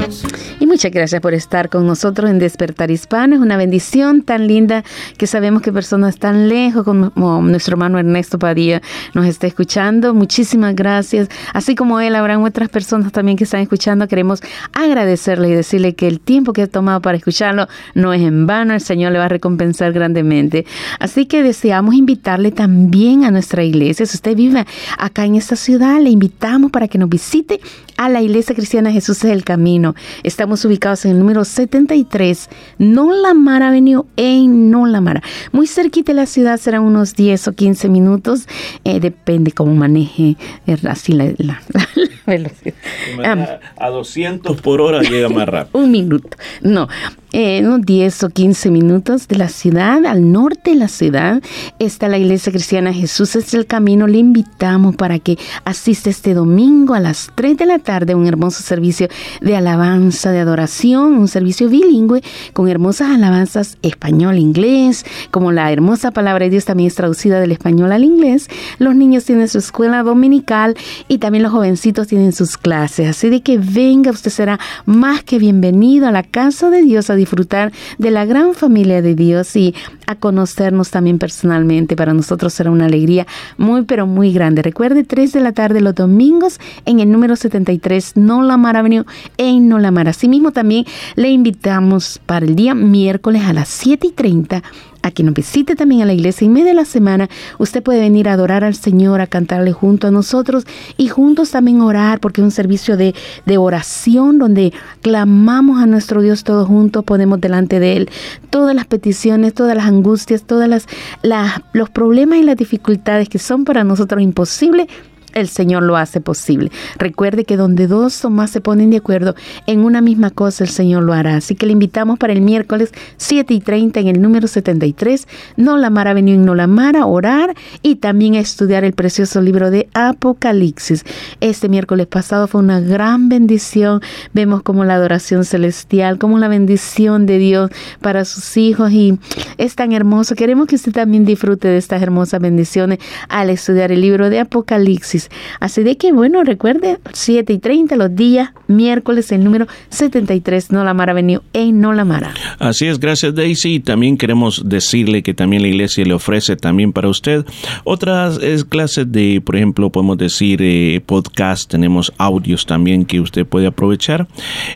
Muchas 0.83 0.95
gracias 0.95 1.21
por 1.21 1.33
estar 1.33 1.69
con 1.69 1.87
nosotros 1.87 2.29
en 2.29 2.41
Despertar 2.41 2.91
Hispano. 2.91 3.37
Es 3.37 3.41
una 3.41 3.57
bendición 3.57 4.23
tan 4.23 4.49
linda 4.49 4.83
que 5.17 5.29
sabemos 5.29 5.63
que 5.63 5.73
personas 5.73 6.17
tan 6.17 6.49
lejos 6.49 6.83
como 6.83 7.41
nuestro 7.41 7.75
hermano 7.75 8.01
Ernesto 8.01 8.37
Padilla 8.37 8.83
nos 9.15 9.27
está 9.27 9.47
escuchando. 9.47 10.13
Muchísimas 10.13 10.75
gracias. 10.75 11.29
Así 11.55 11.77
como 11.77 12.01
él, 12.01 12.17
habrán 12.17 12.43
otras 12.43 12.69
personas 12.69 13.13
también 13.13 13.39
que 13.39 13.45
están 13.45 13.61
escuchando. 13.61 14.09
Queremos 14.09 14.41
agradecerle 14.73 15.51
y 15.51 15.55
decirle 15.55 15.95
que 15.95 16.09
el 16.09 16.19
tiempo 16.19 16.53
que 16.53 16.63
ha 16.63 16.67
tomado 16.67 17.01
para 17.01 17.17
escucharlo 17.17 17.69
no 17.95 18.13
es 18.13 18.23
en 18.23 18.49
vano. 18.49 18.75
El 18.75 18.81
Señor 18.81 19.13
le 19.13 19.21
va 19.21 19.27
a 19.27 19.29
recompensar 19.29 19.93
grandemente. 19.93 20.67
Así 20.99 21.27
que 21.27 21.45
deseamos 21.45 21.95
invitarle 21.95 22.51
también 22.51 23.23
a 23.23 23.31
nuestra 23.31 23.63
iglesia. 23.63 24.05
Si 24.05 24.17
usted 24.17 24.35
vive 24.35 24.67
acá 24.99 25.27
en 25.27 25.37
esta 25.37 25.55
ciudad, 25.55 26.01
le 26.01 26.11
invitamos 26.11 26.73
para 26.73 26.89
que 26.89 26.99
nos 26.99 27.09
visite 27.09 27.61
a 27.97 28.09
la 28.09 28.21
Iglesia 28.21 28.55
Cristiana 28.55 28.91
Jesús 28.91 29.19
es 29.19 29.31
el 29.31 29.45
Camino. 29.45 29.95
Estamos 30.25 30.61
en 31.05 31.11
el 31.13 31.19
número 31.19 31.45
73, 31.45 32.49
Nolamara 32.79 33.69
Avenue, 33.69 34.05
en 34.17 34.71
Nolamara. 34.71 35.23
Muy 35.53 35.67
cerquita 35.67 36.13
de 36.13 36.17
la 36.17 36.27
ciudad, 36.27 36.59
serán 36.59 36.83
unos 36.83 37.15
10 37.15 37.49
o 37.49 37.53
15 37.53 37.89
minutos, 37.89 38.49
eh, 38.85 39.01
depende 39.01 39.53
cómo 39.53 39.75
maneje 39.75 40.37
eh, 40.67 40.77
así 40.89 41.13
la 41.13 41.33
velocidad. 42.33 43.61
A 43.77 43.89
200 43.89 44.61
por 44.61 44.81
hora 44.81 45.01
llega 45.01 45.29
más 45.29 45.49
rápido. 45.49 45.79
un 45.83 45.91
minuto. 45.91 46.37
No, 46.61 46.89
eh, 47.35 47.63
unos 47.65 47.81
10 47.81 48.25
o 48.25 48.29
15 48.29 48.71
minutos 48.71 49.27
de 49.27 49.37
la 49.37 49.49
ciudad, 49.49 50.05
al 50.05 50.31
norte 50.33 50.73
de 50.73 50.77
la 50.77 50.89
ciudad, 50.89 51.43
está 51.79 52.09
la 52.09 52.19
Iglesia 52.19 52.53
Cristiana 52.53 52.93
Jesús 52.93 53.35
es 53.37 53.55
el 53.55 53.65
Camino. 53.65 54.07
Le 54.07 54.19
invitamos 54.19 54.97
para 54.97 55.19
que 55.19 55.39
asista 55.65 56.11
este 56.11 56.35
domingo 56.35 56.93
a 56.93 57.01
las 57.01 57.31
3 57.35 57.57
de 57.57 57.65
la 57.65 57.79
tarde 57.79 58.13
a 58.13 58.17
un 58.17 58.27
hermoso 58.27 58.63
servicio 58.63 59.09
de 59.41 59.57
alabanza, 59.57 60.31
de 60.31 60.41
adoración, 60.41 61.15
un 61.15 61.27
servicio 61.27 61.71
bilingüe 61.71 62.23
con 62.53 62.69
hermosas 62.69 63.09
alabanzas 63.09 63.79
español-inglés, 63.81 65.07
como 65.31 65.53
la 65.53 65.73
hermosa 65.73 66.11
palabra 66.11 66.45
de 66.45 66.51
Dios 66.51 66.67
también 66.67 66.89
es 66.89 66.97
traducida 66.97 67.41
del 67.41 67.53
español 67.53 67.93
al 67.93 68.05
inglés. 68.05 68.49
Los 68.79 68.95
niños 68.95 69.25
tienen 69.25 69.49
su 69.49 69.57
escuela 69.57 70.03
dominical 70.03 70.77
y 71.09 71.17
también 71.17 71.45
los 71.45 71.53
jovencitos 71.53 72.09
tienen 72.09 72.22
sus 72.31 72.57
clases. 72.57 73.09
Así 73.09 73.29
de 73.29 73.41
que 73.41 73.59
venga, 73.59 74.13
usted 74.13 74.31
será 74.31 74.61
más 74.87 75.25
que 75.25 75.41
bienvenido 75.41 76.07
a 76.07 76.13
la 76.13 76.23
casa 76.23 76.71
de 76.71 76.83
Dios 76.83 77.11
a 77.11 77.17
disfrutar 77.17 77.73
de 77.99 78.13
la 78.13 78.25
gran 78.25 78.55
familia 78.55 79.03
de 79.03 79.17
Dios 79.17 79.57
y 79.57 79.75
a 80.07 80.15
conocernos 80.15 80.91
también 80.91 81.19
personalmente. 81.19 81.97
Para 81.97 82.15
nosotros 82.15 82.55
será 82.55 82.71
una 82.71 82.87
alegría 82.87 83.27
muy, 83.57 83.83
pero 83.83 84.07
muy 84.07 84.33
grande. 84.33 84.63
Recuerde, 84.63 85.03
3 85.03 85.33
de 85.33 85.41
la 85.41 85.53
tarde 85.53 85.81
los 85.81 85.97
domingos 85.97 86.61
en 86.85 87.01
el 87.01 87.11
número 87.11 87.35
73 87.35 88.17
Nolamar 88.17 88.77
Avenue 88.77 89.05
en 89.39 89.69
Nolamar. 89.69 90.09
Asimismo, 90.09 90.53
también 90.53 90.85
le 91.17 91.31
invitamos 91.31 92.21
para 92.25 92.47
el 92.47 92.55
día 92.55 92.75
miércoles 92.75 93.43
a 93.43 93.53
las 93.53 93.69
7 93.69 94.07
y 94.07 94.13
30 94.13 94.63
a 95.03 95.11
que 95.11 95.23
nos 95.23 95.35
visite 95.35 95.77
también 95.77 96.03
a 96.03 96.07
la 96.07 96.13
iglesia 96.13 96.47
en 96.47 96.53
medio 96.53 96.67
de 96.67 96.75
la 96.75 96.85
semana. 96.85 97.29
Usted 97.59 97.83
puede 97.83 98.01
venir 98.01 98.29
a 98.29 98.35
adorar 98.35 98.65
al 98.65 98.75
Señor, 98.75 99.21
a 99.21 99.27
cantarle 99.27 99.73
junto 99.73 100.07
a 100.07 100.11
nosotros 100.11 100.65
y 100.97 101.09
juntos 101.09 101.51
también 101.51 101.81
orar, 101.81 102.21
porque 102.21 102.41
es 102.41 102.45
un 102.45 102.51
servicio 102.51 102.97
de, 102.97 103.15
de 103.47 103.57
oración 103.59 104.39
donde 104.39 104.73
clamamos 105.01 105.83
a 105.83 105.87
nuestro 105.87 106.23
Dios 106.23 106.45
todos 106.45 106.67
juntos, 106.67 107.05
ponemos 107.05 107.41
delante 107.41 107.81
de 107.81 107.97
Él 107.97 108.11
todas 108.51 108.75
las 108.75 108.87
peticiones, 108.87 109.55
todas 109.55 109.75
las 109.77 109.87
angustias, 109.87 110.45
todas 110.45 110.69
las, 110.69 110.87
las 111.23 111.63
los 111.73 111.91
problemas 111.91 112.39
y 112.39 112.43
las 112.43 112.57
dificultades 112.57 113.29
que 113.29 113.39
son 113.39 113.65
para 113.65 113.85
nosotros 113.85 114.23
imposibles 114.23 114.89
el 115.35 115.49
Señor 115.49 115.83
lo 115.83 115.97
hace 115.97 116.21
posible. 116.21 116.71
Recuerde 116.99 117.45
que 117.45 117.57
donde 117.57 117.87
dos 117.87 118.25
o 118.25 118.31
más 118.31 118.51
se 118.51 118.61
ponen 118.61 118.91
de 118.91 118.99
acuerdo 118.99 119.35
en 119.67 119.81
una 119.81 120.01
misma 120.01 120.31
cosa, 120.31 120.65
el 120.65 120.71
Señor 120.71 121.03
lo 121.03 121.13
hará. 121.13 121.37
Así 121.37 121.55
que 121.55 121.67
le 121.67 121.73
invitamos 121.73 122.19
para 122.19 122.33
el 122.33 122.41
miércoles 122.41 122.93
7 123.17 123.55
y 123.55 123.61
30 123.61 124.01
en 124.01 124.09
el 124.09 124.21
número 124.21 124.49
73, 124.49 125.27
No 125.57 125.77
la 125.77 125.91
Mara 125.91 126.15
venido 126.15 126.39
en 126.39 126.45
No 126.45 126.55
la 126.55 126.67
Mara, 126.67 127.03
a 127.03 127.07
orar 127.07 127.55
y 127.83 127.97
también 127.97 128.35
a 128.35 128.41
estudiar 128.41 128.85
el 128.85 128.93
precioso 128.93 129.41
libro 129.41 129.71
de 129.71 129.89
Apocalipsis. 129.95 131.05
Este 131.41 131.69
miércoles 131.69 132.07
pasado 132.07 132.47
fue 132.47 132.61
una 132.61 132.81
gran 132.81 133.29
bendición. 133.29 134.01
Vemos 134.33 134.63
como 134.63 134.85
la 134.85 134.95
adoración 134.95 135.45
celestial, 135.45 136.19
como 136.19 136.39
la 136.39 136.49
bendición 136.49 137.27
de 137.27 137.39
Dios 137.39 137.71
para 138.01 138.25
sus 138.25 138.57
hijos 138.57 138.93
y 138.93 139.19
es 139.59 139.75
tan 139.75 139.93
hermoso. 139.93 140.35
Queremos 140.35 140.67
que 140.67 140.77
usted 140.77 140.93
también 140.93 141.25
disfrute 141.25 141.69
de 141.69 141.79
estas 141.79 142.03
hermosas 142.03 142.41
bendiciones 142.41 142.99
al 143.29 143.51
estudiar 143.51 143.93
el 143.93 144.01
libro 144.01 144.31
de 144.31 144.41
Apocalipsis. 144.41 145.22
Así 145.61 145.83
de 145.83 145.97
que, 145.97 146.13
bueno, 146.13 146.45
recuerde, 146.45 146.99
7 147.13 147.53
y 147.53 147.59
30 147.59 147.97
los 147.97 148.15
días, 148.15 148.51
miércoles, 148.67 149.33
el 149.33 149.45
número 149.45 149.67
73, 149.91 150.73
No 150.73 150.85
la 150.85 150.95
Mara 150.95 151.13
venido 151.13 151.43
en 151.53 151.81
No 151.81 151.93
la 151.93 152.05
Mara. 152.05 152.35
Así 152.59 152.87
es, 152.87 152.99
gracias 152.99 153.35
Daisy. 153.35 153.81
También 153.81 154.17
queremos 154.17 154.63
decirle 154.69 155.23
que 155.23 155.35
también 155.35 155.63
la 155.63 155.69
iglesia 155.69 156.05
le 156.05 156.15
ofrece 156.15 156.57
también 156.57 156.93
para 156.93 157.09
usted 157.09 157.45
otras 157.85 158.39
es, 158.43 158.65
clases 158.65 159.11
de, 159.11 159.41
por 159.45 159.57
ejemplo, 159.57 159.91
podemos 159.91 160.19
decir 160.19 160.61
eh, 160.63 161.01
podcast, 161.05 161.71
tenemos 161.71 162.13
audios 162.19 162.67
también 162.67 163.05
que 163.05 163.21
usted 163.21 163.47
puede 163.47 163.67
aprovechar 163.67 164.29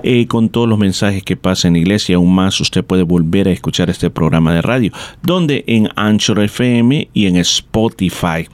eh, 0.02 0.26
con 0.26 0.48
todos 0.48 0.68
los 0.68 0.78
mensajes 0.78 1.22
que 1.22 1.36
pasan 1.36 1.70
en 1.70 1.72
la 1.74 1.78
iglesia. 1.80 2.16
Aún 2.16 2.34
más, 2.34 2.60
usted 2.60 2.84
puede 2.84 3.02
volver 3.02 3.48
a 3.48 3.52
escuchar 3.52 3.90
este 3.90 4.10
programa 4.10 4.54
de 4.54 4.62
radio, 4.62 4.92
donde 5.22 5.64
en 5.66 5.88
Anchor 5.96 6.40
FM 6.40 7.08
y 7.12 7.26
en 7.26 7.36
Spotify. 7.36 8.48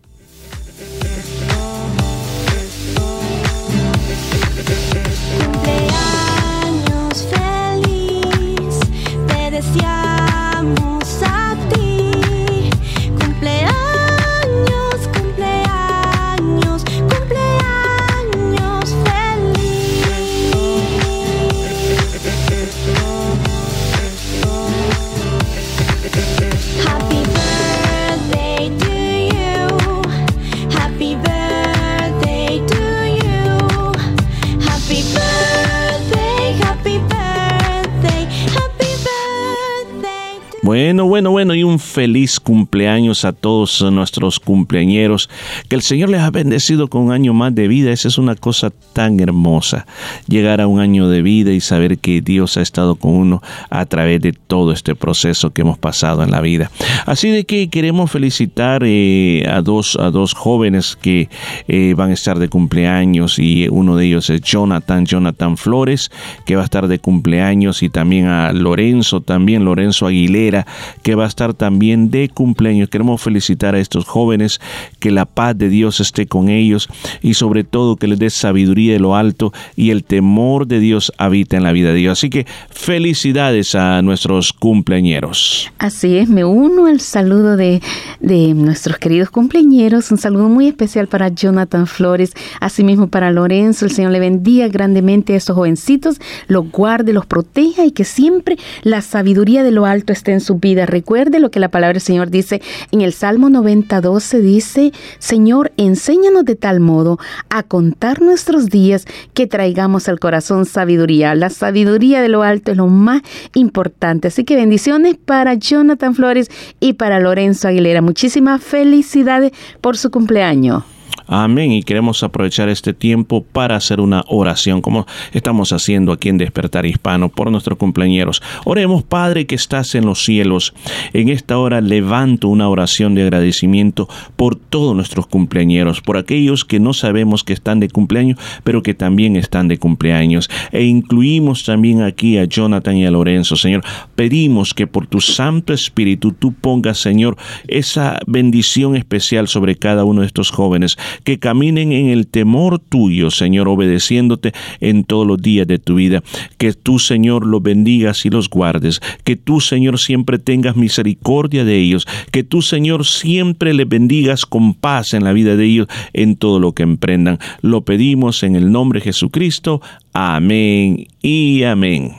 Bueno, 40.70 41.05
bueno, 41.05 41.32
bueno, 41.32 41.55
y 41.55 41.63
un 41.63 41.80
feliz 41.80 42.39
cumpleaños 42.39 43.26
a 43.26 43.34
todos 43.34 43.82
nuestros 43.91 44.39
cumpleañeros. 44.39 45.28
Que 45.67 45.74
el 45.76 45.82
Señor 45.82 46.09
les 46.09 46.22
ha 46.22 46.30
bendecido 46.30 46.89
con 46.89 47.05
un 47.05 47.11
año 47.11 47.34
más 47.34 47.55
de 47.55 47.67
vida. 47.67 47.91
Esa 47.91 48.07
es 48.07 48.20
una 48.20 48.36
cosa 48.36 48.72
tan 48.93 49.20
hermosa. 49.20 49.88
Llegar 50.28 50.61
a 50.61 50.67
un 50.67 50.80
año 50.80 51.09
de 51.09 51.24
vida 51.24 51.53
y 51.53 51.59
saber 51.59 51.97
que 51.97 52.22
Dios 52.22 52.55
ha 52.57 52.61
estado 52.61 52.97
con 52.97 53.15
uno 53.15 53.41
a 53.72 53.88
través 53.88 54.22
de 54.22 54.32
todo 54.32 54.72
este 54.72 54.93
proceso 54.93 55.49
que 55.49 55.63
hemos 55.63 55.80
pasado 55.80 56.22
en 56.22 56.30
la 56.30 56.39
vida. 56.39 56.70
Así 57.07 57.32
de 57.32 57.45
que 57.45 57.72
queremos 57.72 58.11
felicitar 58.11 58.84
eh, 58.86 59.47
a, 59.49 59.63
dos, 59.63 59.97
a 59.99 60.11
dos 60.11 60.36
jóvenes 60.36 60.95
que 60.95 61.30
eh, 61.67 61.95
van 61.97 62.11
a 62.11 62.13
estar 62.13 62.38
de 62.38 62.47
cumpleaños 62.47 63.39
y 63.39 63.67
uno 63.70 63.95
de 63.95 64.05
ellos 64.05 64.30
es 64.30 64.41
Jonathan, 64.41 65.07
Jonathan 65.07 65.57
Flores, 65.57 66.11
que 66.45 66.55
va 66.55 66.61
a 66.61 66.65
estar 66.65 66.88
de 66.88 66.99
cumpleaños 66.99 67.82
y 67.82 67.89
también 67.89 68.28
a 68.28 68.53
Lorenzo, 68.53 69.22
también 69.22 69.65
Lorenzo 69.65 70.05
Aguilera, 70.05 70.59
que 71.03 71.16
va 71.16 71.26
a 71.26 71.28
estar 71.28 71.53
también 71.53 72.10
de 72.10 72.30
cumpleaños. 72.30 72.89
Queremos 72.89 73.22
felicitar 73.22 73.76
a 73.76 73.80
estos 73.80 74.05
jóvenes, 74.05 74.60
que 74.99 75.12
la 75.12 75.26
paz 75.26 75.57
de 75.57 75.70
Dios 75.70 75.99
esté 75.99 76.28
con 76.28 76.49
ellos 76.49 76.89
y 77.22 77.34
sobre 77.34 77.64
todo 77.64 77.95
que 77.95 78.07
les 78.07 78.20
dé 78.20 78.30
sabiduría 78.30 78.93
de 78.93 78.99
lo 78.99 79.16
alto 79.16 79.53
y 79.76 79.91
el 79.91 80.03
temor 80.03 80.68
de 80.68 80.80
Dios 80.80 81.12
habita 81.18 81.57
en 81.57 81.64
la 81.64 81.72
vida 81.72 81.89
de 81.89 81.95
Dios. 81.95 82.20
Así 82.20 82.30
que 82.30 82.45
felicidades 82.70 83.76
a 83.76 84.01
nuestros 84.01 84.53
cumpleañeros. 84.53 85.72
Así 85.78 86.18
es, 86.18 86.30
me 86.30 86.45
uno 86.45 86.88
al 86.88 86.99
saludo 86.99 87.57
de, 87.57 87.82
de 88.20 88.53
nuestros 88.53 88.97
queridos 88.97 89.30
cumpleañeros, 89.30 90.12
un 90.12 90.18
saludo 90.18 90.49
muy 90.49 90.68
especial 90.68 91.07
para 91.07 91.30
Jonathan 91.30 91.88
Flores, 91.88 92.34
asimismo 92.60 93.07
para 93.07 93.32
Lorenzo, 93.32 93.86
el 93.86 93.91
Señor 93.91 94.12
le 94.12 94.20
bendiga 94.20 94.68
grandemente 94.68 95.34
a 95.34 95.38
estos 95.38 95.55
jovencitos, 95.55 96.20
los 96.47 96.72
guarde, 96.72 97.14
los 97.14 97.26
proteja 97.26 97.86
y 97.86 97.91
que 97.91 98.03
siempre 98.03 98.57
la 98.84 99.01
sabiduría 99.01 99.64
de 99.64 99.72
lo 99.72 99.86
alto 99.86 100.14
esté 100.14 100.32
en 100.32 100.41
su 100.41 100.49
vida. 100.56 100.86
Recuerde 100.86 101.39
lo 101.39 101.52
que 101.52 101.60
la 101.60 101.70
palabra 101.70 101.93
del 101.93 102.02
Señor 102.02 102.30
dice 102.30 102.62
en 102.91 103.02
el 103.02 103.14
Salmo 103.14 103.50
90, 103.50 104.02
12, 104.02 104.41
dice, 104.41 104.91
Señor, 105.20 105.72
enséñanos 105.78 106.45
de 106.45 106.56
tal 106.56 106.80
modo 106.80 107.20
a 107.50 107.64
contar 107.64 108.22
nuestros 108.22 108.68
días 108.68 109.06
que 109.34 109.47
traigamos 109.47 110.10
al 110.10 110.20
corazón 110.20 110.66
sabiduría. 110.66 111.36
La 111.36 111.50
sabiduría 111.50 112.22
de 112.22 112.30
lo 112.30 112.43
alto 112.43 112.72
es 112.72 112.78
lo 112.78 112.88
más 112.88 113.22
importante. 113.54 114.30
Así 114.30 114.43
que 114.43 114.56
bendiciones 114.56 115.18
para 115.18 115.54
Jonathan 115.54 116.16
Flores 116.16 116.50
y 116.80 116.93
para 116.93 117.20
Lorenzo 117.20 117.68
Aguilera. 117.68 118.02
Muchísimas 118.02 118.64
felicidades 118.64 119.52
por 119.82 119.97
su 119.97 120.12
cumpleaños. 120.12 120.84
Amén. 121.32 121.71
Y 121.71 121.84
queremos 121.84 122.23
aprovechar 122.23 122.69
este 122.69 122.91
tiempo 122.91 123.43
para 123.43 123.75
hacer 123.75 124.01
una 124.01 124.23
oración, 124.27 124.82
como 124.82 125.05
estamos 125.32 125.71
haciendo 125.71 126.11
aquí 126.11 126.27
en 126.30 126.39
Despertar 126.39 126.88
Hispano 126.88 127.30
por 127.30 127.51
nuestros 127.51 127.77
cumpleaños. 127.77 128.41
Oremos, 128.65 129.03
Padre 129.03 129.45
que 129.45 129.53
estás 129.53 129.93
en 129.93 130.07
los 130.07 130.25
cielos. 130.25 130.73
En 131.13 131.30
esta 131.30 131.59
hora 131.59 131.82
levanto 131.82 132.47
una 132.47 132.67
oración 132.67 133.13
de 133.13 133.21
agradecimiento 133.21 134.09
por 134.36 134.55
todos 134.55 134.95
nuestros 134.95 135.27
cumpleaños, 135.27 136.01
por 136.01 136.17
aquellos 136.17 136.65
que 136.65 136.80
no 136.80 136.93
sabemos 136.93 137.43
que 137.43 137.53
están 137.53 137.80
de 137.80 137.89
cumpleaños, 137.89 138.39
pero 138.63 138.82
que 138.82 138.95
también 138.95 139.36
están 139.36 139.67
de 139.67 139.77
cumpleaños. 139.77 140.49
E 140.71 140.86
incluimos 140.86 141.63
también 141.63 142.01
aquí 142.01 142.39
a 142.39 142.45
Jonathan 142.45 142.97
y 142.97 143.05
a 143.05 143.11
Lorenzo, 143.11 143.55
Señor. 143.55 143.84
Pedimos 144.15 144.73
que 144.73 144.88
por 144.88 145.05
tu 145.05 145.21
Santo 145.21 145.73
Espíritu 145.73 146.32
tú 146.32 146.53
pongas, 146.53 146.97
Señor, 146.97 147.38
esa 147.67 148.17
bendición 148.25 148.95
especial 148.95 149.47
sobre 149.47 149.75
cada 149.75 150.05
uno 150.05 150.21
de 150.21 150.27
estos 150.27 150.49
jóvenes 150.49 150.97
que 151.24 151.39
caminen 151.39 151.91
en 151.91 152.07
el 152.07 152.28
temor 152.28 152.80
tuyo, 152.80 153.32
Señor, 153.32 153.67
obedeciéndote 153.67 154.53
en 154.80 155.03
todos 155.03 155.26
los 155.26 155.41
días 155.41 155.67
de 155.67 155.80
tu 155.80 155.95
vida. 155.95 156.24
Que 156.57 156.74
tú, 156.74 156.99
Señor, 156.99 157.45
los 157.45 157.61
bendigas 157.61 158.26
y 158.26 158.30
los 158.30 158.49
guardes. 158.49 159.01
Que 159.24 159.36
tú, 159.36 159.59
Señor, 159.59 159.99
siempre 159.99 160.39
tengas 160.39 160.76
misericordia 160.76 161.63
de 161.63 161.78
ellos. 161.78 162.07
Que 162.32 162.43
tú, 162.43 162.61
Señor, 162.61 163.05
siempre 163.05 163.74
les 163.74 163.88
bendigas 163.88 164.45
con 164.45 164.74
paz 164.74 165.13
en 165.13 165.24
la 165.24 165.34
vida 165.34 165.55
de 165.55 165.65
ellos, 165.65 165.88
en 166.13 166.36
todo 166.36 166.59
lo 166.59 166.74
que 166.74 166.84
emprendan. 166.84 167.39
Lo 167.61 167.82
pedimos 167.82 168.43
en 168.43 168.55
el 168.55 168.72
nombre 168.72 168.99
de 168.99 169.05
Jesucristo. 169.05 169.82
Amén 170.13 171.07
y 171.22 171.63
amén. 171.63 172.13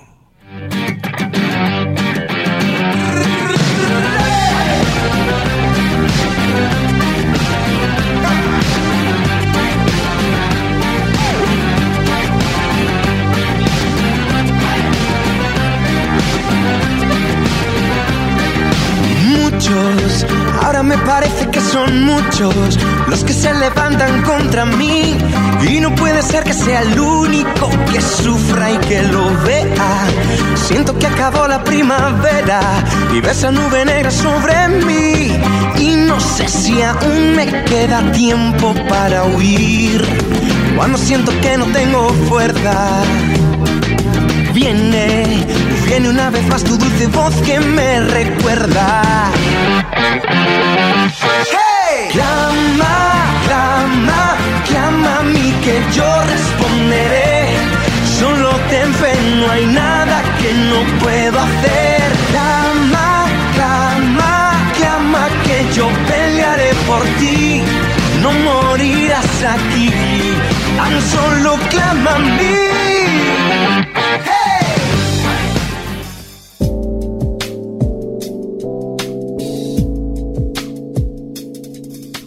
Son 21.72 22.04
muchos 22.04 22.78
los 23.06 23.22
que 23.24 23.32
se 23.32 23.52
levantan 23.54 24.22
contra 24.22 24.64
mí. 24.64 25.16
Y 25.68 25.80
no 25.80 25.94
puede 25.94 26.22
ser 26.22 26.42
que 26.44 26.52
sea 26.52 26.82
el 26.82 26.98
único 26.98 27.70
que 27.92 28.00
sufra 28.00 28.72
y 28.72 28.78
que 28.78 29.02
lo 29.02 29.24
vea. 29.44 30.06
Siento 30.54 30.98
que 30.98 31.06
acabó 31.06 31.46
la 31.46 31.62
primavera 31.62 32.60
y 33.14 33.20
ves 33.20 33.38
esa 33.38 33.50
nube 33.50 33.84
negra 33.84 34.10
sobre 34.10 34.68
mí. 34.68 35.32
Y 35.78 35.90
no 36.08 36.18
sé 36.18 36.48
si 36.48 36.82
aún 36.82 37.36
me 37.36 37.46
queda 37.64 38.10
tiempo 38.12 38.74
para 38.88 39.24
huir. 39.24 40.04
Cuando 40.76 40.98
siento 40.98 41.32
que 41.40 41.56
no 41.56 41.66
tengo 41.66 42.08
fuerza. 42.28 43.02
Viene, 44.54 45.46
una 46.06 46.30
vez 46.30 46.46
más 46.48 46.62
tu 46.64 46.76
dulce 46.76 47.06
voz 47.08 47.34
que 47.42 47.60
me 47.60 48.00
recuerda. 48.00 49.30
¡Hey! 51.50 52.08
Clama, 52.12 53.26
clama, 53.46 54.36
clama 54.68 55.18
a 55.18 55.22
mí 55.22 55.54
que 55.64 55.82
yo 55.94 56.22
responderé. 56.24 57.48
Solo 58.18 58.50
ten 58.70 58.92
fe, 58.94 59.12
no 59.36 59.50
hay 59.50 59.66
nada 59.66 60.22
que 60.40 60.52
no 60.70 60.80
puedo 61.00 61.38
hacer. 61.38 62.02
Clama, 62.30 63.26
clama, 63.54 64.72
clama 64.76 65.28
que 65.44 65.74
yo 65.74 65.88
pelearé 66.08 66.72
por 66.86 67.02
ti. 67.18 67.62
No 68.22 68.32
morirás 68.32 69.42
aquí, 69.56 69.90
tan 70.76 71.00
solo 71.02 71.58
clama 71.70 72.14
a 72.14 72.18
mí. 72.18 72.70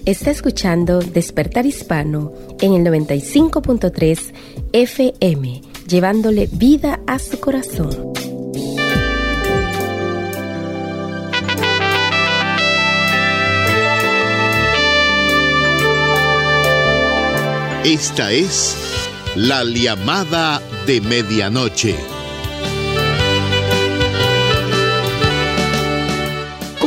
Está 0.05 0.31
escuchando 0.31 0.99
Despertar 0.99 1.65
Hispano 1.65 2.33
en 2.59 2.73
el 2.73 2.83
95.3 2.83 4.33
FM, 4.73 5.61
llevándole 5.87 6.49
vida 6.51 6.99
a 7.07 7.19
su 7.19 7.39
corazón. 7.39 8.11
Esta 17.85 18.33
es 18.33 18.75
la 19.37 19.63
llamada 19.63 20.61
de 20.85 20.99
medianoche. 20.99 22.12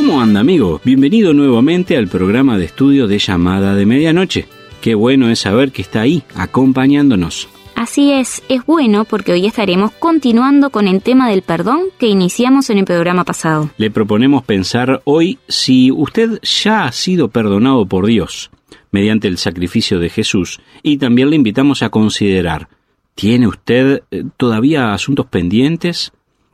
¿Cómo 0.07 0.21
anda 0.21 0.39
amigo? 0.39 0.79
Bienvenido 0.85 1.33
nuevamente 1.33 1.97
al 1.97 2.07
programa 2.07 2.57
de 2.57 2.63
estudio 2.63 3.07
de 3.07 3.19
llamada 3.19 3.75
de 3.75 3.85
medianoche. 3.85 4.47
Qué 4.79 4.95
bueno 4.95 5.29
es 5.29 5.39
saber 5.39 5.73
que 5.73 5.81
está 5.81 5.99
ahí, 5.99 6.23
acompañándonos. 6.33 7.49
Así 7.75 8.13
es, 8.13 8.41
es 8.47 8.65
bueno 8.65 9.03
porque 9.03 9.33
hoy 9.33 9.45
estaremos 9.45 9.91
continuando 9.91 10.69
con 10.69 10.87
el 10.87 11.01
tema 11.01 11.29
del 11.29 11.41
perdón 11.41 11.81
que 11.99 12.07
iniciamos 12.07 12.69
en 12.69 12.77
el 12.77 12.85
programa 12.85 13.25
pasado. 13.25 13.69
Le 13.75 13.91
proponemos 13.91 14.45
pensar 14.45 15.01
hoy 15.03 15.39
si 15.49 15.91
usted 15.91 16.39
ya 16.41 16.85
ha 16.85 16.91
sido 16.93 17.27
perdonado 17.27 17.85
por 17.85 18.05
Dios 18.05 18.49
mediante 18.91 19.27
el 19.27 19.37
sacrificio 19.37 19.99
de 19.99 20.07
Jesús 20.07 20.61
y 20.83 20.99
también 20.99 21.31
le 21.31 21.35
invitamos 21.35 21.83
a 21.83 21.89
considerar, 21.89 22.69
¿tiene 23.13 23.45
usted 23.45 24.03
eh, 24.11 24.23
todavía 24.37 24.93
asuntos 24.93 25.25
pendientes? 25.25 26.13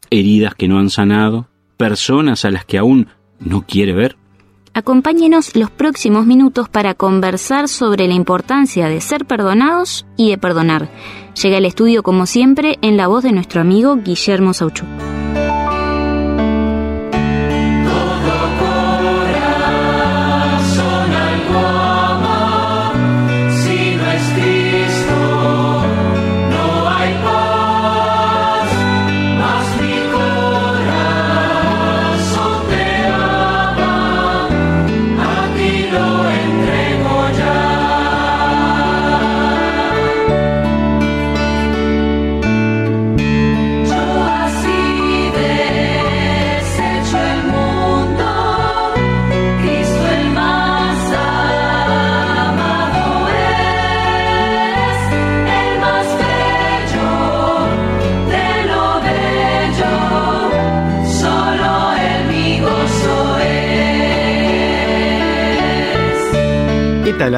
¿Heridas 0.10 0.56
que 0.56 0.68
no 0.68 0.80
han 0.80 0.90
sanado? 0.90 1.50
¿Personas 1.78 2.46
a 2.46 2.50
las 2.50 2.66
que 2.66 2.80
aún 2.80 3.10
no 3.44 3.64
quiere 3.66 3.94
ver? 3.94 4.18
Acompáñenos 4.76 5.56
los 5.56 5.70
próximos 5.70 6.26
minutos 6.26 6.68
para 6.68 6.96
conversar 6.96 7.68
sobre 7.68 8.08
la 8.08 8.16
importancia 8.16 8.88
de 8.88 9.02
ser 9.02 9.26
perdonados 9.26 10.06
y 10.18 10.32
de 10.32 10.40
perdonar. 10.40 10.90
Llega 11.42 11.58
al 11.58 11.66
estudio 11.66 12.02
como 12.02 12.26
siempre 12.26 12.80
en 12.82 12.98
la 12.98 13.08
voz 13.08 13.24
de 13.24 13.34
nuestro 13.34 13.62
amigo 13.62 13.98
Guillermo 13.98 14.54
Sauchuk. 14.54 14.88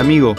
Amigo? 0.05 0.35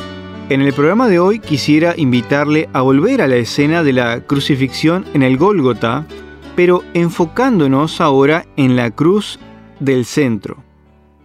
En 0.48 0.62
el 0.62 0.72
programa 0.72 1.08
de 1.08 1.18
hoy 1.18 1.40
quisiera 1.40 1.94
invitarle 1.96 2.68
a 2.72 2.82
volver 2.82 3.20
a 3.20 3.26
la 3.26 3.34
escena 3.34 3.82
de 3.82 3.92
la 3.92 4.20
crucifixión 4.20 5.04
en 5.12 5.24
el 5.24 5.36
Gólgota, 5.38 6.06
pero 6.54 6.84
enfocándonos 6.94 8.00
ahora 8.00 8.46
en 8.56 8.76
la 8.76 8.92
cruz 8.92 9.40
del 9.80 10.04
centro. 10.04 10.62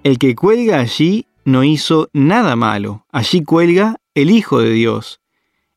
El 0.04 0.18
que 0.18 0.34
cuelga 0.36 0.80
allí 0.80 1.28
no 1.46 1.64
hizo 1.64 2.10
nada 2.14 2.56
malo, 2.56 3.06
allí 3.12 3.44
cuelga 3.44 3.98
el 4.16 4.32
Hijo 4.32 4.60
de 4.60 4.72
Dios, 4.72 5.22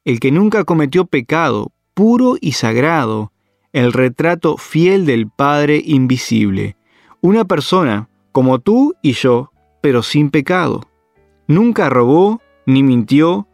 el 0.07 0.19
que 0.19 0.33
nunca 0.33 0.65
cometió 0.65 1.05
pecado, 1.05 1.71
puro 1.93 2.37
y 2.41 2.53
sagrado, 2.53 3.31
el 3.75 3.93
retrato 3.93 4.57
fiel 4.57 5.05
del 5.05 5.29
Padre 5.29 5.83
invisible, 5.85 6.79
una 7.21 7.45
persona 7.45 8.09
como 8.33 8.59
tú 8.59 8.95
y 9.03 9.13
yo, 9.13 9.53
pero 9.83 10.03
sin 10.03 10.31
pecado. 10.31 10.89
Nunca 11.47 11.91
robó 11.91 12.41
ni 12.67 12.83
mintió, 12.83 13.47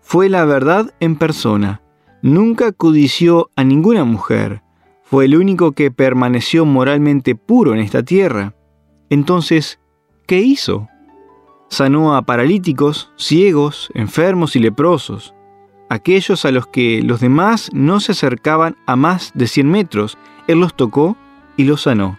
fue 0.00 0.28
la 0.28 0.44
verdad 0.44 0.94
en 1.00 1.16
persona. 1.16 1.82
Nunca 2.22 2.72
codició 2.72 3.50
a 3.56 3.64
ninguna 3.64 4.04
mujer. 4.04 4.62
Fue 5.02 5.26
el 5.26 5.36
único 5.36 5.72
que 5.72 5.90
permaneció 5.90 6.64
moralmente 6.64 7.34
puro 7.34 7.74
en 7.74 7.80
esta 7.80 8.02
tierra. 8.02 8.54
Entonces, 9.10 9.78
¿qué 10.26 10.40
hizo? 10.40 10.88
Sanó 11.68 12.16
a 12.16 12.22
paralíticos, 12.22 13.12
ciegos, 13.16 13.90
enfermos 13.94 14.56
y 14.56 14.60
leprosos, 14.60 15.34
aquellos 15.88 16.44
a 16.44 16.50
los 16.50 16.66
que 16.66 17.02
los 17.02 17.20
demás 17.20 17.70
no 17.72 18.00
se 18.00 18.12
acercaban 18.12 18.76
a 18.86 18.96
más 18.96 19.32
de 19.34 19.46
100 19.46 19.70
metros. 19.70 20.18
Él 20.46 20.60
los 20.60 20.74
tocó 20.76 21.16
y 21.56 21.64
los 21.64 21.82
sanó. 21.82 22.18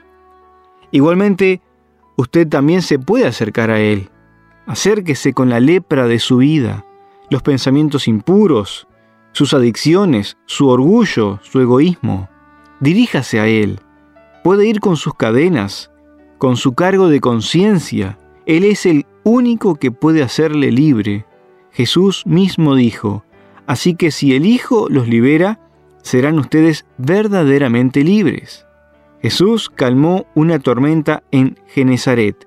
Igualmente, 0.91 1.61
usted 2.15 2.47
también 2.47 2.81
se 2.81 2.99
puede 2.99 3.27
acercar 3.27 3.71
a 3.71 3.79
Él. 3.79 4.09
Acérquese 4.68 5.34
con 5.34 5.49
la 5.49 5.61
lepra 5.61 6.07
de 6.07 6.20
su 6.20 6.38
vida, 6.38 6.86
los 7.30 7.41
pensamientos 7.41 8.07
impuros, 8.07 8.88
sus 9.32 9.53
adicciones, 9.53 10.38
su 10.45 10.68
orgullo, 10.68 11.39
su 11.41 11.61
egoísmo. 11.61 12.30
Diríjase 12.82 13.39
a 13.39 13.47
Él. 13.47 13.80
Puede 14.43 14.68
ir 14.68 14.82
con 14.82 14.97
sus 14.97 15.13
cadenas, 15.13 15.89
con 16.38 16.57
su 16.57 16.74
cargo 16.74 17.07
de 17.07 17.22
conciencia. 17.22 18.18
Él 18.45 18.65
es 18.65 18.86
el 18.86 19.05
único 19.24 19.76
que 19.76 19.91
puede 19.91 20.22
hacerle 20.22 20.72
libre. 20.72 21.26
Jesús 21.72 22.24
mismo 22.26 22.76
dijo, 22.76 23.24
Así 23.68 23.95
que 23.95 24.11
si 24.11 24.36
el 24.36 24.45
Hijo 24.45 24.88
los 24.89 25.07
libera, 25.07 25.59
serán 26.01 26.39
ustedes 26.39 26.86
verdaderamente 26.97 28.03
libres. 28.03 28.65
Jesús 29.22 29.70
calmó 29.70 30.26
una 30.36 30.59
tormenta 30.59 31.24
en 31.32 31.59
Genezaret, 31.68 32.46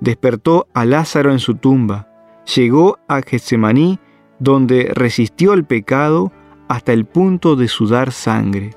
despertó 0.00 0.66
a 0.74 0.84
Lázaro 0.84 1.32
en 1.32 1.38
su 1.38 1.54
tumba, 1.54 2.08
llegó 2.54 2.98
a 3.08 3.22
Getsemaní, 3.22 3.98
donde 4.38 4.90
resistió 4.94 5.52
el 5.52 5.64
pecado 5.64 6.32
hasta 6.68 6.92
el 6.92 7.04
punto 7.04 7.56
de 7.56 7.68
sudar 7.68 8.12
sangre. 8.12 8.70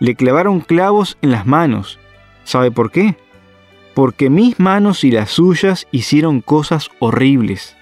Le 0.00 0.14
clavaron 0.14 0.60
clavos 0.60 1.18
en 1.22 1.30
las 1.30 1.46
manos. 1.46 1.98
¿Sabe 2.44 2.70
por 2.70 2.90
qué? 2.90 3.16
Porque 3.94 4.30
mis 4.30 4.58
manos 4.58 5.04
y 5.04 5.10
las 5.10 5.30
suyas 5.30 5.86
hicieron 5.92 6.40
cosas 6.40 6.90
horribles. 6.98 7.76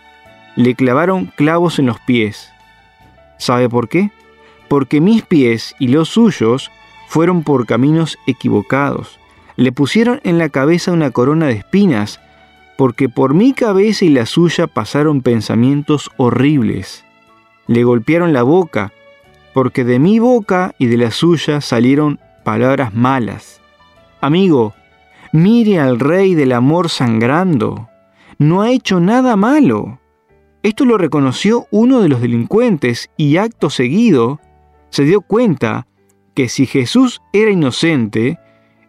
Le 0.57 0.75
clavaron 0.75 1.27
clavos 1.37 1.79
en 1.79 1.87
los 1.87 2.01
pies. 2.01 2.51
¿Sabe 3.39 3.69
por 3.69 3.89
qué? 3.89 4.11
Porque 4.69 5.01
mis 5.01 5.23
pies 5.23 5.75
y 5.79 5.89
los 5.89 6.11
suyos 6.11 6.71
fueron 7.09 7.43
por 7.43 7.67
caminos 7.67 8.19
equivocados. 8.27 9.19
Le 9.57 9.73
pusieron 9.73 10.21
en 10.25 10.39
la 10.39 10.49
cabeza 10.49 10.93
una 10.93 11.11
corona 11.11 11.47
de 11.47 11.55
espinas, 11.55 12.21
porque 12.83 13.09
por 13.09 13.33
mi 13.33 13.53
cabeza 13.53 14.05
y 14.05 14.09
la 14.09 14.27
suya 14.27 14.67
pasaron 14.67 15.23
pensamientos 15.23 16.11
horribles. 16.17 17.05
Le 17.69 17.85
golpearon 17.85 18.33
la 18.33 18.43
boca, 18.43 18.93
porque 19.55 19.85
de 19.85 20.01
mi 20.01 20.19
boca 20.19 20.75
y 20.79 20.87
de 20.87 20.97
la 20.97 21.13
suya 21.13 21.61
salieron 21.61 22.19
palabras 22.43 22.93
malas. 22.93 23.61
Amigo, 24.21 24.75
mire 25.33 25.79
al 25.79 26.01
rey 26.01 26.35
del 26.35 26.51
amor 26.51 26.89
sangrando. 26.89 27.89
No 28.39 28.63
ha 28.63 28.73
hecho 28.73 28.99
nada 28.99 29.37
malo. 29.37 30.01
Esto 30.65 30.85
lo 30.85 30.99
reconoció 30.99 31.69
uno 31.71 32.01
de 32.01 32.09
los 32.09 32.21
delincuentes 32.21 33.11
y 33.17 33.37
acto 33.37 33.71
seguido 33.71 34.41
se 34.91 35.05
dio 35.05 35.21
cuenta 35.21 35.87
que 36.35 36.49
si 36.49 36.67
Jesús 36.67 37.23
era 37.33 37.53
inocente, 37.53 38.41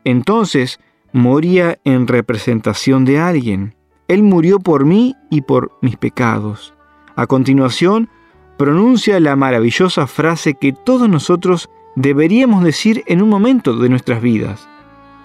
entonces 0.03 0.79
moría 1.11 1.77
en 1.83 2.07
representación 2.07 3.05
de 3.05 3.19
alguien. 3.19 3.75
Él 4.07 4.23
murió 4.23 4.59
por 4.59 4.85
mí 4.85 5.15
y 5.29 5.41
por 5.41 5.71
mis 5.81 5.97
pecados. 5.97 6.73
A 7.15 7.27
continuación, 7.27 8.09
pronuncia 8.57 9.19
la 9.19 9.35
maravillosa 9.35 10.07
frase 10.07 10.55
que 10.55 10.73
todos 10.73 11.07
nosotros 11.09 11.69
deberíamos 11.95 12.63
decir 12.63 13.03
en 13.07 13.21
un 13.21 13.29
momento 13.29 13.75
de 13.77 13.89
nuestras 13.89 14.21
vidas. 14.21 14.67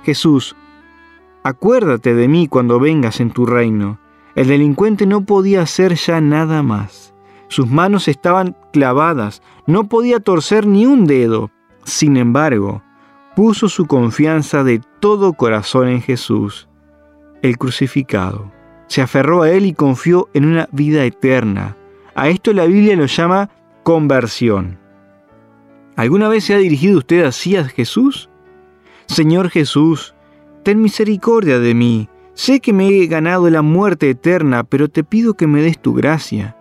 Jesús, 0.05 0.57
acuérdate 1.43 2.15
de 2.15 2.29
mí 2.29 2.47
cuando 2.47 2.79
vengas 2.79 3.21
en 3.21 3.31
tu 3.31 3.47
reino. 3.47 3.99
El 4.35 4.49
delincuente 4.49 5.07
no 5.07 5.23
podía 5.25 5.63
hacer 5.63 5.95
ya 5.95 6.21
nada 6.21 6.63
más. 6.63 7.15
Sus 7.49 7.67
manos 7.67 8.09
estaban 8.09 8.57
clavadas, 8.73 9.43
no 9.67 9.89
podía 9.89 10.21
torcer 10.21 10.67
ni 10.67 10.87
un 10.87 11.07
dedo. 11.07 11.51
Sin 11.85 12.17
embargo, 12.17 12.83
puso 13.35 13.69
su 13.69 13.87
confianza 13.87 14.63
de 14.63 14.81
todo 15.01 15.33
corazón 15.33 15.89
en 15.89 16.03
Jesús, 16.03 16.69
el 17.41 17.57
crucificado. 17.57 18.58
Se 18.89 19.01
aferró 19.03 19.43
a 19.43 19.51
Él 19.51 19.67
y 19.67 19.73
confió 19.73 20.29
en 20.35 20.45
una 20.45 20.69
vida 20.73 21.05
eterna. 21.05 21.77
A 22.15 22.29
esto 22.29 22.53
la 22.53 22.65
Biblia 22.65 22.97
lo 22.97 23.07
llama 23.07 23.51
conversión. 23.83 24.79
¿Alguna 25.97 26.29
vez 26.29 26.45
se 26.45 26.55
ha 26.55 26.59
dirigido 26.59 26.99
usted 26.99 27.25
así 27.25 27.57
a 27.57 27.65
Jesús? 27.65 28.29
Señor 29.07 29.51
Jesús, 29.51 30.15
ten 30.63 30.83
misericordia 30.83 31.59
de 31.59 31.75
mí. 31.75 32.09
Sé 32.35 32.61
que 32.61 32.73
me 32.73 32.89
he 32.89 33.07
ganado 33.07 33.51
la 33.51 33.63
muerte 33.63 34.11
eterna, 34.11 34.65
pero 34.65 34.89
te 34.89 35.03
pido 35.05 35.35
que 35.35 35.47
me 35.47 35.63
des 35.63 35.81
tu 35.81 35.95
gracia. 35.95 36.57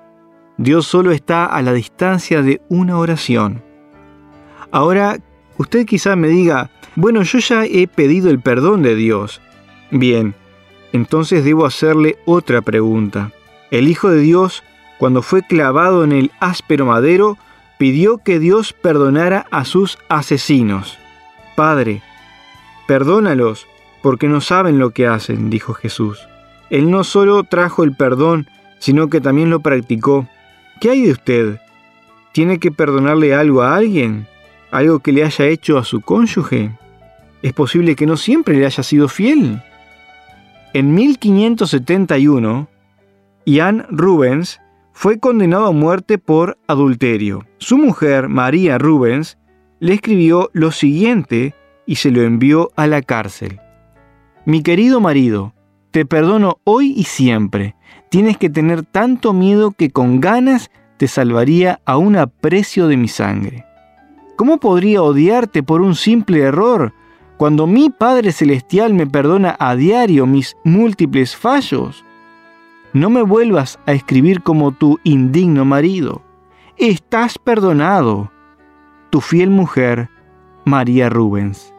Dios 0.58 0.88
solo 0.88 1.12
está 1.12 1.46
a 1.46 1.62
la 1.62 1.74
distancia 1.74 2.42
de 2.42 2.62
una 2.68 2.98
oración. 2.98 3.62
Ahora, 4.72 5.20
usted 5.58 5.86
quizá 5.86 6.16
me 6.16 6.30
diga, 6.30 6.72
bueno, 6.96 7.22
yo 7.22 7.38
ya 7.38 7.66
he 7.66 7.88
pedido 7.88 8.32
el 8.32 8.40
perdón 8.40 8.82
de 8.82 8.96
Dios. 8.96 9.40
Bien, 9.92 10.34
entonces 10.98 11.46
debo 11.46 11.66
hacerle 11.66 12.18
otra 12.26 12.62
pregunta. 12.62 13.32
El 13.72 13.88
Hijo 13.88 14.10
de 14.10 14.20
Dios, 14.20 14.64
cuando 14.98 15.22
fue 15.22 15.44
clavado 15.44 16.04
en 16.04 16.12
el 16.12 16.32
áspero 16.40 16.86
madero, 16.86 17.38
pidió 17.78 18.18
que 18.18 18.40
Dios 18.40 18.74
perdonara 18.74 19.46
a 19.52 19.64
sus 19.64 19.98
asesinos. 20.10 20.98
Padre, 21.56 22.02
perdónalos, 22.88 23.68
porque 24.02 24.28
no 24.28 24.42
saben 24.42 24.80
lo 24.80 24.92
que 24.92 25.08
hacen, 25.08 25.50
dijo 25.50 25.74
Jesús. 25.74 26.28
Él 26.70 26.90
no 26.92 27.04
solo 27.04 27.44
trajo 27.44 27.84
el 27.84 27.96
perdón, 27.96 28.48
sino 28.80 29.10
que 29.10 29.22
también 29.22 29.50
lo 29.50 29.60
practicó. 29.62 30.28
¿Qué 30.82 30.92
hay 30.92 31.04
de 31.04 31.12
usted? 31.12 31.62
¿Tiene 32.32 32.60
que 32.60 32.72
perdonarle 32.72 33.34
algo 33.34 33.62
a 33.62 33.76
alguien? 33.76 34.28
¿Algo 34.72 35.00
que 35.00 35.12
le 35.12 35.24
haya 35.24 35.46
hecho 35.46 35.78
a 35.78 35.84
su 35.84 36.02
cónyuge? 36.02 36.72
Es 37.42 37.54
posible 37.54 37.96
que 37.96 38.06
no 38.06 38.18
siempre 38.18 38.58
le 38.58 38.66
haya 38.66 38.84
sido 38.84 39.08
fiel. 39.08 39.62
En 40.74 40.94
1571, 40.94 42.68
Ian 43.46 43.86
Rubens 43.90 44.60
fue 44.92 45.18
condenado 45.18 45.68
a 45.68 45.72
muerte 45.72 46.18
por 46.18 46.58
adulterio. 46.68 47.46
Su 47.58 47.78
mujer, 47.78 48.28
María 48.28 48.78
Rubens, 48.78 49.38
le 49.80 49.94
escribió 49.94 50.50
lo 50.54 50.72
siguiente 50.72 51.56
y 51.86 51.96
se 51.96 52.12
lo 52.12 52.24
envió 52.24 52.72
a 52.76 52.86
la 52.86 53.02
cárcel. 53.02 53.60
Mi 54.46 54.62
querido 54.62 55.00
marido, 55.00 55.54
te 55.92 56.06
perdono 56.06 56.60
hoy 56.66 56.94
y 56.98 57.06
siempre. 57.06 57.76
Tienes 58.10 58.38
que 58.38 58.50
tener 58.50 58.84
tanto 58.84 59.34
miedo 59.34 59.72
que 59.72 59.90
con 59.90 60.20
ganas 60.20 60.70
te 60.98 61.08
salvaría 61.08 61.80
a 61.86 61.98
un 61.98 62.18
aprecio 62.18 62.88
de 62.88 62.98
mi 62.98 63.08
sangre. 63.08 63.66
¿Cómo 64.36 64.60
podría 64.60 65.02
odiarte 65.02 65.64
por 65.64 65.82
un 65.82 65.96
simple 65.96 66.42
error 66.42 66.94
cuando 67.38 67.68
mi 67.68 67.90
Padre 67.90 68.32
Celestial 68.32 68.94
me 68.94 69.08
perdona 69.08 69.56
a 69.60 69.76
diario 69.76 70.26
mis 70.26 70.58
múltiples 70.64 71.36
fallos? 71.36 72.04
No 72.94 73.10
me 73.10 73.22
vuelvas 73.22 73.80
a 73.86 73.94
escribir 73.94 74.42
como 74.42 74.72
tu 74.72 75.00
indigno 75.04 75.64
marido. 75.64 76.24
Estás 76.78 77.38
perdonado. 77.38 78.32
Tu 79.12 79.22
fiel 79.22 79.50
mujer, 79.50 80.10
María 80.66 81.10
Rubens. 81.10 81.74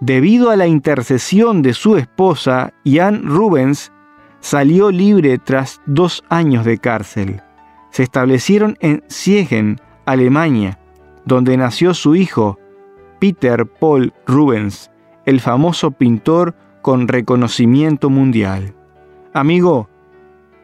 Debido 0.00 0.50
a 0.50 0.56
la 0.56 0.66
intercesión 0.66 1.62
de 1.62 1.74
su 1.74 1.96
esposa, 1.96 2.72
Jan 2.84 3.22
Rubens 3.24 3.92
salió 4.40 4.90
libre 4.90 5.38
tras 5.38 5.80
dos 5.86 6.24
años 6.28 6.64
de 6.64 6.78
cárcel. 6.78 7.40
Se 7.90 8.02
establecieron 8.02 8.76
en 8.80 9.04
Siegen, 9.06 9.80
Alemania, 10.04 10.78
donde 11.24 11.56
nació 11.56 11.94
su 11.94 12.16
hijo, 12.16 12.58
Peter 13.22 13.66
Paul 13.66 14.12
Rubens, 14.26 14.90
el 15.26 15.38
famoso 15.38 15.92
pintor 15.92 16.56
con 16.80 17.06
reconocimiento 17.06 18.10
mundial. 18.10 18.74
Amigo, 19.32 19.88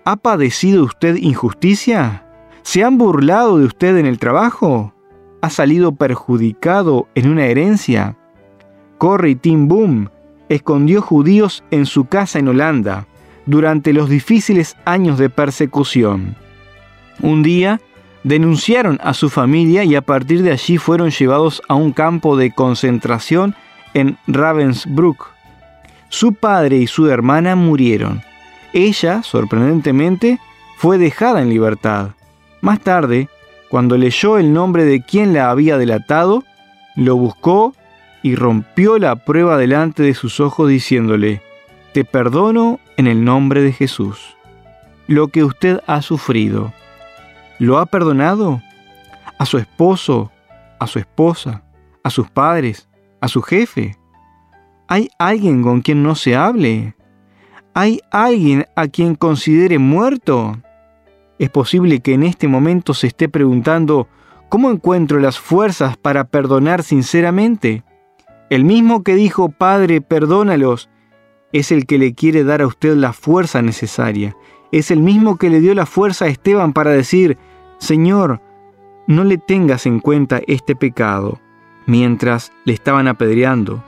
¿ha 0.04 0.16
padecido 0.16 0.82
usted 0.82 1.14
injusticia? 1.14 2.26
¿Se 2.62 2.82
han 2.82 2.98
burlado 2.98 3.58
de 3.58 3.66
usted 3.66 3.96
en 3.96 4.06
el 4.06 4.18
trabajo? 4.18 4.92
¿Ha 5.40 5.50
salido 5.50 5.94
perjudicado 5.94 7.06
en 7.14 7.30
una 7.30 7.46
herencia? 7.46 8.16
Corrie 8.98 9.36
Tim 9.36 9.68
Boom 9.68 10.10
escondió 10.48 11.00
judíos 11.00 11.62
en 11.70 11.86
su 11.86 12.06
casa 12.06 12.40
en 12.40 12.48
Holanda 12.48 13.06
durante 13.46 13.92
los 13.92 14.08
difíciles 14.08 14.76
años 14.84 15.16
de 15.16 15.30
persecución. 15.30 16.34
Un 17.22 17.44
día 17.44 17.80
denunciaron 18.28 18.98
a 19.02 19.14
su 19.14 19.30
familia 19.30 19.84
y 19.84 19.94
a 19.94 20.02
partir 20.02 20.42
de 20.42 20.52
allí 20.52 20.76
fueron 20.76 21.10
llevados 21.10 21.62
a 21.66 21.74
un 21.74 21.92
campo 21.92 22.36
de 22.36 22.52
concentración 22.52 23.54
en 23.94 24.18
Ravensbrück. 24.26 25.30
Su 26.10 26.34
padre 26.34 26.76
y 26.76 26.86
su 26.86 27.08
hermana 27.08 27.56
murieron. 27.56 28.22
Ella, 28.74 29.22
sorprendentemente, 29.22 30.38
fue 30.76 30.98
dejada 30.98 31.40
en 31.40 31.48
libertad. 31.48 32.10
Más 32.60 32.80
tarde, 32.80 33.28
cuando 33.70 33.96
leyó 33.96 34.36
el 34.36 34.52
nombre 34.52 34.84
de 34.84 35.00
quien 35.00 35.32
la 35.32 35.50
había 35.50 35.78
delatado, 35.78 36.44
lo 36.96 37.16
buscó 37.16 37.74
y 38.22 38.34
rompió 38.34 38.98
la 38.98 39.16
prueba 39.16 39.56
delante 39.56 40.02
de 40.02 40.12
sus 40.12 40.38
ojos 40.38 40.68
diciéndole, 40.68 41.40
Te 41.92 42.04
perdono 42.04 42.78
en 42.98 43.06
el 43.06 43.24
nombre 43.24 43.62
de 43.62 43.72
Jesús. 43.72 44.36
Lo 45.06 45.28
que 45.28 45.44
usted 45.44 45.80
ha 45.86 46.02
sufrido, 46.02 46.74
¿lo 47.58 47.78
ha 47.78 47.86
perdonado? 47.86 48.62
A 49.38 49.46
su 49.46 49.58
esposo, 49.58 50.30
a 50.78 50.86
su 50.86 50.98
esposa, 50.98 51.62
a 52.02 52.10
sus 52.10 52.30
padres, 52.30 52.88
a 53.20 53.28
su 53.28 53.42
jefe. 53.42 53.96
¿Hay 54.88 55.10
alguien 55.18 55.62
con 55.62 55.80
quien 55.80 56.02
no 56.02 56.14
se 56.14 56.36
hable? 56.36 56.94
¿Hay 57.74 58.00
alguien 58.10 58.66
a 58.74 58.88
quien 58.88 59.14
considere 59.14 59.78
muerto? 59.78 60.56
Es 61.38 61.50
posible 61.50 62.00
que 62.00 62.14
en 62.14 62.24
este 62.24 62.48
momento 62.48 62.94
se 62.94 63.06
esté 63.06 63.28
preguntando, 63.28 64.08
¿cómo 64.48 64.70
encuentro 64.70 65.20
las 65.20 65.38
fuerzas 65.38 65.96
para 65.96 66.24
perdonar 66.24 66.82
sinceramente? 66.82 67.84
El 68.50 68.64
mismo 68.64 69.04
que 69.04 69.14
dijo, 69.14 69.50
Padre, 69.50 70.00
perdónalos, 70.00 70.88
es 71.52 71.70
el 71.70 71.86
que 71.86 71.98
le 71.98 72.14
quiere 72.14 72.44
dar 72.44 72.62
a 72.62 72.66
usted 72.66 72.96
la 72.96 73.12
fuerza 73.12 73.62
necesaria. 73.62 74.36
Es 74.72 74.90
el 74.90 75.00
mismo 75.00 75.36
que 75.36 75.50
le 75.50 75.60
dio 75.60 75.74
la 75.74 75.86
fuerza 75.86 76.24
a 76.24 76.28
Esteban 76.28 76.72
para 76.72 76.90
decir, 76.90 77.38
Señor, 77.78 78.40
no 79.06 79.24
le 79.24 79.38
tengas 79.38 79.86
en 79.86 80.00
cuenta 80.00 80.40
este 80.46 80.76
pecado, 80.76 81.40
mientras 81.86 82.52
le 82.64 82.72
estaban 82.72 83.08
apedreando. 83.08 83.82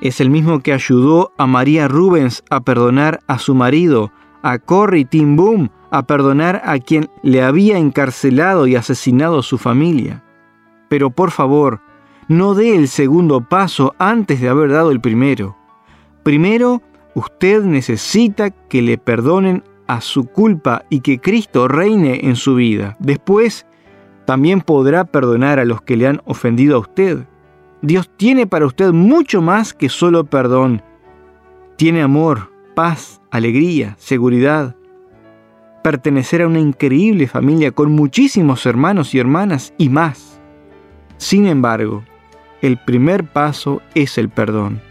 Es 0.00 0.20
el 0.20 0.30
mismo 0.30 0.60
que 0.60 0.72
ayudó 0.72 1.32
a 1.36 1.46
María 1.46 1.88
Rubens 1.88 2.44
a 2.50 2.60
perdonar 2.60 3.20
a 3.26 3.38
su 3.38 3.54
marido, 3.54 4.12
a 4.42 4.58
Corrie 4.58 5.04
Tim 5.04 5.36
Boom 5.36 5.70
a 5.90 6.06
perdonar 6.06 6.62
a 6.64 6.78
quien 6.78 7.08
le 7.22 7.42
había 7.42 7.78
encarcelado 7.78 8.66
y 8.66 8.76
asesinado 8.76 9.38
a 9.38 9.42
su 9.42 9.58
familia. 9.58 10.22
Pero 10.88 11.10
por 11.10 11.30
favor, 11.30 11.80
no 12.28 12.54
dé 12.54 12.76
el 12.76 12.88
segundo 12.88 13.40
paso 13.40 13.94
antes 13.98 14.40
de 14.40 14.48
haber 14.48 14.70
dado 14.70 14.90
el 14.90 15.00
primero. 15.00 15.56
Primero, 16.22 16.82
usted 17.14 17.62
necesita 17.62 18.50
que 18.50 18.82
le 18.82 18.98
perdonen 18.98 19.64
a 19.88 20.00
su 20.00 20.26
culpa 20.26 20.84
y 20.88 21.00
que 21.00 21.18
Cristo 21.18 21.66
reine 21.66 22.20
en 22.22 22.36
su 22.36 22.54
vida. 22.54 22.96
Después, 23.00 23.66
también 24.26 24.60
podrá 24.60 25.04
perdonar 25.04 25.58
a 25.58 25.64
los 25.64 25.82
que 25.82 25.96
le 25.96 26.06
han 26.06 26.20
ofendido 26.26 26.76
a 26.76 26.80
usted. 26.80 27.26
Dios 27.80 28.10
tiene 28.16 28.46
para 28.46 28.66
usted 28.66 28.92
mucho 28.92 29.40
más 29.40 29.72
que 29.72 29.88
solo 29.88 30.24
perdón. 30.24 30.82
Tiene 31.76 32.02
amor, 32.02 32.52
paz, 32.74 33.20
alegría, 33.30 33.96
seguridad. 33.98 34.76
Pertenecer 35.82 36.42
a 36.42 36.46
una 36.46 36.60
increíble 36.60 37.26
familia 37.26 37.72
con 37.72 37.92
muchísimos 37.92 38.66
hermanos 38.66 39.14
y 39.14 39.18
hermanas 39.18 39.72
y 39.78 39.88
más. 39.88 40.40
Sin 41.16 41.46
embargo, 41.46 42.04
el 42.60 42.78
primer 42.78 43.24
paso 43.24 43.80
es 43.94 44.18
el 44.18 44.28
perdón. 44.28 44.82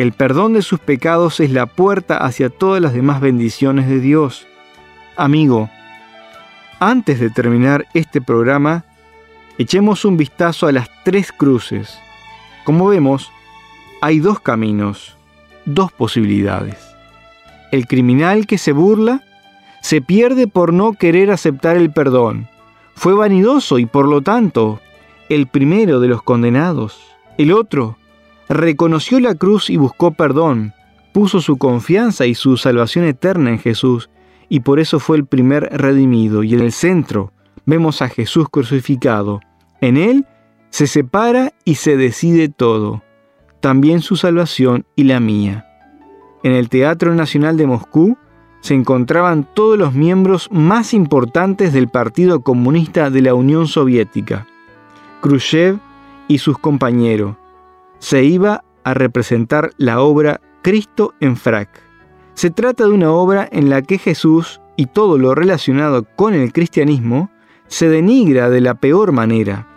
El 0.00 0.12
perdón 0.12 0.54
de 0.54 0.62
sus 0.62 0.80
pecados 0.80 1.40
es 1.40 1.50
la 1.50 1.66
puerta 1.66 2.16
hacia 2.16 2.48
todas 2.48 2.80
las 2.80 2.94
demás 2.94 3.20
bendiciones 3.20 3.86
de 3.86 4.00
Dios. 4.00 4.46
Amigo, 5.14 5.68
antes 6.78 7.20
de 7.20 7.28
terminar 7.28 7.86
este 7.92 8.22
programa, 8.22 8.86
echemos 9.58 10.06
un 10.06 10.16
vistazo 10.16 10.66
a 10.66 10.72
las 10.72 10.88
tres 11.04 11.32
cruces. 11.32 11.98
Como 12.64 12.86
vemos, 12.86 13.30
hay 14.00 14.20
dos 14.20 14.40
caminos, 14.40 15.18
dos 15.66 15.92
posibilidades. 15.92 16.78
El 17.70 17.86
criminal 17.86 18.46
que 18.46 18.56
se 18.56 18.72
burla 18.72 19.22
se 19.82 20.00
pierde 20.00 20.46
por 20.46 20.72
no 20.72 20.94
querer 20.94 21.30
aceptar 21.30 21.76
el 21.76 21.92
perdón. 21.92 22.48
Fue 22.94 23.12
vanidoso 23.12 23.78
y 23.78 23.84
por 23.84 24.08
lo 24.08 24.22
tanto 24.22 24.80
el 25.28 25.46
primero 25.46 26.00
de 26.00 26.08
los 26.08 26.22
condenados. 26.22 27.02
El 27.36 27.52
otro 27.52 27.98
reconoció 28.50 29.20
la 29.20 29.36
cruz 29.36 29.70
y 29.70 29.76
buscó 29.76 30.10
perdón, 30.10 30.74
puso 31.12 31.40
su 31.40 31.56
confianza 31.56 32.26
y 32.26 32.34
su 32.34 32.56
salvación 32.56 33.04
eterna 33.04 33.50
en 33.50 33.58
Jesús, 33.58 34.10
y 34.48 34.60
por 34.60 34.80
eso 34.80 34.98
fue 34.98 35.16
el 35.16 35.24
primer 35.24 35.68
redimido. 35.70 36.42
Y 36.42 36.54
en 36.54 36.60
el 36.60 36.72
centro 36.72 37.32
vemos 37.64 38.02
a 38.02 38.08
Jesús 38.08 38.48
crucificado. 38.50 39.40
En 39.80 39.96
él 39.96 40.26
se 40.70 40.88
separa 40.88 41.52
y 41.64 41.76
se 41.76 41.96
decide 41.96 42.48
todo, 42.48 43.02
también 43.60 44.00
su 44.00 44.16
salvación 44.16 44.84
y 44.96 45.04
la 45.04 45.20
mía. 45.20 45.66
En 46.42 46.52
el 46.52 46.68
Teatro 46.68 47.14
Nacional 47.14 47.56
de 47.56 47.66
Moscú 47.66 48.16
se 48.60 48.74
encontraban 48.74 49.48
todos 49.54 49.78
los 49.78 49.94
miembros 49.94 50.48
más 50.50 50.92
importantes 50.92 51.72
del 51.72 51.88
Partido 51.88 52.40
Comunista 52.40 53.10
de 53.10 53.22
la 53.22 53.34
Unión 53.34 53.68
Soviética. 53.68 54.46
Khrushchev 55.22 55.78
y 56.28 56.38
sus 56.38 56.58
compañeros, 56.58 57.36
se 58.00 58.24
iba 58.24 58.64
a 58.82 58.94
representar 58.94 59.70
la 59.76 60.00
obra 60.00 60.40
Cristo 60.62 61.14
en 61.20 61.36
frac. 61.36 61.68
Se 62.34 62.50
trata 62.50 62.84
de 62.84 62.90
una 62.90 63.12
obra 63.12 63.48
en 63.52 63.70
la 63.70 63.82
que 63.82 63.98
Jesús 63.98 64.60
y 64.76 64.86
todo 64.86 65.18
lo 65.18 65.34
relacionado 65.34 66.04
con 66.16 66.34
el 66.34 66.52
cristianismo 66.52 67.30
se 67.66 67.88
denigra 67.88 68.50
de 68.50 68.60
la 68.60 68.74
peor 68.74 69.12
manera. 69.12 69.68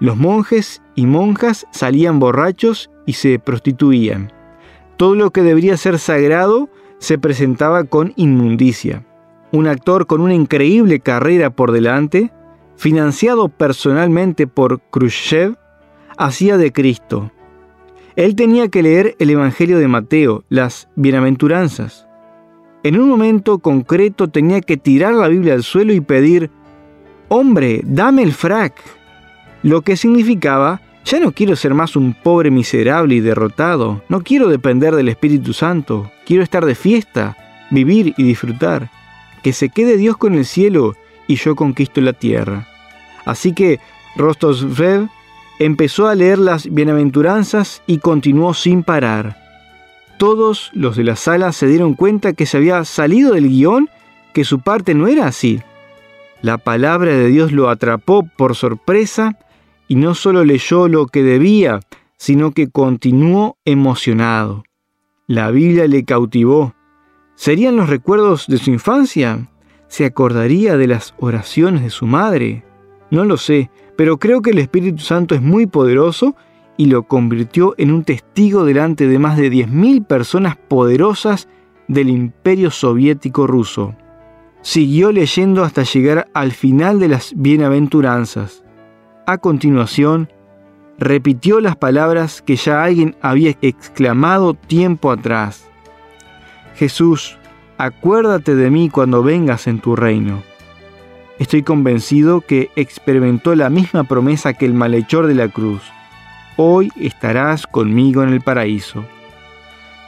Los 0.00 0.16
monjes 0.16 0.82
y 0.94 1.06
monjas 1.06 1.66
salían 1.70 2.18
borrachos 2.18 2.90
y 3.06 3.12
se 3.12 3.38
prostituían. 3.38 4.32
Todo 4.96 5.14
lo 5.14 5.30
que 5.30 5.42
debería 5.42 5.76
ser 5.76 5.98
sagrado 5.98 6.70
se 6.98 7.18
presentaba 7.18 7.84
con 7.84 8.14
inmundicia. 8.16 9.04
Un 9.52 9.66
actor 9.66 10.06
con 10.06 10.22
una 10.22 10.34
increíble 10.34 11.00
carrera 11.00 11.50
por 11.50 11.72
delante, 11.72 12.32
financiado 12.76 13.48
personalmente 13.48 14.46
por 14.46 14.80
Khrushchev, 14.90 15.56
hacía 16.16 16.56
de 16.56 16.72
Cristo, 16.72 17.30
él 18.16 18.34
tenía 18.34 18.68
que 18.68 18.82
leer 18.82 19.14
el 19.18 19.28
Evangelio 19.28 19.78
de 19.78 19.88
Mateo, 19.88 20.44
las 20.48 20.88
bienaventuranzas. 20.96 22.06
En 22.82 22.98
un 22.98 23.10
momento 23.10 23.58
concreto 23.58 24.28
tenía 24.28 24.62
que 24.62 24.78
tirar 24.78 25.12
la 25.12 25.28
Biblia 25.28 25.52
al 25.52 25.62
suelo 25.62 25.92
y 25.92 26.00
pedir, 26.00 26.50
hombre, 27.28 27.82
dame 27.84 28.22
el 28.22 28.32
frac. 28.32 28.74
Lo 29.62 29.82
que 29.82 29.96
significaba, 29.96 30.80
ya 31.04 31.20
no 31.20 31.32
quiero 31.32 31.56
ser 31.56 31.74
más 31.74 31.94
un 31.94 32.14
pobre 32.14 32.50
miserable 32.50 33.16
y 33.16 33.20
derrotado, 33.20 34.02
no 34.08 34.22
quiero 34.22 34.48
depender 34.48 34.94
del 34.94 35.08
Espíritu 35.08 35.52
Santo, 35.52 36.10
quiero 36.24 36.42
estar 36.42 36.64
de 36.64 36.74
fiesta, 36.74 37.36
vivir 37.70 38.14
y 38.16 38.22
disfrutar. 38.22 38.90
Que 39.42 39.52
se 39.52 39.68
quede 39.68 39.98
Dios 39.98 40.16
con 40.16 40.34
el 40.34 40.46
cielo 40.46 40.94
y 41.26 41.36
yo 41.36 41.54
conquisto 41.54 42.00
la 42.00 42.14
tierra. 42.14 42.66
Así 43.26 43.52
que 43.52 43.78
Rostosvev 44.16 45.08
empezó 45.58 46.08
a 46.08 46.14
leer 46.14 46.38
las 46.38 46.72
bienaventuranzas 46.72 47.82
y 47.86 47.98
continuó 47.98 48.54
sin 48.54 48.82
parar. 48.82 49.36
Todos 50.18 50.70
los 50.72 50.96
de 50.96 51.04
la 51.04 51.16
sala 51.16 51.52
se 51.52 51.66
dieron 51.66 51.94
cuenta 51.94 52.32
que 52.32 52.46
se 52.46 52.56
había 52.56 52.84
salido 52.84 53.34
del 53.34 53.48
guion, 53.48 53.90
que 54.32 54.44
su 54.44 54.60
parte 54.60 54.94
no 54.94 55.08
era 55.08 55.26
así. 55.26 55.60
La 56.42 56.58
palabra 56.58 57.12
de 57.12 57.28
Dios 57.28 57.52
lo 57.52 57.68
atrapó 57.68 58.26
por 58.36 58.54
sorpresa 58.54 59.38
y 59.88 59.96
no 59.96 60.14
solo 60.14 60.44
leyó 60.44 60.88
lo 60.88 61.06
que 61.06 61.22
debía, 61.22 61.80
sino 62.16 62.52
que 62.52 62.68
continuó 62.68 63.58
emocionado. 63.64 64.64
La 65.26 65.50
Biblia 65.50 65.86
le 65.86 66.04
cautivó. 66.04 66.74
¿Serían 67.34 67.76
los 67.76 67.88
recuerdos 67.88 68.46
de 68.46 68.58
su 68.58 68.70
infancia? 68.70 69.48
¿Se 69.88 70.04
acordaría 70.04 70.76
de 70.76 70.86
las 70.86 71.14
oraciones 71.18 71.82
de 71.82 71.90
su 71.90 72.06
madre? 72.06 72.64
No 73.10 73.24
lo 73.24 73.36
sé, 73.36 73.70
pero 73.96 74.18
creo 74.18 74.42
que 74.42 74.50
el 74.50 74.58
Espíritu 74.58 75.02
Santo 75.02 75.34
es 75.34 75.42
muy 75.42 75.66
poderoso 75.66 76.36
y 76.76 76.86
lo 76.86 77.04
convirtió 77.04 77.74
en 77.78 77.90
un 77.90 78.04
testigo 78.04 78.64
delante 78.64 79.08
de 79.08 79.18
más 79.18 79.36
de 79.36 79.50
10.000 79.50 80.06
personas 80.06 80.56
poderosas 80.56 81.48
del 81.88 82.10
imperio 82.10 82.70
soviético 82.70 83.46
ruso. 83.46 83.94
Siguió 84.60 85.12
leyendo 85.12 85.64
hasta 85.64 85.84
llegar 85.84 86.28
al 86.34 86.52
final 86.52 87.00
de 87.00 87.08
las 87.08 87.32
bienaventuranzas. 87.36 88.64
A 89.26 89.38
continuación, 89.38 90.28
repitió 90.98 91.60
las 91.60 91.76
palabras 91.76 92.42
que 92.42 92.56
ya 92.56 92.84
alguien 92.84 93.16
había 93.20 93.54
exclamado 93.62 94.54
tiempo 94.54 95.10
atrás. 95.10 95.68
Jesús, 96.74 97.38
acuérdate 97.78 98.54
de 98.54 98.70
mí 98.70 98.90
cuando 98.90 99.22
vengas 99.22 99.66
en 99.66 99.80
tu 99.80 99.96
reino. 99.96 100.42
Estoy 101.38 101.62
convencido 101.62 102.40
que 102.40 102.70
experimentó 102.76 103.54
la 103.54 103.68
misma 103.68 104.04
promesa 104.04 104.54
que 104.54 104.64
el 104.64 104.72
malhechor 104.72 105.26
de 105.26 105.34
la 105.34 105.48
cruz. 105.48 105.82
Hoy 106.56 106.90
estarás 106.96 107.66
conmigo 107.66 108.22
en 108.22 108.30
el 108.30 108.40
paraíso. 108.40 109.04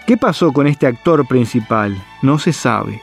¿Qué 0.06 0.16
pasó 0.16 0.52
con 0.54 0.66
este 0.66 0.86
actor 0.86 1.28
principal? 1.28 2.02
No 2.22 2.38
se 2.38 2.54
sabe. 2.54 3.02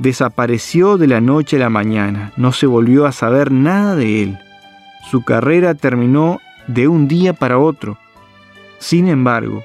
Desapareció 0.00 0.98
de 0.98 1.06
la 1.06 1.20
noche 1.20 1.56
a 1.56 1.60
la 1.60 1.70
mañana, 1.70 2.32
no 2.36 2.50
se 2.50 2.66
volvió 2.66 3.06
a 3.06 3.12
saber 3.12 3.52
nada 3.52 3.94
de 3.94 4.24
él. 4.24 4.38
Su 5.08 5.22
carrera 5.22 5.74
terminó 5.74 6.40
de 6.66 6.88
un 6.88 7.06
día 7.06 7.34
para 7.34 7.58
otro. 7.58 7.98
Sin 8.78 9.06
embargo, 9.06 9.62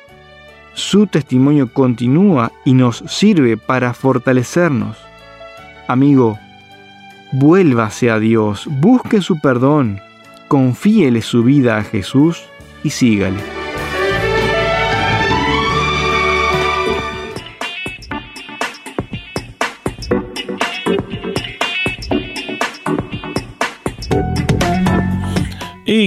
su 0.76 1.08
testimonio 1.08 1.74
continúa 1.74 2.52
y 2.66 2.74
nos 2.74 3.04
sirve 3.08 3.58
para 3.58 3.96
fortalecernos. 3.96 4.96
Amigo, 5.88 6.38
Vuélvase 7.32 8.10
a 8.10 8.20
Dios, 8.20 8.68
busque 8.70 9.22
su 9.22 9.40
perdón, 9.40 10.02
confíele 10.48 11.22
su 11.22 11.44
vida 11.44 11.78
a 11.78 11.84
Jesús 11.84 12.44
y 12.84 12.90
sígale. 12.90 13.59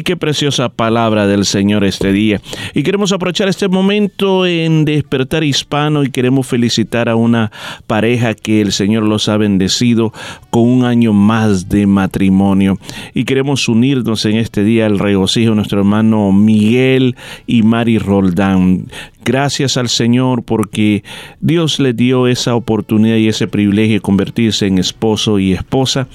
Qué 0.01 0.17
preciosa 0.17 0.71
palabra 0.71 1.27
del 1.27 1.45
Señor 1.45 1.85
este 1.85 2.13
día. 2.13 2.41
Y 2.73 2.83
queremos 2.83 3.13
aprovechar 3.13 3.49
este 3.49 3.69
momento 3.69 4.47
en 4.47 4.87
despertar 4.87 5.45
hispano 5.45 6.03
y 6.03 6.11
queremos 6.11 6.47
felicitar 6.47 7.11
a 7.11 7.15
una 7.15 7.53
pareja 7.87 8.33
que 8.33 8.63
el 8.63 8.73
Señor 8.73 9.03
los 9.03 9.29
ha 9.29 9.37
bendecido 9.37 10.15
con 10.49 10.63
un 10.63 10.87
año 10.87 11.13
más 11.13 11.69
de 11.69 11.87
matrimonio. 11.87 12.79
Y 13.13 13.25
queremos 13.25 13.69
unirnos 13.69 14.25
en 14.25 14.37
este 14.37 14.65
día 14.65 14.87
al 14.87 14.99
regocijo 14.99 15.51
de 15.51 15.57
nuestro 15.57 15.81
hermano 15.81 16.33
Miguel 16.33 17.15
y 17.47 17.63
Mari 17.63 17.99
Roldán. 17.99 18.87
Gracias 19.25 19.77
al 19.77 19.89
Señor 19.89 20.43
porque 20.43 21.05
Dios 21.41 21.79
le 21.79 21.93
dio 21.93 22.27
esa 22.27 22.57
oportunidad 22.57 23.17
y 23.17 23.29
ese 23.29 23.47
privilegio 23.47 23.95
de 23.95 24.01
convertirse 24.01 24.67
en 24.67 24.79
esposo 24.79 25.39
y 25.39 25.53
esposa 25.53 26.09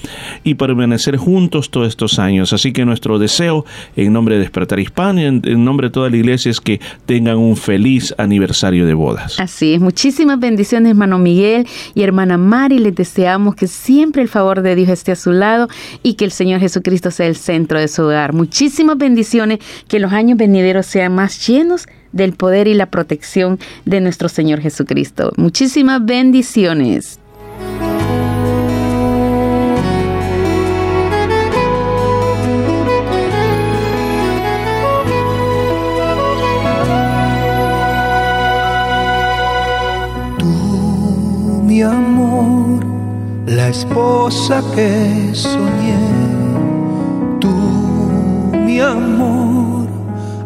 y 0.44 0.56
permanecer 0.56 1.16
juntos 1.16 1.70
todos 1.70 1.88
estos 1.88 2.18
años. 2.18 2.52
Así 2.52 2.72
que 2.72 2.84
nuestro 2.84 3.18
deseo 3.18 3.64
en 3.96 4.12
nombre 4.12 4.36
de 4.36 4.40
Despertar 4.42 4.80
Hispano 4.80 5.20
y 5.20 5.24
en, 5.24 5.42
en 5.44 5.64
nombre 5.64 5.88
de 5.88 5.92
toda 5.92 6.10
la 6.10 6.16
iglesia 6.16 6.50
es 6.50 6.60
que 6.60 6.80
tengan 7.06 7.36
un 7.36 7.56
feliz 7.56 8.14
aniversario 8.18 8.86
de 8.86 8.94
bodas. 8.94 9.38
Así 9.40 9.74
es, 9.74 9.80
muchísimas 9.80 10.38
bendiciones 10.38 10.90
hermano 10.90 11.18
Miguel 11.18 11.66
y 11.94 12.02
hermana 12.02 12.38
Mari, 12.38 12.78
les 12.78 12.94
deseamos 12.94 13.54
que 13.54 13.66
siempre 13.66 14.22
el 14.22 14.28
favor 14.28 14.62
de 14.62 14.74
Dios 14.74 14.88
esté 14.88 15.12
a 15.12 15.16
su 15.16 15.32
lado 15.32 15.68
y 16.02 16.14
que 16.14 16.24
el 16.24 16.32
Señor 16.32 16.60
Jesucristo 16.60 17.10
sea 17.10 17.26
el 17.26 17.36
centro 17.36 17.80
de 17.80 17.88
su 17.88 18.02
hogar. 18.02 18.32
Muchísimas 18.32 18.98
bendiciones, 18.98 19.58
que 19.88 19.98
los 19.98 20.12
años 20.12 20.38
venideros 20.38 20.86
sean 20.86 21.14
más 21.14 21.46
llenos 21.46 21.86
del 22.12 22.32
poder 22.32 22.68
y 22.68 22.74
la 22.74 22.86
protección 22.86 23.58
de 23.84 24.00
nuestro 24.00 24.28
Señor 24.28 24.60
Jesucristo. 24.60 25.32
Muchísimas 25.36 26.04
bendiciones. 26.04 27.17
La 43.58 43.70
esposa 43.70 44.62
que 44.72 45.34
soñé. 45.34 45.98
Tú, 47.40 47.56
mi 48.66 48.78
amor, 48.78 49.88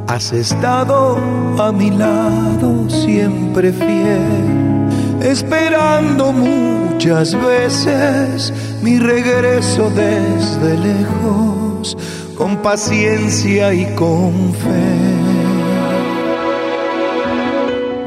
has 0.07 0.33
estado 0.33 1.19
a 1.59 1.71
mi 1.73 1.91
lado 1.91 2.89
siempre 2.89 3.71
fiel, 3.71 4.89
esperando 5.23 6.33
muchas 6.33 7.35
veces 7.35 8.51
mi 8.83 8.99
regreso 8.99 9.91
desde 9.91 10.71
lejos, 10.79 11.95
con 12.39 12.57
paciencia 12.63 13.75
y 13.75 13.85
con 13.95 14.33
fe. 14.63 14.91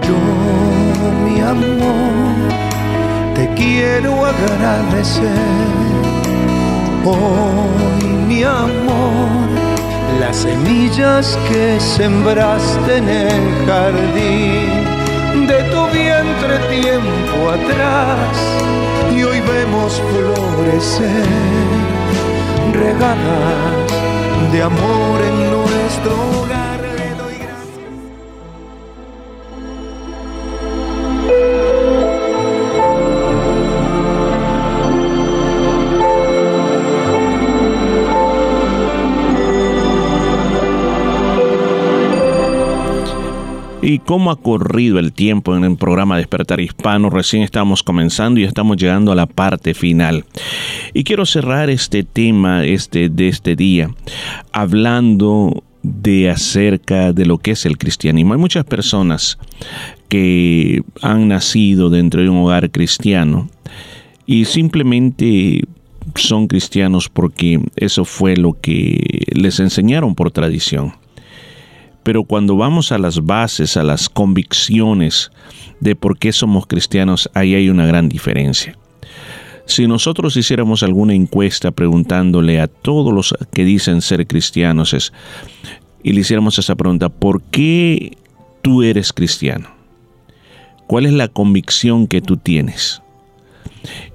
Yo, 0.07 0.19
mi 1.25 1.39
amor, 1.41 2.34
te 3.35 3.47
quiero 3.55 4.25
agradecer. 4.25 5.29
Hoy, 7.05 8.07
mi 8.27 8.43
amor, 8.43 9.47
las 10.19 10.37
semillas 10.37 11.37
que 11.47 11.79
sembraste 11.79 12.97
en 12.97 13.09
el 13.09 13.67
jardín 13.67 15.47
de 15.47 15.59
tu 15.71 15.81
vientre 15.87 16.57
tiempo 16.81 17.37
atrás 17.57 18.37
y 19.15 19.23
hoy 19.23 19.39
vemos 19.41 20.01
florecer 20.11 21.25
regadas 22.73 23.91
de 24.51 24.63
amor 24.63 25.21
en 25.29 25.37
nuestro 25.51 26.13
hogar. 26.41 26.64
Y 43.85 43.99
cómo 43.99 44.31
ha 44.31 44.35
corrido 44.35 44.97
el 44.97 45.13
tiempo 45.13 45.55
en 45.55 45.63
el 45.63 45.77
programa 45.77 46.17
Despertar 46.17 46.59
Hispano. 46.59 47.11
Recién 47.11 47.43
estamos 47.43 47.83
comenzando 47.83 48.39
y 48.39 48.43
estamos 48.43 48.77
llegando 48.77 49.11
a 49.11 49.15
la 49.15 49.27
parte 49.27 49.75
final. 49.75 50.25
Y 50.95 51.03
quiero 51.03 51.23
cerrar 51.27 51.69
este 51.69 52.03
tema 52.03 52.65
este, 52.65 53.09
de 53.09 53.27
este 53.27 53.55
día 53.55 53.91
hablando 54.51 55.63
de 55.83 56.31
acerca 56.31 57.13
de 57.13 57.27
lo 57.27 57.37
que 57.37 57.51
es 57.51 57.67
el 57.67 57.77
cristianismo. 57.77 58.33
Hay 58.33 58.39
muchas 58.39 58.65
personas 58.65 59.37
que 60.09 60.81
han 61.03 61.27
nacido 61.27 61.91
dentro 61.91 62.23
de 62.23 62.29
un 62.29 62.37
hogar 62.37 62.71
cristiano 62.71 63.49
y 64.25 64.45
simplemente 64.45 65.61
son 66.15 66.47
cristianos 66.47 67.07
porque 67.07 67.61
eso 67.75 68.03
fue 68.03 68.35
lo 68.35 68.59
que 68.59 69.27
les 69.31 69.59
enseñaron 69.59 70.15
por 70.15 70.31
tradición. 70.31 71.04
Pero 72.05 72.23
cuando 72.23 72.55
vamos 72.55 72.91
a 72.91 72.99
las 72.99 73.25
bases, 73.25 73.77
a 73.77 73.83
las 73.83 74.09
convicciones 74.09 75.31
de 75.79 75.95
por 75.95 76.19
qué 76.19 76.31
somos 76.31 76.67
cristianos, 76.67 77.31
ahí 77.33 77.55
hay 77.55 77.67
una 77.67 77.87
gran 77.87 78.09
diferencia. 78.09 78.77
Si 79.65 79.87
nosotros 79.87 80.37
hiciéramos 80.37 80.83
alguna 80.83 81.15
encuesta 81.15 81.71
preguntándole 81.71 82.61
a 82.61 82.67
todos 82.67 83.11
los 83.11 83.33
que 83.51 83.65
dicen 83.65 84.01
ser 84.01 84.27
cristianos 84.27 84.93
es, 84.93 85.13
y 86.03 86.13
le 86.13 86.21
hiciéramos 86.21 86.59
esa 86.59 86.75
pregunta, 86.75 87.09
¿por 87.09 87.41
qué 87.41 88.15
tú 88.61 88.83
eres 88.83 89.11
cristiano? 89.11 89.69
¿Cuál 90.85 91.07
es 91.07 91.13
la 91.13 91.27
convicción 91.27 92.05
que 92.05 92.21
tú 92.21 92.37
tienes? 92.37 93.01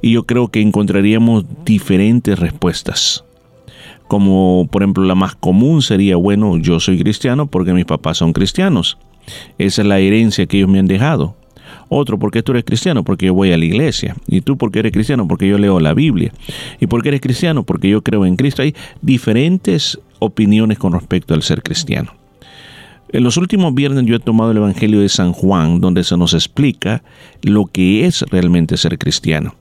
Y 0.01 0.13
yo 0.13 0.27
creo 0.27 0.47
que 0.47 0.61
encontraríamos 0.61 1.45
diferentes 1.65 2.39
respuestas 2.39 3.25
como 4.11 4.67
por 4.73 4.83
ejemplo 4.83 5.05
la 5.05 5.15
más 5.15 5.37
común 5.37 5.83
sería, 5.83 6.17
bueno, 6.17 6.59
yo 6.59 6.81
soy 6.81 6.99
cristiano 6.99 7.47
porque 7.47 7.73
mis 7.73 7.85
papás 7.85 8.19
son 8.19 8.33
cristianos. 8.33 8.99
Esa 9.57 9.83
es 9.83 9.87
la 9.87 10.01
herencia 10.01 10.47
que 10.47 10.57
ellos 10.57 10.69
me 10.69 10.81
han 10.81 10.89
dejado. 10.89 11.37
Otro, 11.89 12.19
¿por 12.19 12.33
qué 12.33 12.43
tú 12.43 12.51
eres 12.51 12.65
cristiano? 12.65 13.05
Porque 13.05 13.27
yo 13.27 13.35
voy 13.35 13.53
a 13.53 13.57
la 13.57 13.65
iglesia. 13.65 14.17
¿Y 14.27 14.41
tú 14.41 14.59
por 14.59 14.73
qué 14.73 14.81
eres 14.81 14.91
cristiano? 14.91 15.29
Porque 15.29 15.47
yo 15.47 15.59
leo 15.59 15.79
la 15.79 15.95
Biblia. 15.95 16.33
¿Y 16.81 16.89
por 16.89 17.05
qué 17.05 17.11
eres 17.11 17.21
cristiano? 17.21 17.63
Porque 17.63 17.89
yo 17.89 18.03
creo 18.03 18.27
en 18.27 18.35
Cristo. 18.35 18.63
Hay 18.63 18.75
diferentes 19.01 20.01
opiniones 20.19 20.81
con 20.81 20.93
respecto 20.93 21.33
al 21.33 21.45
ser 21.45 21.63
cristiano. 21.63 22.13
En 23.13 23.23
los 23.23 23.37
últimos 23.37 23.73
viernes 23.77 24.07
yo 24.07 24.17
he 24.17 24.19
tomado 24.21 24.51
el 24.51 24.57
Evangelio 24.57 24.99
de 24.99 25.09
San 25.09 25.33
Juan, 25.33 25.81
donde 25.81 26.03
se 26.03 26.17
nos 26.17 26.35
explica 26.35 27.05
lo 27.43 27.67
que 27.67 28.07
es 28.07 28.23
realmente 28.23 28.77
ser 28.77 28.99
cristiano. 28.99 29.55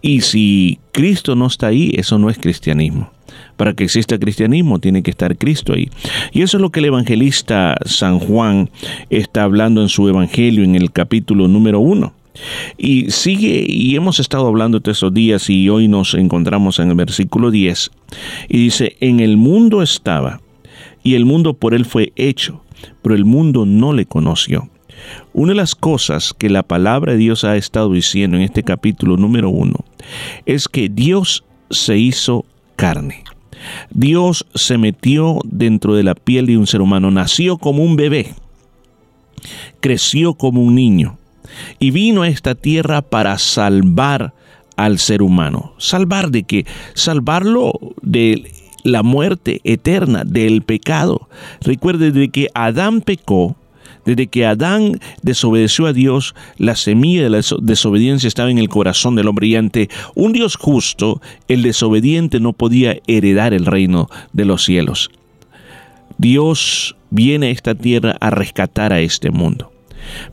Y 0.00 0.22
si 0.22 0.78
Cristo 0.90 1.36
no 1.36 1.48
está 1.48 1.66
ahí, 1.66 1.92
eso 1.98 2.18
no 2.18 2.30
es 2.30 2.38
cristianismo. 2.38 3.10
Para 3.56 3.74
que 3.74 3.84
exista 3.84 4.18
cristianismo 4.18 4.78
tiene 4.78 5.02
que 5.02 5.10
estar 5.10 5.36
Cristo 5.36 5.74
ahí. 5.74 5.88
Y 6.32 6.42
eso 6.42 6.56
es 6.56 6.60
lo 6.60 6.70
que 6.70 6.80
el 6.80 6.86
evangelista 6.86 7.76
San 7.84 8.18
Juan 8.18 8.70
está 9.10 9.44
hablando 9.44 9.80
en 9.82 9.88
su 9.88 10.08
evangelio 10.08 10.64
en 10.64 10.74
el 10.74 10.90
capítulo 10.90 11.48
número 11.48 11.80
uno. 11.80 12.14
Y 12.76 13.10
sigue, 13.10 13.64
y 13.68 13.94
hemos 13.94 14.18
estado 14.18 14.48
hablando 14.48 14.80
de 14.80 14.90
estos 14.90 15.14
días 15.14 15.48
y 15.48 15.68
hoy 15.68 15.86
nos 15.86 16.14
encontramos 16.14 16.78
en 16.80 16.90
el 16.90 16.96
versículo 16.96 17.50
10. 17.50 17.90
Y 18.48 18.58
dice, 18.58 18.96
en 19.00 19.20
el 19.20 19.36
mundo 19.36 19.82
estaba, 19.82 20.40
y 21.04 21.14
el 21.14 21.24
mundo 21.26 21.54
por 21.54 21.74
él 21.74 21.84
fue 21.84 22.12
hecho, 22.16 22.62
pero 23.02 23.14
el 23.14 23.24
mundo 23.24 23.66
no 23.66 23.92
le 23.92 24.06
conoció. 24.06 24.68
Una 25.32 25.52
de 25.52 25.56
las 25.56 25.74
cosas 25.74 26.34
que 26.36 26.48
la 26.48 26.62
palabra 26.62 27.12
de 27.12 27.18
Dios 27.18 27.44
ha 27.44 27.56
estado 27.56 27.92
diciendo 27.92 28.36
en 28.36 28.42
este 28.42 28.62
capítulo 28.62 29.16
número 29.16 29.50
uno 29.50 29.84
es 30.46 30.68
que 30.68 30.88
Dios 30.88 31.44
se 31.70 31.98
hizo 31.98 32.44
carne. 32.76 33.24
Dios 33.90 34.46
se 34.54 34.78
metió 34.78 35.38
dentro 35.44 35.94
de 35.94 36.02
la 36.02 36.14
piel 36.14 36.46
de 36.46 36.58
un 36.58 36.66
ser 36.66 36.80
humano, 36.80 37.10
nació 37.10 37.58
como 37.58 37.82
un 37.82 37.96
bebé, 37.96 38.34
creció 39.80 40.34
como 40.34 40.62
un 40.62 40.74
niño 40.74 41.18
y 41.78 41.90
vino 41.90 42.22
a 42.22 42.28
esta 42.28 42.54
tierra 42.54 43.02
para 43.02 43.38
salvar 43.38 44.32
al 44.76 44.98
ser 44.98 45.22
humano. 45.22 45.74
¿Salvar 45.78 46.30
de 46.30 46.42
qué? 46.42 46.66
Salvarlo 46.94 47.72
de 48.02 48.50
la 48.82 49.02
muerte 49.02 49.60
eterna, 49.64 50.24
del 50.24 50.62
pecado. 50.62 51.28
Recuerde 51.60 52.12
de 52.12 52.28
que 52.28 52.48
Adán 52.54 53.00
pecó, 53.00 53.56
desde 54.04 54.26
que 54.26 54.46
Adán 54.46 55.00
desobedeció 55.22 55.86
a 55.86 55.92
Dios, 55.92 56.34
la 56.58 56.76
semilla 56.76 57.22
de 57.22 57.30
la 57.30 57.40
desobediencia 57.60 58.28
estaba 58.28 58.50
en 58.50 58.58
el 58.58 58.68
corazón 58.68 59.16
del 59.16 59.28
hombre 59.28 59.46
y 59.48 59.56
ante 59.56 59.88
un 60.14 60.32
Dios 60.32 60.56
justo, 60.56 61.20
el 61.48 61.62
desobediente 61.62 62.40
no 62.40 62.52
podía 62.52 62.98
heredar 63.06 63.54
el 63.54 63.66
reino 63.66 64.08
de 64.32 64.44
los 64.44 64.64
cielos. 64.64 65.10
Dios 66.18 66.96
viene 67.10 67.46
a 67.46 67.50
esta 67.50 67.74
tierra 67.74 68.16
a 68.20 68.30
rescatar 68.30 68.92
a 68.92 69.00
este 69.00 69.30
mundo. 69.30 69.72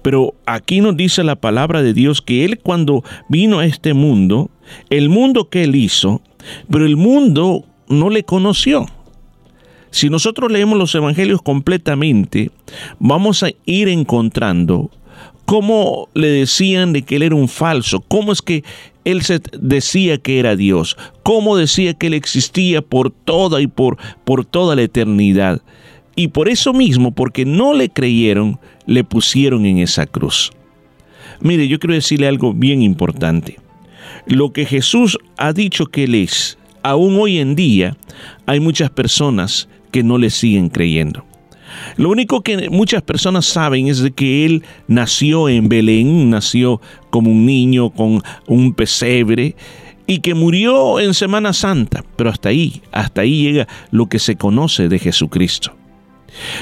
Pero 0.01 0.35
aquí 0.45 0.81
nos 0.81 0.97
dice 0.97 1.23
la 1.23 1.35
palabra 1.35 1.81
de 1.81 1.93
Dios 1.93 2.21
que 2.21 2.43
Él 2.43 2.59
cuando 2.59 3.03
vino 3.29 3.59
a 3.59 3.65
este 3.65 3.93
mundo, 3.93 4.49
el 4.89 5.09
mundo 5.09 5.49
que 5.49 5.63
Él 5.63 5.75
hizo, 5.75 6.21
pero 6.69 6.85
el 6.85 6.97
mundo 6.97 7.65
no 7.87 8.09
le 8.09 8.23
conoció. 8.23 8.85
Si 9.91 10.09
nosotros 10.09 10.51
leemos 10.51 10.77
los 10.77 10.95
evangelios 10.95 11.41
completamente, 11.41 12.49
vamos 12.99 13.43
a 13.43 13.51
ir 13.65 13.89
encontrando 13.89 14.89
cómo 15.45 16.07
le 16.13 16.27
decían 16.27 16.93
de 16.93 17.01
que 17.01 17.17
él 17.17 17.23
era 17.23 17.35
un 17.35 17.49
falso, 17.49 17.99
cómo 17.99 18.31
es 18.31 18.41
que 18.41 18.63
él 19.03 19.21
se 19.21 19.41
decía 19.59 20.17
que 20.17 20.39
era 20.39 20.55
Dios, 20.55 20.95
cómo 21.23 21.57
decía 21.57 21.93
que 21.93 22.07
él 22.07 22.13
existía 22.13 22.81
por 22.81 23.11
toda 23.11 23.61
y 23.61 23.67
por, 23.67 23.97
por 24.23 24.45
toda 24.45 24.75
la 24.75 24.83
eternidad. 24.83 25.61
Y 26.15 26.29
por 26.29 26.49
eso 26.49 26.73
mismo, 26.73 27.11
porque 27.11 27.45
no 27.45 27.73
le 27.73 27.89
creyeron, 27.89 28.59
le 28.85 29.03
pusieron 29.03 29.65
en 29.65 29.79
esa 29.79 30.05
cruz. 30.05 30.51
Mire, 31.41 31.67
yo 31.67 31.79
quiero 31.79 31.95
decirle 31.95 32.27
algo 32.27 32.53
bien 32.53 32.81
importante. 32.81 33.57
Lo 34.27 34.53
que 34.53 34.65
Jesús 34.65 35.17
ha 35.37 35.51
dicho 35.51 35.87
que 35.87 36.03
Él 36.03 36.15
es, 36.15 36.57
aún 36.83 37.17
hoy 37.19 37.39
en 37.39 37.55
día, 37.55 37.97
hay 38.45 38.59
muchas 38.59 38.89
personas 38.89 39.67
que 39.91 40.03
no 40.03 40.17
le 40.17 40.29
siguen 40.29 40.69
creyendo. 40.69 41.25
Lo 41.97 42.09
único 42.09 42.41
que 42.41 42.69
muchas 42.69 43.01
personas 43.01 43.45
saben 43.45 43.87
es 43.87 43.99
de 43.99 44.11
que 44.11 44.45
Él 44.45 44.63
nació 44.87 45.49
en 45.49 45.69
Belén, 45.69 46.29
nació 46.29 46.81
como 47.09 47.31
un 47.31 47.45
niño 47.45 47.89
con 47.91 48.21
un 48.47 48.73
pesebre 48.73 49.55
y 50.07 50.19
que 50.19 50.33
murió 50.33 50.99
en 50.99 51.13
Semana 51.13 51.53
Santa, 51.53 52.03
pero 52.15 52.29
hasta 52.29 52.49
ahí, 52.49 52.81
hasta 52.91 53.21
ahí 53.21 53.43
llega 53.43 53.67
lo 53.91 54.07
que 54.07 54.19
se 54.19 54.35
conoce 54.35 54.89
de 54.89 54.99
Jesucristo. 54.99 55.73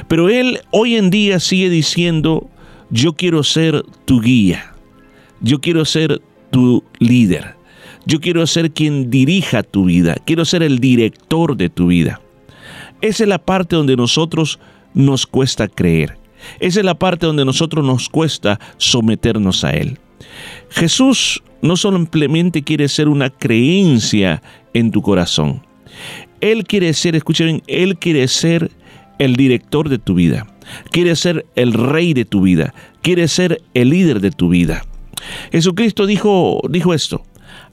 Pero 0.07 0.30
Él 0.30 0.60
hoy 0.72 0.95
en 0.95 1.10
día 1.10 1.39
sigue 1.39 1.69
diciendo, 1.69 2.49
yo 2.89 3.14
quiero 3.14 3.43
ser 3.43 3.84
tu 4.06 4.22
guía, 4.22 4.73
yo 5.41 5.60
quiero 5.60 5.85
ser 5.85 6.22
tu 6.51 6.84
líder, 6.99 7.56
yo 8.06 8.19
quiero 8.19 8.45
ser 8.47 8.72
quien 8.72 9.10
dirija 9.10 9.64
tu 9.64 9.85
vida, 9.85 10.15
quiero 10.26 10.45
ser 10.45 10.64
el 10.64 10.80
director 10.80 11.56
de 11.56 11.69
tu 11.69 11.88
vida. 11.88 12.22
Esa 13.01 13.23
es 13.23 13.30
la 13.30 13.39
parte 13.39 13.76
donde 13.76 13.95
nosotros 13.95 14.59
nos 14.93 15.26
cuesta 15.26 15.67
creer. 15.67 16.17
Esa 16.59 16.80
es 16.80 16.85
la 16.85 16.97
parte 16.97 17.26
donde 17.26 17.45
nosotros 17.45 17.85
nos 17.85 18.09
cuesta 18.09 18.59
someternos 18.77 19.63
a 19.63 19.71
Él. 19.71 19.99
Jesús 20.69 21.43
no 21.61 21.76
simplemente 21.76 22.63
quiere 22.63 22.88
ser 22.88 23.07
una 23.07 23.30
creencia 23.30 24.41
en 24.73 24.91
tu 24.91 25.01
corazón. 25.01 25.61
Él 26.41 26.63
quiere 26.63 26.93
ser, 26.93 27.15
escuchen, 27.15 27.61
Él 27.67 27.97
quiere 27.97 28.27
ser 28.27 28.71
el 29.17 29.35
director 29.35 29.89
de 29.89 29.97
tu 29.97 30.15
vida. 30.15 30.47
Quiere 30.91 31.15
ser 31.15 31.45
el 31.55 31.73
rey 31.73 32.13
de 32.13 32.26
tu 32.26 32.41
vida. 32.41 32.73
Quiere 33.01 33.27
ser 33.27 33.61
el 33.73 33.89
líder 33.89 34.21
de 34.21 34.31
tu 34.31 34.49
vida. 34.49 34.85
Jesucristo 35.51 36.05
dijo, 36.05 36.61
dijo 36.69 36.93
esto. 36.93 37.23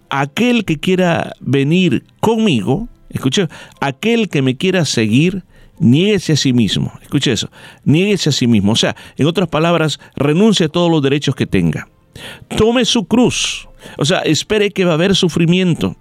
Aquel 0.08 0.64
que 0.64 0.78
quiera 0.78 1.32
venir 1.40 2.04
conmigo, 2.20 2.88
escuche, 3.10 3.48
aquel 3.80 4.28
que 4.28 4.42
me 4.42 4.56
quiera 4.56 4.84
seguir, 4.84 5.44
niéguese 5.78 6.32
a 6.32 6.36
sí 6.36 6.52
mismo. 6.52 6.92
Escuche 7.02 7.32
eso, 7.32 7.50
niéguese 7.84 8.30
a 8.30 8.32
sí 8.32 8.46
mismo. 8.46 8.72
O 8.72 8.76
sea, 8.76 8.96
en 9.16 9.26
otras 9.26 9.48
palabras, 9.48 10.00
renuncie 10.14 10.66
a 10.66 10.68
todos 10.68 10.90
los 10.90 11.02
derechos 11.02 11.34
que 11.34 11.46
tenga. 11.46 11.88
Tome 12.56 12.84
su 12.84 13.04
cruz. 13.06 13.68
O 13.98 14.04
sea, 14.04 14.20
espere 14.20 14.70
que 14.70 14.84
va 14.84 14.92
a 14.92 14.94
haber 14.94 15.14
sufrimiento. 15.14 15.96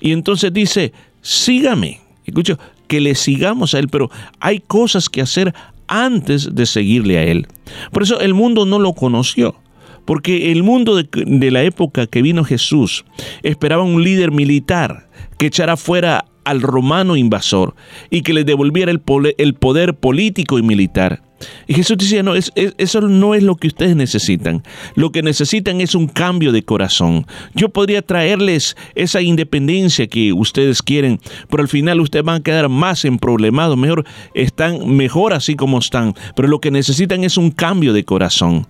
Y 0.00 0.12
entonces 0.12 0.52
dice, 0.52 0.92
sígame. 1.22 2.00
Escuche, 2.24 2.56
que 2.88 3.00
le 3.00 3.14
sigamos 3.14 3.74
a 3.74 3.78
Él, 3.78 3.88
pero 3.88 4.10
hay 4.40 4.60
cosas 4.60 5.08
que 5.08 5.20
hacer 5.20 5.54
antes 5.88 6.54
de 6.54 6.66
seguirle 6.66 7.18
a 7.18 7.24
Él. 7.24 7.46
Por 7.92 8.02
eso 8.02 8.20
el 8.20 8.34
mundo 8.34 8.66
no 8.66 8.78
lo 8.78 8.92
conoció. 8.92 9.56
Porque 10.04 10.52
el 10.52 10.62
mundo 10.62 10.94
de, 10.94 11.08
de 11.12 11.50
la 11.50 11.64
época 11.64 12.06
que 12.06 12.22
vino 12.22 12.44
Jesús 12.44 13.04
esperaba 13.42 13.82
un 13.82 14.04
líder 14.04 14.30
militar 14.30 15.08
que 15.36 15.46
echara 15.46 15.76
fuera 15.76 16.26
al 16.46 16.62
romano 16.62 17.16
invasor 17.16 17.74
y 18.08 18.22
que 18.22 18.32
le 18.32 18.44
devolviera 18.44 18.92
el, 18.92 19.02
el 19.36 19.54
poder 19.54 19.94
político 19.94 20.58
y 20.58 20.62
militar. 20.62 21.22
Y 21.66 21.74
Jesús 21.74 21.98
decía, 21.98 22.22
no, 22.22 22.34
es, 22.34 22.52
eso 22.54 23.00
no 23.02 23.34
es 23.34 23.42
lo 23.42 23.56
que 23.56 23.66
ustedes 23.66 23.96
necesitan. 23.96 24.62
Lo 24.94 25.10
que 25.10 25.22
necesitan 25.22 25.80
es 25.80 25.94
un 25.94 26.06
cambio 26.06 26.52
de 26.52 26.62
corazón. 26.62 27.26
Yo 27.54 27.68
podría 27.68 28.00
traerles 28.02 28.76
esa 28.94 29.20
independencia 29.20 30.06
que 30.06 30.32
ustedes 30.32 30.82
quieren, 30.82 31.20
pero 31.50 31.62
al 31.62 31.68
final 31.68 32.00
ustedes 32.00 32.24
van 32.24 32.40
a 32.40 32.42
quedar 32.42 32.68
más 32.68 33.04
en 33.04 33.18
problemas. 33.18 33.76
Mejor 33.76 34.04
están 34.34 34.96
mejor 34.96 35.34
así 35.34 35.56
como 35.56 35.78
están, 35.78 36.14
pero 36.34 36.48
lo 36.48 36.60
que 36.60 36.70
necesitan 36.70 37.24
es 37.24 37.36
un 37.36 37.50
cambio 37.50 37.92
de 37.92 38.04
corazón. 38.04 38.66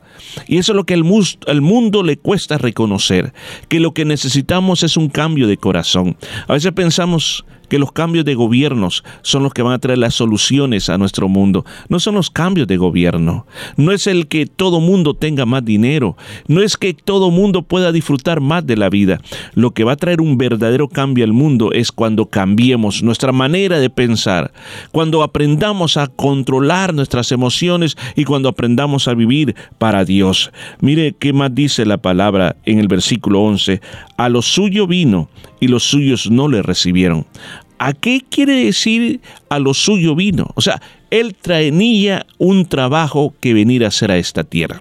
Y 0.47 0.59
eso 0.59 0.73
es 0.73 0.77
lo 0.77 0.85
que 0.85 0.95
al 0.95 1.61
mundo 1.61 2.03
le 2.03 2.17
cuesta 2.17 2.59
reconocer, 2.59 3.33
que 3.69 3.81
lo 3.81 3.95
que 3.95 4.05
necesitamos 4.05 4.83
es 4.83 4.97
un 4.97 5.09
cambio 5.09 5.47
de 5.47 5.57
corazón. 5.57 6.17
A 6.49 6.55
veces 6.55 6.73
pensamos 6.73 7.45
que 7.69 7.79
los 7.79 7.93
cambios 7.93 8.25
de 8.25 8.35
gobiernos 8.35 9.05
son 9.23 9.43
los 9.43 9.53
que 9.53 9.63
van 9.63 9.73
a 9.73 9.79
traer 9.79 9.99
las 9.99 10.15
soluciones 10.15 10.89
a 10.89 10.99
nuestro 10.99 11.29
mundo. 11.29 11.65
No 11.89 12.01
son 12.01 12.15
los 12.15 12.31
cambios 12.31 12.67
de 12.67 12.77
gobierno. 12.77 13.47
No 13.77 13.93
es 13.93 14.07
el 14.07 14.29
que 14.29 14.47
todo 14.47 14.81
mundo 14.81 15.15
tenga 15.15 15.47
más 15.47 15.65
dinero. 15.65 16.17
No 16.47 16.63
es 16.63 16.77
que 16.77 16.95
todo 16.95 17.31
mundo 17.31 17.63
pueda 17.63 17.93
disfrutar 17.93 18.41
más 18.41 18.67
de 18.67 18.77
la 18.77 18.89
vida. 18.89 19.21
Lo 19.55 19.73
que 19.73 19.85
va 19.85 19.93
a 19.93 19.97
traer 19.97 20.21
un 20.21 20.39
verdadero 20.39 20.89
cambio 20.89 21.25
al 21.25 21.33
mundo 21.33 21.73
es 21.73 21.93
cuando 21.93 22.27
cambiemos 22.27 23.03
nuestra 23.03 23.33
manera 23.33 23.79
de 23.79 23.91
pensar, 23.91 24.53
cuando 24.93 25.23
aprendamos 25.23 25.97
a 25.97 26.07
controlar 26.07 26.95
nuestras 26.95 27.33
emociones 27.33 27.97
y 28.15 28.25
cuando 28.25 28.49
aprendamos 28.49 29.09
a 29.09 29.15
vivir 29.15 29.55
para 29.79 30.05
Dios. 30.07 30.51
Mire 30.81 31.15
qué 31.19 31.33
más 31.33 31.55
dice 31.55 31.85
la 31.85 31.99
palabra 31.99 32.57
en 32.65 32.79
el 32.79 32.89
versículo 32.89 33.43
11. 33.43 33.81
A 34.17 34.29
lo 34.29 34.41
suyo 34.41 34.87
vino 34.87 35.29
y 35.61 35.69
los 35.69 35.83
suyos 35.83 36.31
no 36.31 36.49
le 36.49 36.63
recibieron. 36.63 37.27
¿A 37.79 37.93
qué 37.93 38.23
quiere 38.29 38.65
decir 38.65 39.21
a 39.51 39.59
lo 39.59 39.75
suyo 39.75 40.15
vino? 40.15 40.49
O 40.55 40.63
sea, 40.63 40.81
él 41.11 41.35
traía 41.35 42.25
un 42.39 42.67
trabajo 42.67 43.35
que 43.41 43.53
venir 43.53 43.85
a 43.85 43.89
hacer 43.89 44.11
a 44.11 44.17
esta 44.17 44.45
tierra. 44.45 44.81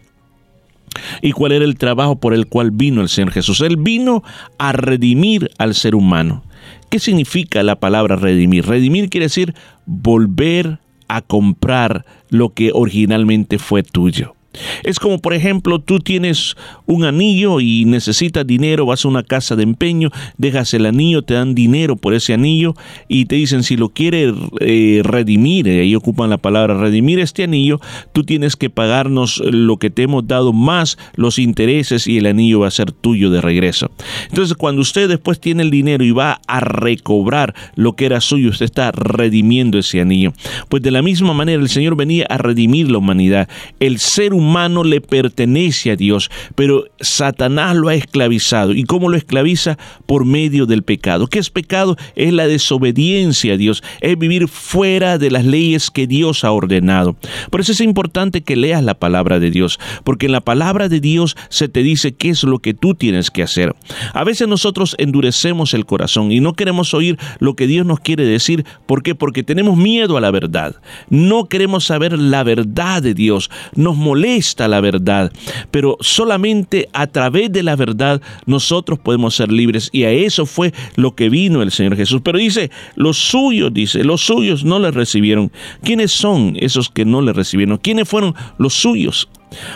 ¿Y 1.22 1.34
cuál 1.34 1.52
era 1.52 1.66
el 1.66 1.78
trabajo 1.78 2.20
por 2.20 2.34
el 2.34 2.48
cual 2.48 2.72
vino 2.72 3.02
el 3.02 3.10
Señor 3.10 3.32
Jesús? 3.32 3.62
Él 3.62 3.78
vino 3.78 4.24
a 4.58 4.72
redimir 4.72 5.52
al 5.58 5.76
ser 5.76 5.94
humano. 5.94 6.44
¿Qué 6.90 7.00
significa 7.00 7.64
la 7.64 7.80
palabra 7.80 8.16
redimir? 8.16 8.66
Redimir 8.66 9.10
quiere 9.10 9.26
decir 9.26 9.54
volver 9.86 10.80
a 11.08 11.22
comprar 11.22 12.06
lo 12.30 12.54
que 12.54 12.72
originalmente 12.74 13.60
fue 13.60 13.84
tuyo. 13.84 14.35
Es 14.84 15.00
como, 15.00 15.20
por 15.20 15.34
ejemplo, 15.34 15.80
tú 15.80 16.00
tienes 16.00 16.56
un 16.86 17.04
anillo 17.04 17.60
y 17.60 17.86
necesitas 17.86 18.46
dinero, 18.46 18.86
vas 18.86 19.06
a 19.06 19.08
una 19.08 19.24
casa 19.24 19.56
de 19.56 19.64
empeño, 19.64 20.10
dejas 20.38 20.74
el 20.74 20.86
anillo, 20.86 21.22
te 21.22 21.34
dan 21.34 21.56
dinero 21.56 21.96
por 21.96 22.14
ese 22.14 22.34
anillo 22.34 22.74
y 23.08 23.26
te 23.26 23.36
dicen 23.36 23.64
si 23.64 23.78
lo 23.78 23.90
quieres 23.90 24.34
eh, 24.60 25.02
redimir, 25.04 25.68
eh, 25.68 25.82
ahí 25.82 25.96
ocupan 25.96 26.30
la 26.30 26.38
palabra 26.38 26.78
redimir 26.78 27.20
este 27.20 27.44
anillo, 27.44 27.80
tú 28.14 28.24
tienes 28.24 28.56
que 28.56 28.70
pagarnos 28.70 29.42
lo 29.46 29.78
que 29.78 29.90
te 29.90 30.04
hemos 30.04 30.28
dado 30.28 30.54
más 30.54 30.98
los 31.16 31.40
intereses 31.40 32.08
y 32.08 32.18
el 32.18 32.26
anillo 32.26 32.62
va 32.62 32.68
a 32.68 32.72
ser 32.72 32.92
tuyo 32.92 33.30
de 33.30 33.42
regreso. 33.42 33.92
Entonces, 34.30 34.56
cuando 34.56 34.82
usted 34.82 35.10
después 35.10 35.40
tiene 35.40 35.64
el 35.64 35.72
dinero 35.72 36.04
y 36.04 36.12
va 36.12 36.42
a 36.48 36.60
recobrar 36.60 37.54
lo 37.76 37.94
que 37.94 38.06
era 38.06 38.22
suyo, 38.22 38.50
usted 38.50 38.66
está 38.66 38.92
redimiendo 38.92 39.78
ese 39.78 40.02
anillo. 40.02 40.34
Pues 40.70 40.84
de 40.84 40.92
la 40.92 41.02
misma 41.02 41.34
manera 41.34 41.62
el 41.62 41.70
Señor 41.70 41.96
venía 41.96 42.26
a 42.30 42.38
redimir 42.38 42.90
la 42.92 42.98
humanidad. 42.98 43.50
El 43.80 44.00
ser 44.00 44.34
humano 44.34 44.45
humano 44.46 44.84
le 44.84 45.02
pertenece 45.02 45.92
a 45.92 45.96
Dios, 45.96 46.30
pero 46.56 46.86
Satanás 47.00 47.76
lo 47.76 47.90
ha 47.90 47.96
esclavizado. 47.96 48.74
¿Y 48.74 48.84
cómo 48.84 49.10
lo 49.10 49.18
esclaviza? 49.18 49.78
Por 50.06 50.26
medio 50.26 50.66
del 50.66 50.84
pecado. 50.84 51.28
¿Qué 51.28 51.40
es 51.40 51.50
pecado? 51.50 51.98
Es 52.16 52.32
la 52.32 52.48
desobediencia 52.48 53.54
a 53.54 53.58
Dios, 53.58 53.84
es 54.02 54.18
vivir 54.18 54.48
fuera 54.48 55.18
de 55.18 55.32
las 55.32 55.46
leyes 55.46 55.90
que 55.90 56.08
Dios 56.08 56.44
ha 56.44 56.52
ordenado. 56.52 57.16
Por 57.50 57.62
eso 57.62 57.72
es 57.72 57.82
importante 57.82 58.42
que 58.42 58.56
leas 58.56 58.84
la 58.84 58.94
palabra 58.94 59.40
de 59.40 59.52
Dios, 59.52 59.80
porque 60.04 60.28
en 60.28 60.32
la 60.32 60.42
palabra 60.42 60.90
de 60.90 61.00
Dios 61.00 61.36
se 61.50 61.68
te 61.68 61.82
dice 61.82 62.14
qué 62.14 62.30
es 62.30 62.44
lo 62.44 62.60
que 62.60 62.74
tú 62.74 62.94
tienes 62.94 63.32
que 63.32 63.44
hacer. 63.44 63.76
A 64.14 64.24
veces 64.24 64.48
nosotros 64.48 64.96
endurecemos 65.00 65.74
el 65.74 65.86
corazón 65.86 66.32
y 66.32 66.40
no 66.40 66.54
queremos 66.54 66.94
oír 66.94 67.18
lo 67.40 67.56
que 67.56 67.68
Dios 67.68 67.86
nos 67.86 68.00
quiere 68.00 68.26
decir. 68.26 68.66
¿Por 68.86 69.02
qué? 69.02 69.16
Porque 69.16 69.44
tenemos 69.44 69.78
miedo 69.78 70.18
a 70.18 70.22
la 70.22 70.32
verdad. 70.32 70.76
No 71.10 71.46
queremos 71.46 71.86
saber 71.86 72.18
la 72.18 72.44
verdad 72.44 73.02
de 73.02 73.14
Dios. 73.14 73.50
Nos 73.76 73.96
molesta 73.96 74.35
está 74.38 74.68
la 74.68 74.82
verdad, 74.82 75.32
pero 75.72 75.98
solamente 76.00 76.90
a 76.94 77.08
través 77.08 77.52
de 77.52 77.64
la 77.64 77.76
verdad 77.76 78.22
nosotros 78.46 79.00
podemos 79.00 79.36
ser 79.36 79.52
libres 79.52 79.90
y 79.92 80.04
a 80.04 80.12
eso 80.12 80.46
fue 80.46 80.74
lo 80.96 81.16
que 81.16 81.30
vino 81.30 81.62
el 81.62 81.72
Señor 81.72 81.96
Jesús. 81.96 82.22
Pero 82.24 82.38
dice, 82.38 82.72
los 82.96 83.18
suyos, 83.18 83.74
dice, 83.74 84.04
los 84.04 84.22
suyos 84.22 84.64
no 84.64 84.80
le 84.80 84.92
recibieron. 84.92 85.52
¿Quiénes 85.84 86.12
son 86.12 86.56
esos 86.60 86.90
que 86.90 87.06
no 87.06 87.22
le 87.22 87.34
recibieron? 87.34 87.78
¿Quiénes 87.78 88.08
fueron 88.08 88.36
los 88.58 88.74
suyos? 88.74 89.30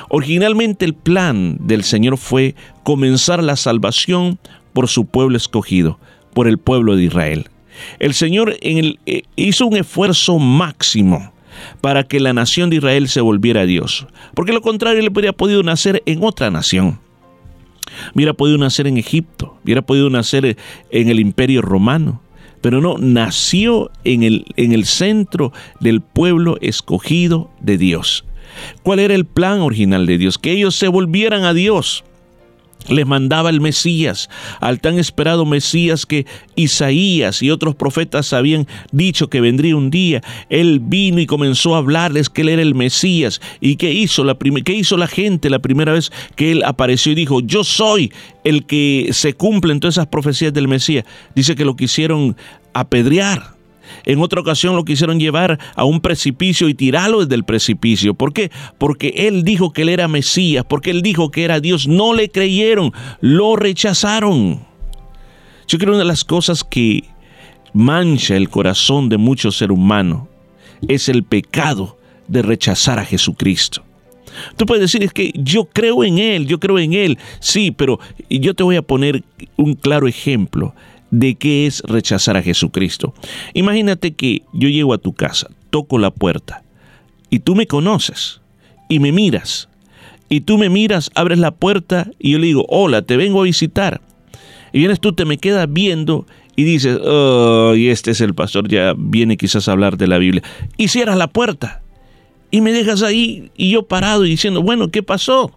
Originalmente 0.10 0.86
el 0.86 0.94
plan 0.94 1.58
del 1.60 1.84
Señor 1.84 2.18
fue 2.18 2.56
comenzar 2.84 3.44
la 3.44 3.56
salvación 3.56 4.40
por 4.74 4.88
su 4.88 5.06
pueblo 5.06 5.38
escogido, 5.38 6.00
por 6.34 6.48
el 6.48 6.58
pueblo 6.58 6.96
de 6.96 7.04
Israel. 7.06 7.50
El 8.00 8.14
Señor 8.14 8.58
eh, 8.62 9.24
hizo 9.36 9.66
un 9.66 9.78
esfuerzo 9.78 10.38
máximo 10.38 11.32
para 11.82 12.04
que 12.04 12.20
la 12.20 12.34
nación 12.34 12.70
de 12.70 12.78
Israel 12.78 13.08
se 13.08 13.22
volviera 13.22 13.62
a 13.62 13.66
Dios. 13.66 14.08
Porque 14.34 14.54
lo 14.54 14.62
contrario, 14.62 15.00
él 15.00 15.10
hubiera 15.10 15.34
podido 15.34 15.64
nacer 15.64 16.04
en 16.06 16.24
otra 16.24 16.52
nación. 16.52 17.00
Hubiera 18.14 18.34
podido 18.34 18.58
nacer 18.58 18.88
en 18.88 18.98
Egipto, 18.98 19.58
hubiera 19.64 19.82
podido 19.82 20.10
nacer 20.10 20.58
en 20.92 21.10
el 21.10 21.20
imperio 21.20 21.62
romano, 21.62 22.22
pero 22.62 22.82
no, 22.82 22.98
nació 22.98 23.90
en 24.04 24.24
el, 24.24 24.46
en 24.58 24.74
el 24.74 24.86
centro 24.86 25.52
del 25.80 26.02
pueblo 26.02 26.58
escogido 26.62 27.50
de 27.62 27.78
Dios. 27.78 28.26
¿Cuál 28.84 29.00
era 29.00 29.16
el 29.16 29.26
plan 29.26 29.62
original 29.62 30.06
de 30.06 30.18
Dios? 30.18 30.38
Que 30.38 30.52
ellos 30.52 30.76
se 30.76 30.88
volvieran 30.88 31.44
a 31.44 31.54
Dios. 31.54 32.04
Les 32.88 33.06
mandaba 33.06 33.50
el 33.50 33.62
Mesías, 33.62 34.30
al 34.62 34.80
tan 34.80 34.98
esperado 34.98 35.46
Mesías 35.46 36.06
que 36.06 36.26
Isaías 36.56 37.42
y 37.42 37.52
otros 37.52 37.76
profetas 37.76 38.34
habían 38.34 38.68
dicho 38.92 39.30
que 39.30 39.42
vendría 39.42 39.76
un 39.76 39.90
día. 39.90 40.22
Él 40.50 40.80
vino 40.82 41.20
y 41.20 41.26
comenzó 41.26 41.76
a 41.76 41.80
hablarles 41.80 42.30
que 42.30 42.42
él 42.42 42.50
era 42.50 42.62
el 42.62 42.76
Mesías. 42.76 43.42
¿Y 43.60 43.76
qué 43.76 43.94
hizo 43.94 44.24
la, 44.24 44.38
qué 44.64 44.74
hizo 44.74 44.98
la 44.98 45.08
gente 45.08 45.50
la 45.50 45.60
primera 45.60 45.94
vez 45.94 46.12
que 46.36 46.52
él 46.52 46.64
apareció 46.64 47.12
y 47.12 47.16
dijo, 47.16 47.42
yo 47.42 47.64
soy 47.64 48.12
el 48.44 48.66
que 48.66 49.10
se 49.12 49.34
cumplen 49.34 49.80
todas 49.80 49.96
esas 49.96 50.08
profecías 50.08 50.54
del 50.54 50.68
Mesías? 50.68 51.06
Dice 51.36 51.56
que 51.56 51.66
lo 51.66 51.76
quisieron 51.76 52.36
apedrear 52.74 53.59
en 54.06 54.22
otra 54.22 54.42
ocasión 54.42 54.76
lo 54.76 54.86
quisieron 54.86 55.20
llevar 55.20 55.60
a 55.76 55.84
un 55.84 56.02
precipicio 56.02 56.70
y 56.70 56.74
tirarlo 56.74 57.22
desde 57.22 57.36
el 57.36 57.44
precipicio. 57.44 58.14
¿Por 58.14 58.34
qué? 58.34 58.52
Porque 58.78 59.14
él 59.16 59.44
dijo 59.44 59.72
que 59.72 59.84
él 59.84 59.90
era 59.90 60.08
Mesías, 60.08 60.66
porque 60.68 60.92
él 60.92 61.02
dijo 61.02 61.32
que 61.32 61.44
era 61.44 61.60
Dios. 61.60 61.88
No 61.88 62.14
le 62.14 62.30
creyeron, 62.30 62.92
lo 63.22 63.56
rechazaron. 63.56 64.62
Yo 65.68 65.78
creo 65.78 65.92
que 65.92 65.96
una 65.96 66.00
de 66.00 66.06
las 66.06 66.24
cosas 66.24 66.64
que 66.64 67.04
mancha 67.74 68.36
el 68.36 68.50
corazón 68.50 69.10
de 69.10 69.18
muchos 69.18 69.58
seres 69.58 69.78
humanos 69.78 70.28
es 70.88 71.10
el 71.10 71.24
pecado 71.24 71.98
de 72.28 72.42
rechazar 72.42 73.00
a 73.00 73.06
Jesucristo. 73.06 73.84
Tú 74.58 74.66
puedes 74.66 74.82
decir, 74.82 75.04
es 75.04 75.14
que 75.14 75.32
yo 75.36 75.66
creo 75.66 76.04
en 76.04 76.18
Él, 76.18 76.48
yo 76.48 76.60
creo 76.60 76.80
en 76.80 76.94
Él. 76.94 77.18
Sí, 77.40 77.72
pero 77.72 78.00
yo 78.30 78.54
te 78.54 78.64
voy 78.64 78.76
a 78.76 78.82
poner 78.82 79.24
un 79.58 79.74
claro 79.76 80.08
ejemplo 80.08 80.74
de 81.12 81.36
qué 81.36 81.66
es 81.66 81.82
rechazar 81.82 82.38
a 82.38 82.44
Jesucristo. 82.44 83.14
Imagínate 83.54 84.14
que 84.14 84.44
yo 84.54 84.70
llego 84.70 84.94
a 84.94 84.98
tu 84.98 85.14
casa, 85.14 85.50
toco 85.70 85.98
la 85.98 86.12
puerta 86.12 86.64
y 87.30 87.40
tú 87.40 87.56
me 87.56 87.68
conoces 87.68 88.42
y 88.88 89.00
me 89.00 89.12
miras. 89.12 89.70
Y 90.32 90.42
tú 90.42 90.60
me 90.60 90.70
miras, 90.70 91.10
abres 91.16 91.40
la 91.40 91.52
puerta 91.52 92.12
y 92.20 92.32
yo 92.32 92.40
le 92.40 92.48
digo, 92.48 92.66
hola, 92.70 93.02
te 93.02 93.18
vengo 93.18 93.42
a 93.42 93.46
visitar. 93.46 94.02
Y 94.72 94.80
vienes 94.80 95.00
tú, 95.00 95.14
te 95.14 95.26
me 95.26 95.40
quedas 95.40 95.72
viendo 95.72 96.28
y 96.56 96.64
dices, 96.64 97.00
oh, 97.04 97.74
y 97.76 97.90
este 97.90 98.12
es 98.12 98.22
el 98.22 98.36
pastor, 98.36 98.68
ya 98.68 98.94
viene 98.96 99.38
quizás 99.38 99.68
a 99.68 99.72
hablar 99.72 99.98
de 99.98 100.08
la 100.08 100.20
Biblia. 100.20 100.44
Y 100.78 100.90
cierras 100.90 101.18
la 101.18 101.28
puerta 101.28 101.82
y 102.52 102.62
me 102.62 102.72
dejas 102.72 103.02
ahí 103.02 103.52
y 103.56 103.72
yo 103.72 103.88
parado 103.88 104.26
y 104.26 104.30
diciendo, 104.30 104.62
bueno, 104.62 104.90
¿qué 104.90 105.02
pasó? 105.02 105.52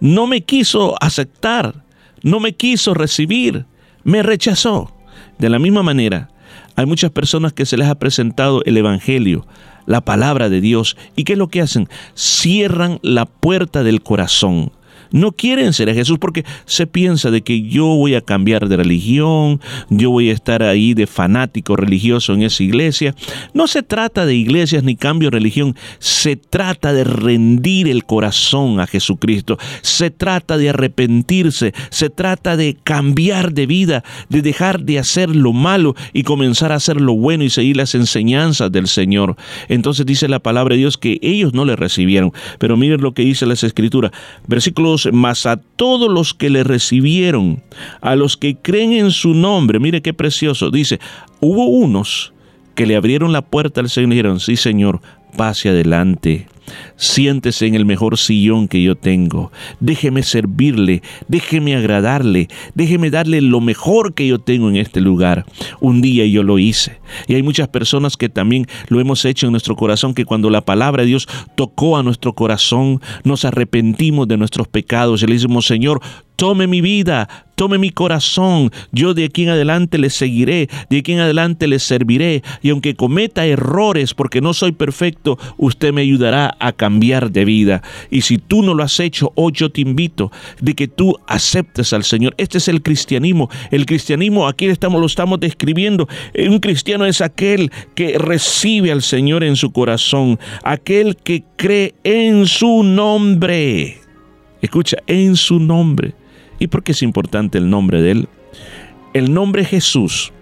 No 0.00 0.28
me 0.28 0.42
quiso 0.42 0.94
aceptar, 1.02 1.82
no 2.22 2.38
me 2.38 2.52
quiso 2.52 2.94
recibir 2.94 3.64
me 4.08 4.22
rechazó. 4.22 4.90
De 5.38 5.50
la 5.50 5.58
misma 5.58 5.82
manera, 5.82 6.30
hay 6.76 6.86
muchas 6.86 7.10
personas 7.10 7.52
que 7.52 7.66
se 7.66 7.76
les 7.76 7.88
ha 7.88 7.98
presentado 7.98 8.62
el 8.64 8.78
Evangelio, 8.78 9.46
la 9.84 10.00
palabra 10.00 10.48
de 10.48 10.62
Dios, 10.62 10.96
y 11.14 11.24
¿qué 11.24 11.34
es 11.34 11.38
lo 11.38 11.48
que 11.48 11.60
hacen? 11.60 11.88
Cierran 12.14 12.98
la 13.02 13.26
puerta 13.26 13.82
del 13.82 14.02
corazón 14.02 14.72
no 15.10 15.32
quieren 15.32 15.72
ser 15.72 15.90
a 15.90 15.94
Jesús 15.94 16.18
porque 16.18 16.44
se 16.66 16.86
piensa 16.86 17.30
de 17.30 17.42
que 17.42 17.62
yo 17.62 17.86
voy 17.86 18.14
a 18.14 18.20
cambiar 18.20 18.68
de 18.68 18.76
religión, 18.76 19.60
yo 19.90 20.10
voy 20.10 20.30
a 20.30 20.32
estar 20.32 20.62
ahí 20.62 20.94
de 20.94 21.06
fanático 21.06 21.76
religioso 21.76 22.34
en 22.34 22.42
esa 22.42 22.62
iglesia. 22.62 23.14
No 23.54 23.66
se 23.66 23.82
trata 23.82 24.26
de 24.26 24.34
iglesias 24.34 24.84
ni 24.84 24.96
cambio 24.96 25.30
de 25.30 25.36
religión, 25.36 25.76
se 25.98 26.36
trata 26.36 26.92
de 26.92 27.04
rendir 27.04 27.88
el 27.88 28.04
corazón 28.04 28.80
a 28.80 28.86
Jesucristo, 28.86 29.58
se 29.82 30.10
trata 30.10 30.56
de 30.56 30.70
arrepentirse, 30.70 31.72
se 31.90 32.10
trata 32.10 32.56
de 32.56 32.76
cambiar 32.82 33.52
de 33.52 33.66
vida, 33.66 34.04
de 34.28 34.42
dejar 34.42 34.82
de 34.82 34.98
hacer 34.98 35.34
lo 35.34 35.52
malo 35.52 35.94
y 36.12 36.22
comenzar 36.22 36.72
a 36.72 36.76
hacer 36.76 37.00
lo 37.00 37.14
bueno 37.14 37.44
y 37.44 37.50
seguir 37.50 37.76
las 37.76 37.94
enseñanzas 37.94 38.70
del 38.72 38.88
Señor. 38.88 39.36
Entonces 39.68 40.06
dice 40.06 40.28
la 40.28 40.38
palabra 40.38 40.74
de 40.74 40.80
Dios 40.80 40.98
que 40.98 41.18
ellos 41.22 41.54
no 41.54 41.64
le 41.64 41.76
recibieron, 41.76 42.32
pero 42.58 42.76
miren 42.76 43.00
lo 43.00 43.12
que 43.12 43.22
dice 43.22 43.46
las 43.46 43.64
escrituras, 43.64 44.12
versículos 44.46 44.97
mas 45.12 45.46
a 45.46 45.56
todos 45.56 46.10
los 46.10 46.34
que 46.34 46.50
le 46.50 46.64
recibieron, 46.64 47.62
a 48.00 48.16
los 48.16 48.36
que 48.36 48.56
creen 48.56 48.92
en 48.92 49.10
su 49.10 49.34
nombre, 49.34 49.78
mire 49.78 50.02
qué 50.02 50.14
precioso, 50.14 50.70
dice, 50.70 51.00
hubo 51.40 51.66
unos 51.66 52.32
que 52.74 52.86
le 52.86 52.96
abrieron 52.96 53.32
la 53.32 53.42
puerta 53.42 53.80
al 53.80 53.90
Señor 53.90 54.12
y 54.12 54.14
dijeron, 54.16 54.40
sí 54.40 54.56
Señor, 54.56 55.00
pase 55.36 55.68
adelante. 55.68 56.46
Siéntese 56.96 57.66
en 57.66 57.74
el 57.74 57.84
mejor 57.84 58.18
sillón 58.18 58.68
que 58.68 58.82
yo 58.82 58.96
tengo. 58.96 59.52
Déjeme 59.80 60.22
servirle, 60.22 61.02
déjeme 61.28 61.76
agradarle, 61.76 62.48
déjeme 62.74 63.10
darle 63.10 63.40
lo 63.40 63.60
mejor 63.60 64.14
que 64.14 64.26
yo 64.26 64.38
tengo 64.38 64.68
en 64.68 64.76
este 64.76 65.00
lugar. 65.00 65.44
Un 65.80 66.00
día 66.00 66.26
yo 66.26 66.42
lo 66.42 66.58
hice. 66.58 67.00
Y 67.26 67.34
hay 67.34 67.42
muchas 67.42 67.68
personas 67.68 68.16
que 68.16 68.28
también 68.28 68.66
lo 68.88 69.00
hemos 69.00 69.24
hecho 69.24 69.46
en 69.46 69.52
nuestro 69.52 69.76
corazón, 69.76 70.14
que 70.14 70.24
cuando 70.24 70.50
la 70.50 70.64
palabra 70.64 71.02
de 71.02 71.08
Dios 71.08 71.28
tocó 71.54 71.96
a 71.96 72.02
nuestro 72.02 72.34
corazón, 72.34 73.00
nos 73.24 73.44
arrepentimos 73.44 74.28
de 74.28 74.36
nuestros 74.36 74.68
pecados 74.68 75.22
y 75.22 75.26
le 75.26 75.34
decimos, 75.34 75.66
Señor, 75.66 76.00
tome 76.38 76.68
mi 76.68 76.80
vida, 76.80 77.28
tome 77.56 77.78
mi 77.78 77.90
corazón, 77.90 78.70
yo 78.92 79.12
de 79.12 79.24
aquí 79.24 79.42
en 79.42 79.48
adelante 79.48 79.98
le 79.98 80.08
seguiré, 80.08 80.68
de 80.88 80.98
aquí 80.98 81.12
en 81.12 81.18
adelante 81.18 81.66
le 81.66 81.80
serviré, 81.80 82.44
y 82.62 82.70
aunque 82.70 82.94
cometa 82.94 83.44
errores 83.44 84.14
porque 84.14 84.40
no 84.40 84.54
soy 84.54 84.70
perfecto, 84.70 85.36
usted 85.56 85.92
me 85.92 86.02
ayudará 86.02 86.56
a 86.58 86.72
cambiar 86.72 87.30
de 87.30 87.44
vida. 87.44 87.82
Y 88.10 88.22
si 88.22 88.38
tú 88.38 88.62
no 88.62 88.74
lo 88.74 88.82
has 88.82 88.98
hecho, 89.00 89.32
hoy 89.34 89.52
yo 89.54 89.70
te 89.70 89.80
invito 89.80 90.30
de 90.60 90.74
que 90.74 90.88
tú 90.88 91.16
aceptes 91.26 91.92
al 91.92 92.04
Señor. 92.04 92.34
Este 92.38 92.58
es 92.58 92.68
el 92.68 92.82
cristianismo. 92.82 93.50
El 93.70 93.86
cristianismo 93.86 94.46
aquí 94.46 94.66
estamos, 94.66 95.00
lo 95.00 95.06
estamos 95.06 95.40
describiendo. 95.40 96.08
Un 96.48 96.58
cristiano 96.60 97.04
es 97.04 97.20
aquel 97.20 97.70
que 97.94 98.18
recibe 98.18 98.92
al 98.92 99.02
Señor 99.02 99.44
en 99.44 99.56
su 99.56 99.72
corazón, 99.72 100.38
aquel 100.62 101.16
que 101.16 101.44
cree 101.56 101.94
en 102.04 102.46
su 102.46 102.82
nombre. 102.82 103.98
Escucha, 104.60 104.98
en 105.06 105.36
su 105.36 105.60
nombre. 105.60 106.14
¿Y 106.58 106.66
por 106.66 106.82
qué 106.82 106.92
es 106.92 107.02
importante 107.02 107.58
el 107.58 107.70
nombre 107.70 108.02
de 108.02 108.10
Él? 108.10 108.28
El 109.14 109.32
nombre 109.32 109.64
Jesús 109.64 110.32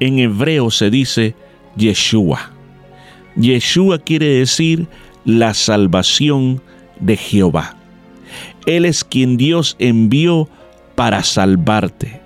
en 0.00 0.18
hebreo 0.18 0.70
se 0.70 0.90
dice 0.90 1.34
Yeshua. 1.76 2.57
Yeshua 3.38 3.98
quiere 3.98 4.26
decir 4.26 4.86
la 5.24 5.54
salvación 5.54 6.60
de 7.00 7.16
Jehová. 7.16 7.76
Él 8.66 8.84
es 8.84 9.04
quien 9.04 9.36
Dios 9.36 9.76
envió 9.78 10.48
para 10.94 11.22
salvarte. 11.22 12.20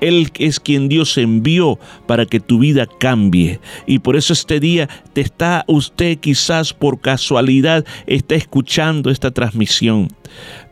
Él 0.00 0.30
es 0.38 0.60
quien 0.60 0.88
Dios 0.88 1.18
envió 1.18 1.78
para 2.06 2.26
que 2.26 2.40
tu 2.40 2.58
vida 2.58 2.86
cambie. 2.98 3.60
Y 3.86 3.98
por 3.98 4.16
eso 4.16 4.32
este 4.32 4.60
día 4.60 4.88
te 5.12 5.20
está 5.20 5.64
usted 5.66 6.18
quizás 6.18 6.72
por 6.72 7.00
casualidad 7.00 7.84
está 8.06 8.34
escuchando 8.34 9.10
esta 9.10 9.30
transmisión. 9.30 10.08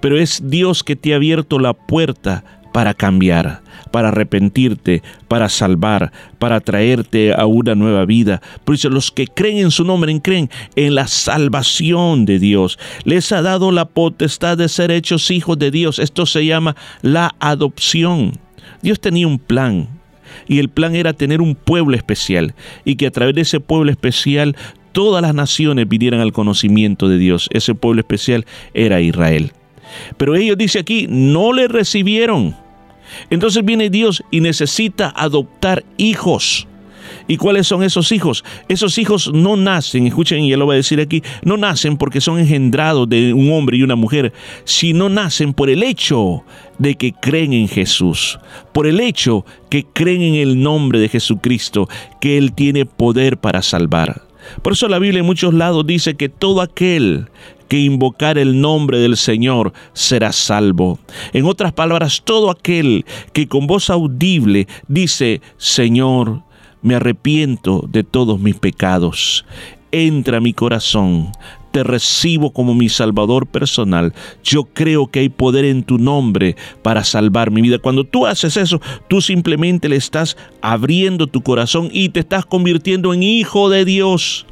Pero 0.00 0.18
es 0.18 0.42
Dios 0.44 0.82
que 0.82 0.96
te 0.96 1.12
ha 1.12 1.16
abierto 1.16 1.58
la 1.58 1.72
puerta 1.72 2.55
para 2.76 2.92
cambiar, 2.92 3.62
para 3.90 4.08
arrepentirte, 4.08 5.02
para 5.28 5.48
salvar, 5.48 6.12
para 6.38 6.60
traerte 6.60 7.32
a 7.32 7.46
una 7.46 7.74
nueva 7.74 8.04
vida. 8.04 8.42
Por 8.66 8.74
eso 8.74 8.90
los 8.90 9.10
que 9.10 9.26
creen 9.26 9.56
en 9.56 9.70
su 9.70 9.82
nombre 9.82 10.20
creen 10.20 10.50
en 10.74 10.94
la 10.94 11.06
salvación 11.06 12.26
de 12.26 12.38
Dios. 12.38 12.78
Les 13.04 13.32
ha 13.32 13.40
dado 13.40 13.72
la 13.72 13.86
potestad 13.86 14.58
de 14.58 14.68
ser 14.68 14.90
hechos 14.90 15.30
hijos 15.30 15.58
de 15.58 15.70
Dios. 15.70 15.98
Esto 15.98 16.26
se 16.26 16.44
llama 16.44 16.76
la 17.00 17.34
adopción. 17.40 18.32
Dios 18.82 19.00
tenía 19.00 19.26
un 19.26 19.38
plan 19.38 19.88
y 20.46 20.58
el 20.58 20.68
plan 20.68 20.94
era 20.94 21.14
tener 21.14 21.40
un 21.40 21.54
pueblo 21.54 21.96
especial 21.96 22.54
y 22.84 22.96
que 22.96 23.06
a 23.06 23.10
través 23.10 23.34
de 23.36 23.40
ese 23.40 23.58
pueblo 23.58 23.90
especial 23.90 24.54
todas 24.92 25.22
las 25.22 25.34
naciones 25.34 25.88
vinieran 25.88 26.20
al 26.20 26.34
conocimiento 26.34 27.08
de 27.08 27.16
Dios. 27.16 27.48
Ese 27.54 27.74
pueblo 27.74 28.00
especial 28.00 28.44
era 28.74 29.00
Israel. 29.00 29.52
Pero 30.18 30.34
ellos, 30.36 30.58
dice 30.58 30.80
aquí, 30.80 31.06
no 31.08 31.54
le 31.54 31.68
recibieron. 31.68 32.65
Entonces 33.30 33.64
viene 33.64 33.90
Dios 33.90 34.22
y 34.30 34.40
necesita 34.40 35.12
adoptar 35.16 35.84
hijos. 35.96 36.66
¿Y 37.28 37.36
cuáles 37.36 37.66
son 37.66 37.82
esos 37.82 38.12
hijos? 38.12 38.44
Esos 38.68 38.98
hijos 38.98 39.30
no 39.32 39.56
nacen, 39.56 40.06
escuchen, 40.06 40.44
y 40.44 40.52
él 40.52 40.60
lo 40.60 40.66
va 40.66 40.74
a 40.74 40.76
decir 40.76 41.00
aquí, 41.00 41.22
no 41.42 41.56
nacen 41.56 41.96
porque 41.96 42.20
son 42.20 42.38
engendrados 42.38 43.08
de 43.08 43.32
un 43.32 43.52
hombre 43.52 43.76
y 43.76 43.82
una 43.82 43.96
mujer, 43.96 44.32
sino 44.64 45.08
nacen 45.08 45.52
por 45.52 45.70
el 45.70 45.82
hecho 45.82 46.44
de 46.78 46.94
que 46.94 47.12
creen 47.12 47.52
en 47.52 47.68
Jesús, 47.68 48.38
por 48.72 48.86
el 48.86 49.00
hecho 49.00 49.44
que 49.70 49.84
creen 49.84 50.22
en 50.22 50.34
el 50.34 50.62
nombre 50.62 50.98
de 50.98 51.08
Jesucristo, 51.08 51.88
que 52.20 52.38
Él 52.38 52.52
tiene 52.52 52.86
poder 52.86 53.38
para 53.38 53.62
salvar. 53.62 54.25
Por 54.62 54.72
eso 54.72 54.88
la 54.88 54.98
Biblia 54.98 55.20
en 55.20 55.26
muchos 55.26 55.54
lados 55.54 55.86
dice 55.86 56.16
que 56.16 56.28
todo 56.28 56.60
aquel 56.60 57.28
que 57.68 57.80
invocar 57.80 58.38
el 58.38 58.60
nombre 58.60 58.98
del 58.98 59.16
Señor 59.16 59.72
será 59.92 60.32
salvo. 60.32 60.98
En 61.32 61.46
otras 61.46 61.72
palabras, 61.72 62.22
todo 62.24 62.50
aquel 62.50 63.04
que 63.32 63.48
con 63.48 63.66
voz 63.66 63.90
audible 63.90 64.68
dice, 64.88 65.40
Señor, 65.56 66.42
me 66.82 66.94
arrepiento 66.94 67.84
de 67.88 68.04
todos 68.04 68.38
mis 68.38 68.56
pecados. 68.56 69.44
Entra 69.90 70.38
a 70.38 70.40
mi 70.40 70.52
corazón, 70.52 71.32
te 71.76 71.84
recibo 71.84 72.54
como 72.54 72.74
mi 72.74 72.88
Salvador 72.88 73.46
personal. 73.46 74.14
Yo 74.42 74.64
creo 74.64 75.08
que 75.08 75.18
hay 75.18 75.28
poder 75.28 75.66
en 75.66 75.82
tu 75.82 75.98
nombre 75.98 76.56
para 76.80 77.04
salvar 77.04 77.50
mi 77.50 77.60
vida. 77.60 77.78
Cuando 77.78 78.04
tú 78.04 78.26
haces 78.26 78.56
eso, 78.56 78.80
tú 79.08 79.20
simplemente 79.20 79.90
le 79.90 79.96
estás 79.96 80.38
abriendo 80.62 81.26
tu 81.26 81.42
corazón 81.42 81.90
y 81.92 82.08
te 82.08 82.20
estás 82.20 82.46
convirtiendo 82.46 83.12
en 83.12 83.22
hijo 83.22 83.68
de 83.68 83.84
Dios. 83.84 84.46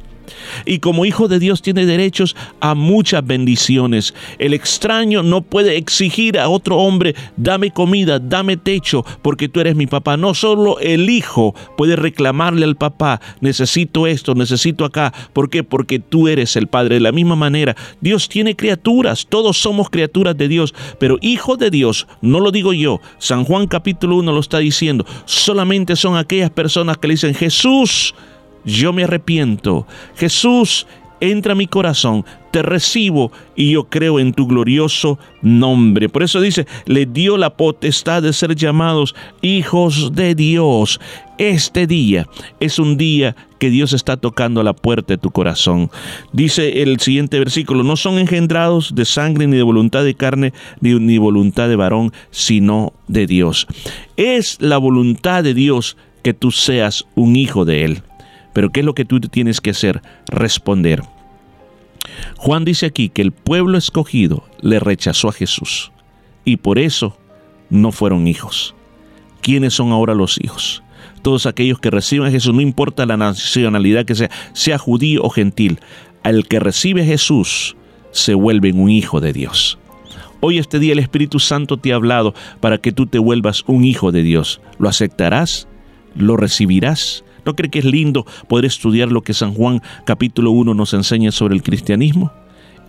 Y 0.65 0.79
como 0.79 1.05
hijo 1.05 1.27
de 1.27 1.39
Dios 1.39 1.61
tiene 1.61 1.85
derechos 1.85 2.35
a 2.59 2.75
muchas 2.75 3.25
bendiciones. 3.25 4.13
El 4.39 4.53
extraño 4.53 5.23
no 5.23 5.41
puede 5.41 5.77
exigir 5.77 6.39
a 6.39 6.49
otro 6.49 6.77
hombre, 6.77 7.15
dame 7.37 7.71
comida, 7.71 8.19
dame 8.19 8.57
techo, 8.57 9.05
porque 9.21 9.49
tú 9.49 9.59
eres 9.59 9.75
mi 9.75 9.87
papá. 9.87 10.17
No 10.17 10.33
solo 10.33 10.79
el 10.79 11.09
hijo 11.09 11.55
puede 11.77 11.95
reclamarle 11.95 12.65
al 12.65 12.75
papá, 12.75 13.21
necesito 13.41 14.07
esto, 14.07 14.35
necesito 14.35 14.85
acá. 14.85 15.13
¿Por 15.33 15.49
qué? 15.49 15.63
Porque 15.63 15.99
tú 15.99 16.27
eres 16.27 16.55
el 16.55 16.67
padre. 16.67 16.95
De 16.95 17.01
la 17.01 17.11
misma 17.11 17.35
manera, 17.35 17.75
Dios 18.01 18.29
tiene 18.29 18.55
criaturas, 18.55 19.27
todos 19.27 19.57
somos 19.57 19.89
criaturas 19.89 20.37
de 20.37 20.47
Dios, 20.47 20.73
pero 20.99 21.17
hijo 21.21 21.57
de 21.57 21.69
Dios, 21.69 22.07
no 22.21 22.39
lo 22.39 22.51
digo 22.51 22.73
yo, 22.73 23.01
San 23.17 23.43
Juan 23.43 23.67
capítulo 23.67 24.17
1 24.17 24.31
lo 24.31 24.39
está 24.39 24.59
diciendo, 24.59 25.05
solamente 25.25 25.95
son 25.95 26.17
aquellas 26.17 26.51
personas 26.51 26.97
que 26.97 27.07
le 27.07 27.13
dicen, 27.15 27.33
Jesús, 27.33 28.13
yo 28.65 28.93
me 28.93 29.03
arrepiento. 29.03 29.87
Jesús, 30.15 30.87
entra 31.19 31.53
a 31.53 31.55
mi 31.55 31.67
corazón, 31.67 32.25
te 32.51 32.61
recibo 32.61 33.31
y 33.55 33.71
yo 33.71 33.85
creo 33.85 34.19
en 34.19 34.33
tu 34.33 34.47
glorioso 34.47 35.19
nombre. 35.41 36.09
Por 36.09 36.23
eso 36.23 36.41
dice, 36.41 36.67
le 36.85 37.05
dio 37.05 37.37
la 37.37 37.55
potestad 37.55 38.23
de 38.23 38.33
ser 38.33 38.55
llamados 38.55 39.15
hijos 39.41 40.13
de 40.13 40.35
Dios. 40.35 40.99
Este 41.37 41.85
día 41.85 42.27
es 42.59 42.79
un 42.79 42.95
día 42.97 43.35
que 43.59 43.69
Dios 43.69 43.93
está 43.93 44.17
tocando 44.17 44.61
a 44.61 44.63
la 44.63 44.73
puerta 44.73 45.13
de 45.13 45.17
tu 45.17 45.31
corazón. 45.31 45.89
Dice 46.31 46.81
el 46.81 46.99
siguiente 46.99 47.39
versículo, 47.39 47.83
no 47.83 47.97
son 47.97 48.19
engendrados 48.19 48.95
de 48.95 49.05
sangre 49.05 49.47
ni 49.47 49.57
de 49.57 49.63
voluntad 49.63 50.03
de 50.03 50.15
carne 50.15 50.53
ni, 50.79 50.93
ni 50.93 51.17
voluntad 51.17 51.67
de 51.67 51.75
varón, 51.75 52.13
sino 52.31 52.93
de 53.07 53.27
Dios. 53.27 53.67
Es 54.15 54.57
la 54.61 54.77
voluntad 54.77 55.43
de 55.43 55.53
Dios 55.53 55.97
que 56.23 56.33
tú 56.33 56.51
seas 56.51 57.05
un 57.15 57.35
hijo 57.35 57.65
de 57.65 57.85
Él. 57.85 58.01
Pero 58.55 58.69
¿qué 58.69 58.79
es 58.79 58.85
lo 58.85 58.95
que 58.95 59.03
tú 59.03 59.19
tienes 59.19 59.59
que 59.59 59.71
hacer? 59.71 60.01
Responder. 60.27 61.03
Juan 62.37 62.63
dice 62.63 62.85
aquí 62.85 63.09
que 63.09 63.21
el 63.21 63.33
pueblo 63.33 63.77
escogido 63.77 64.45
le 64.61 64.79
rechazó 64.79 65.27
a 65.27 65.33
Jesús 65.33 65.91
y 66.45 66.55
por 66.55 66.79
eso 66.79 67.17
no 67.69 67.91
fueron 67.91 68.27
hijos. 68.27 68.73
¿Quiénes 69.41 69.73
son 69.73 69.91
ahora 69.91 70.15
los 70.15 70.39
hijos? 70.41 70.83
Todos 71.21 71.47
aquellos 71.47 71.79
que 71.79 71.91
reciben 71.91 72.29
a 72.29 72.31
Jesús, 72.31 72.55
no 72.55 72.61
importa 72.61 73.05
la 73.05 73.17
nacionalidad 73.17 74.05
que 74.05 74.15
sea, 74.15 74.31
sea 74.53 74.77
judío 74.77 75.21
o 75.23 75.29
gentil, 75.29 75.81
al 76.23 76.47
que 76.47 76.61
recibe 76.61 77.03
Jesús 77.03 77.75
se 78.11 78.35
vuelve 78.35 78.71
un 78.71 78.89
hijo 78.89 79.19
de 79.19 79.33
Dios. 79.33 79.77
Hoy 80.39 80.59
este 80.59 80.79
día 80.79 80.93
el 80.93 80.99
Espíritu 80.99 81.39
Santo 81.39 81.75
te 81.75 81.91
ha 81.91 81.95
hablado 81.95 82.33
para 82.61 82.77
que 82.77 82.93
tú 82.93 83.05
te 83.05 83.19
vuelvas 83.19 83.65
un 83.67 83.83
hijo 83.83 84.13
de 84.13 84.23
Dios. 84.23 84.61
¿Lo 84.79 84.87
aceptarás? 84.87 85.67
¿Lo 86.15 86.37
recibirás? 86.37 87.24
¿No 87.45 87.55
cree 87.55 87.69
que 87.69 87.79
es 87.79 87.85
lindo 87.85 88.25
poder 88.47 88.65
estudiar 88.65 89.11
lo 89.11 89.21
que 89.21 89.33
San 89.33 89.53
Juan 89.53 89.81
capítulo 90.03 90.51
1 90.51 90.73
nos 90.73 90.93
enseña 90.93 91.31
sobre 91.31 91.55
el 91.55 91.63
cristianismo? 91.63 92.31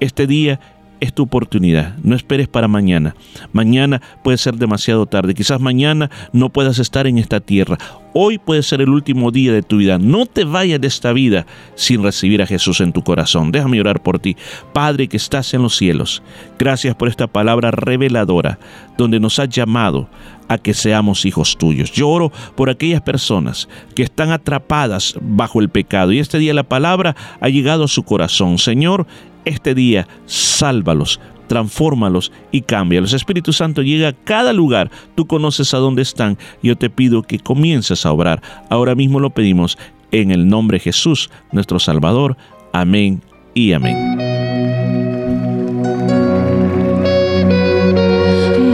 Este 0.01 0.27
día 0.27 0.61
es 1.01 1.12
tu 1.12 1.24
oportunidad. 1.24 1.97
No 2.02 2.14
esperes 2.14 2.48
para 2.48 2.68
mañana. 2.68 3.14
Mañana 3.52 4.01
puede 4.23 4.39
ser 4.39 4.56
demasiado 4.56 5.06
tarde. 5.06 5.35
Quizás 5.35 5.60
mañana 5.60 6.10
no 6.32 6.51
puedas 6.51 6.78
estar 6.78 7.06
en 7.06 7.18
esta 7.18 7.40
tierra. 7.40 7.78
Hoy 8.14 8.39
puede 8.39 8.62
ser 8.62 8.81
el 8.81 8.89
último 8.89 9.31
día 9.31 9.52
de 9.52 9.62
tu 9.62 9.77
vida. 9.77 9.98
No 9.98 10.24
te 10.24 10.44
vayas 10.44 10.81
de 10.81 10.86
esta 10.86 11.12
vida 11.12 11.47
sin 11.74 12.02
recibir 12.02 12.40
a 12.40 12.47
Jesús 12.47 12.81
en 12.81 12.93
tu 12.93 13.02
corazón. 13.02 13.52
Déjame 13.52 13.81
orar 13.81 14.02
por 14.02 14.18
ti. 14.18 14.36
Padre 14.73 15.06
que 15.09 15.18
estás 15.18 15.52
en 15.52 15.62
los 15.62 15.77
cielos, 15.77 16.23
gracias 16.59 16.94
por 16.94 17.09
esta 17.09 17.27
palabra 17.27 17.70
reveladora 17.70 18.59
donde 18.97 19.20
nos 19.20 19.39
has 19.39 19.51
llamado 19.51 20.09
a 20.48 20.56
que 20.59 20.73
seamos 20.73 21.27
hijos 21.27 21.59
tuyos. 21.59 21.93
Yo 21.93 22.09
oro 22.09 22.32
por 22.55 22.70
aquellas 22.70 23.02
personas 23.02 23.68
que 23.94 24.02
están 24.02 24.31
atrapadas 24.31 25.14
bajo 25.20 25.60
el 25.60 25.68
pecado 25.68 26.12
y 26.12 26.18
este 26.18 26.39
día 26.39 26.55
la 26.55 26.62
palabra 26.62 27.16
ha 27.40 27.48
llegado 27.48 27.85
a 27.85 27.89
su 27.89 28.02
corazón. 28.05 28.59
Señor, 28.59 29.06
este 29.47 29.74
día 29.74 30.06
sálvalos, 30.27 31.18
transfórmalos 31.47 32.32
y 32.52 32.60
cámbialos. 32.60 33.14
Espíritu 33.14 33.55
Santo 33.55 33.81
llega 33.81 34.09
a 34.09 34.12
cada 34.12 34.52
lugar, 34.52 34.90
tú 35.14 35.27
conoces 35.27 35.73
a 35.73 35.78
dónde 35.78 36.02
están. 36.02 36.36
Yo 36.62 36.77
te 36.77 36.90
pido 36.90 37.23
que 37.23 37.39
comiences 37.39 38.05
a 38.05 38.12
obrar. 38.12 38.43
Ahora 38.68 38.94
mismo 38.94 39.20
lo 39.20 39.31
pedimos 39.31 39.78
en 40.10 40.31
el 40.31 40.47
nombre 40.47 40.77
de 40.77 40.85
Jesús, 40.85 41.31
nuestro 41.52 41.78
Salvador. 41.78 42.36
Amén 42.73 43.23
y 43.55 43.73
amén. 43.73 44.16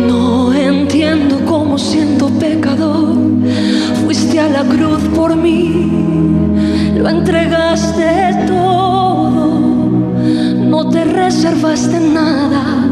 No 0.09 0.53
entiendo 0.53 1.41
cómo 1.47 1.79
siendo 1.79 2.29
pecador 2.41 3.15
fuiste 4.05 4.41
a 4.41 4.49
la 4.49 4.65
cruz 4.65 5.03
por 5.15 5.37
mí, 5.37 5.89
lo 6.97 7.09
entregaste 7.09 8.47
todo, 8.47 8.92
no 10.83 10.91
te 10.91 11.05
reservaste 11.05 12.01
nada, 12.01 12.89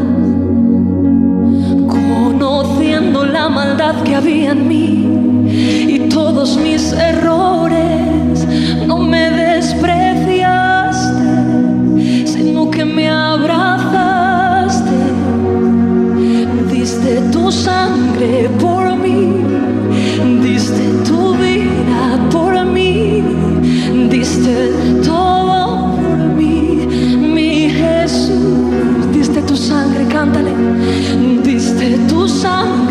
conociendo 1.89 3.25
la 3.25 3.49
maldad 3.49 4.01
que 4.03 4.15
había 4.15 4.51
en 4.51 4.65
mí 4.65 5.93
y 5.93 6.07
todos 6.07 6.55
mis 6.55 6.93
errores, 6.93 8.47
no 8.87 8.97
me 8.97 9.29
despreciaste, 9.31 12.25
sino 12.25 12.71
que 12.71 12.85
me 12.85 13.09
abrazaste. 13.09 14.95
Diste 16.71 17.19
tu 17.33 17.51
sangre 17.51 18.49
por 18.57 18.70
diste 31.43 31.97
tu 32.07 32.27
sangre 32.27 32.90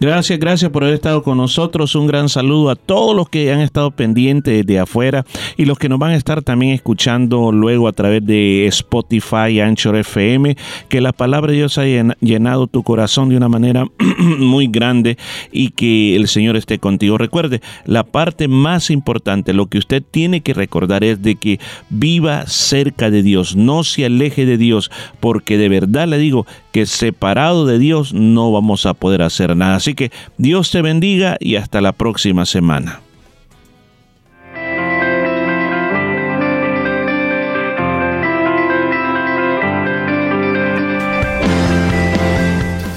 Gracias, 0.00 0.38
gracias 0.38 0.70
por 0.70 0.84
haber 0.84 0.94
estado 0.94 1.22
con 1.22 1.38
nosotros. 1.38 1.94
Un 1.94 2.06
gran 2.06 2.28
saludo 2.28 2.70
a 2.70 2.76
todos 2.76 3.14
los 3.14 3.28
que 3.28 3.52
han 3.52 3.60
estado 3.60 3.90
pendientes 3.90 4.66
de 4.66 4.78
afuera 4.78 5.24
y 5.56 5.64
los 5.64 5.78
que 5.78 5.88
nos 5.88 5.98
van 5.98 6.12
a 6.12 6.16
estar 6.16 6.42
también 6.42 6.72
escuchando 6.72 7.52
luego 7.52 7.88
a 7.88 7.92
través 7.92 8.24
de 8.24 8.66
Spotify, 8.66 9.60
Anchor 9.60 9.96
FM. 9.96 10.56
Que 10.88 11.00
la 11.00 11.12
palabra 11.12 11.52
de 11.52 11.58
Dios 11.58 11.78
haya 11.78 12.16
llenado 12.20 12.66
tu 12.66 12.82
corazón 12.82 13.28
de 13.28 13.36
una 13.36 13.48
manera 13.48 13.86
muy 14.38 14.66
grande 14.66 15.16
y 15.50 15.70
que 15.70 16.16
el 16.16 16.28
Señor 16.28 16.56
esté 16.56 16.78
contigo. 16.78 17.18
Recuerde, 17.18 17.60
la 17.84 18.04
parte 18.04 18.48
más 18.48 18.90
importante, 18.90 19.52
lo 19.52 19.66
que 19.66 19.78
usted 19.78 20.02
tiene 20.08 20.40
que 20.40 20.54
recordar 20.54 21.04
es 21.04 21.22
de 21.22 21.36
que 21.36 21.60
viva 21.90 22.46
cerca 22.46 23.10
de 23.10 23.22
Dios, 23.22 23.56
no 23.56 23.84
se 23.84 24.04
aleje 24.04 24.46
de 24.46 24.56
Dios, 24.56 24.90
porque 25.20 25.58
de 25.58 25.68
verdad 25.68 26.08
le 26.08 26.18
digo 26.18 26.46
que 26.72 26.86
separado 26.86 27.66
de 27.66 27.78
Dios 27.78 28.12
no 28.12 28.52
vamos 28.52 28.86
a 28.86 28.94
poder 28.94 29.22
hacer 29.22 29.56
nada. 29.56 29.76
Así 29.76 29.94
que 29.94 30.10
Dios 30.38 30.70
te 30.70 30.82
bendiga 30.82 31.36
y 31.40 31.56
hasta 31.56 31.80
la 31.80 31.92
próxima 31.92 32.46
semana. 32.46 33.00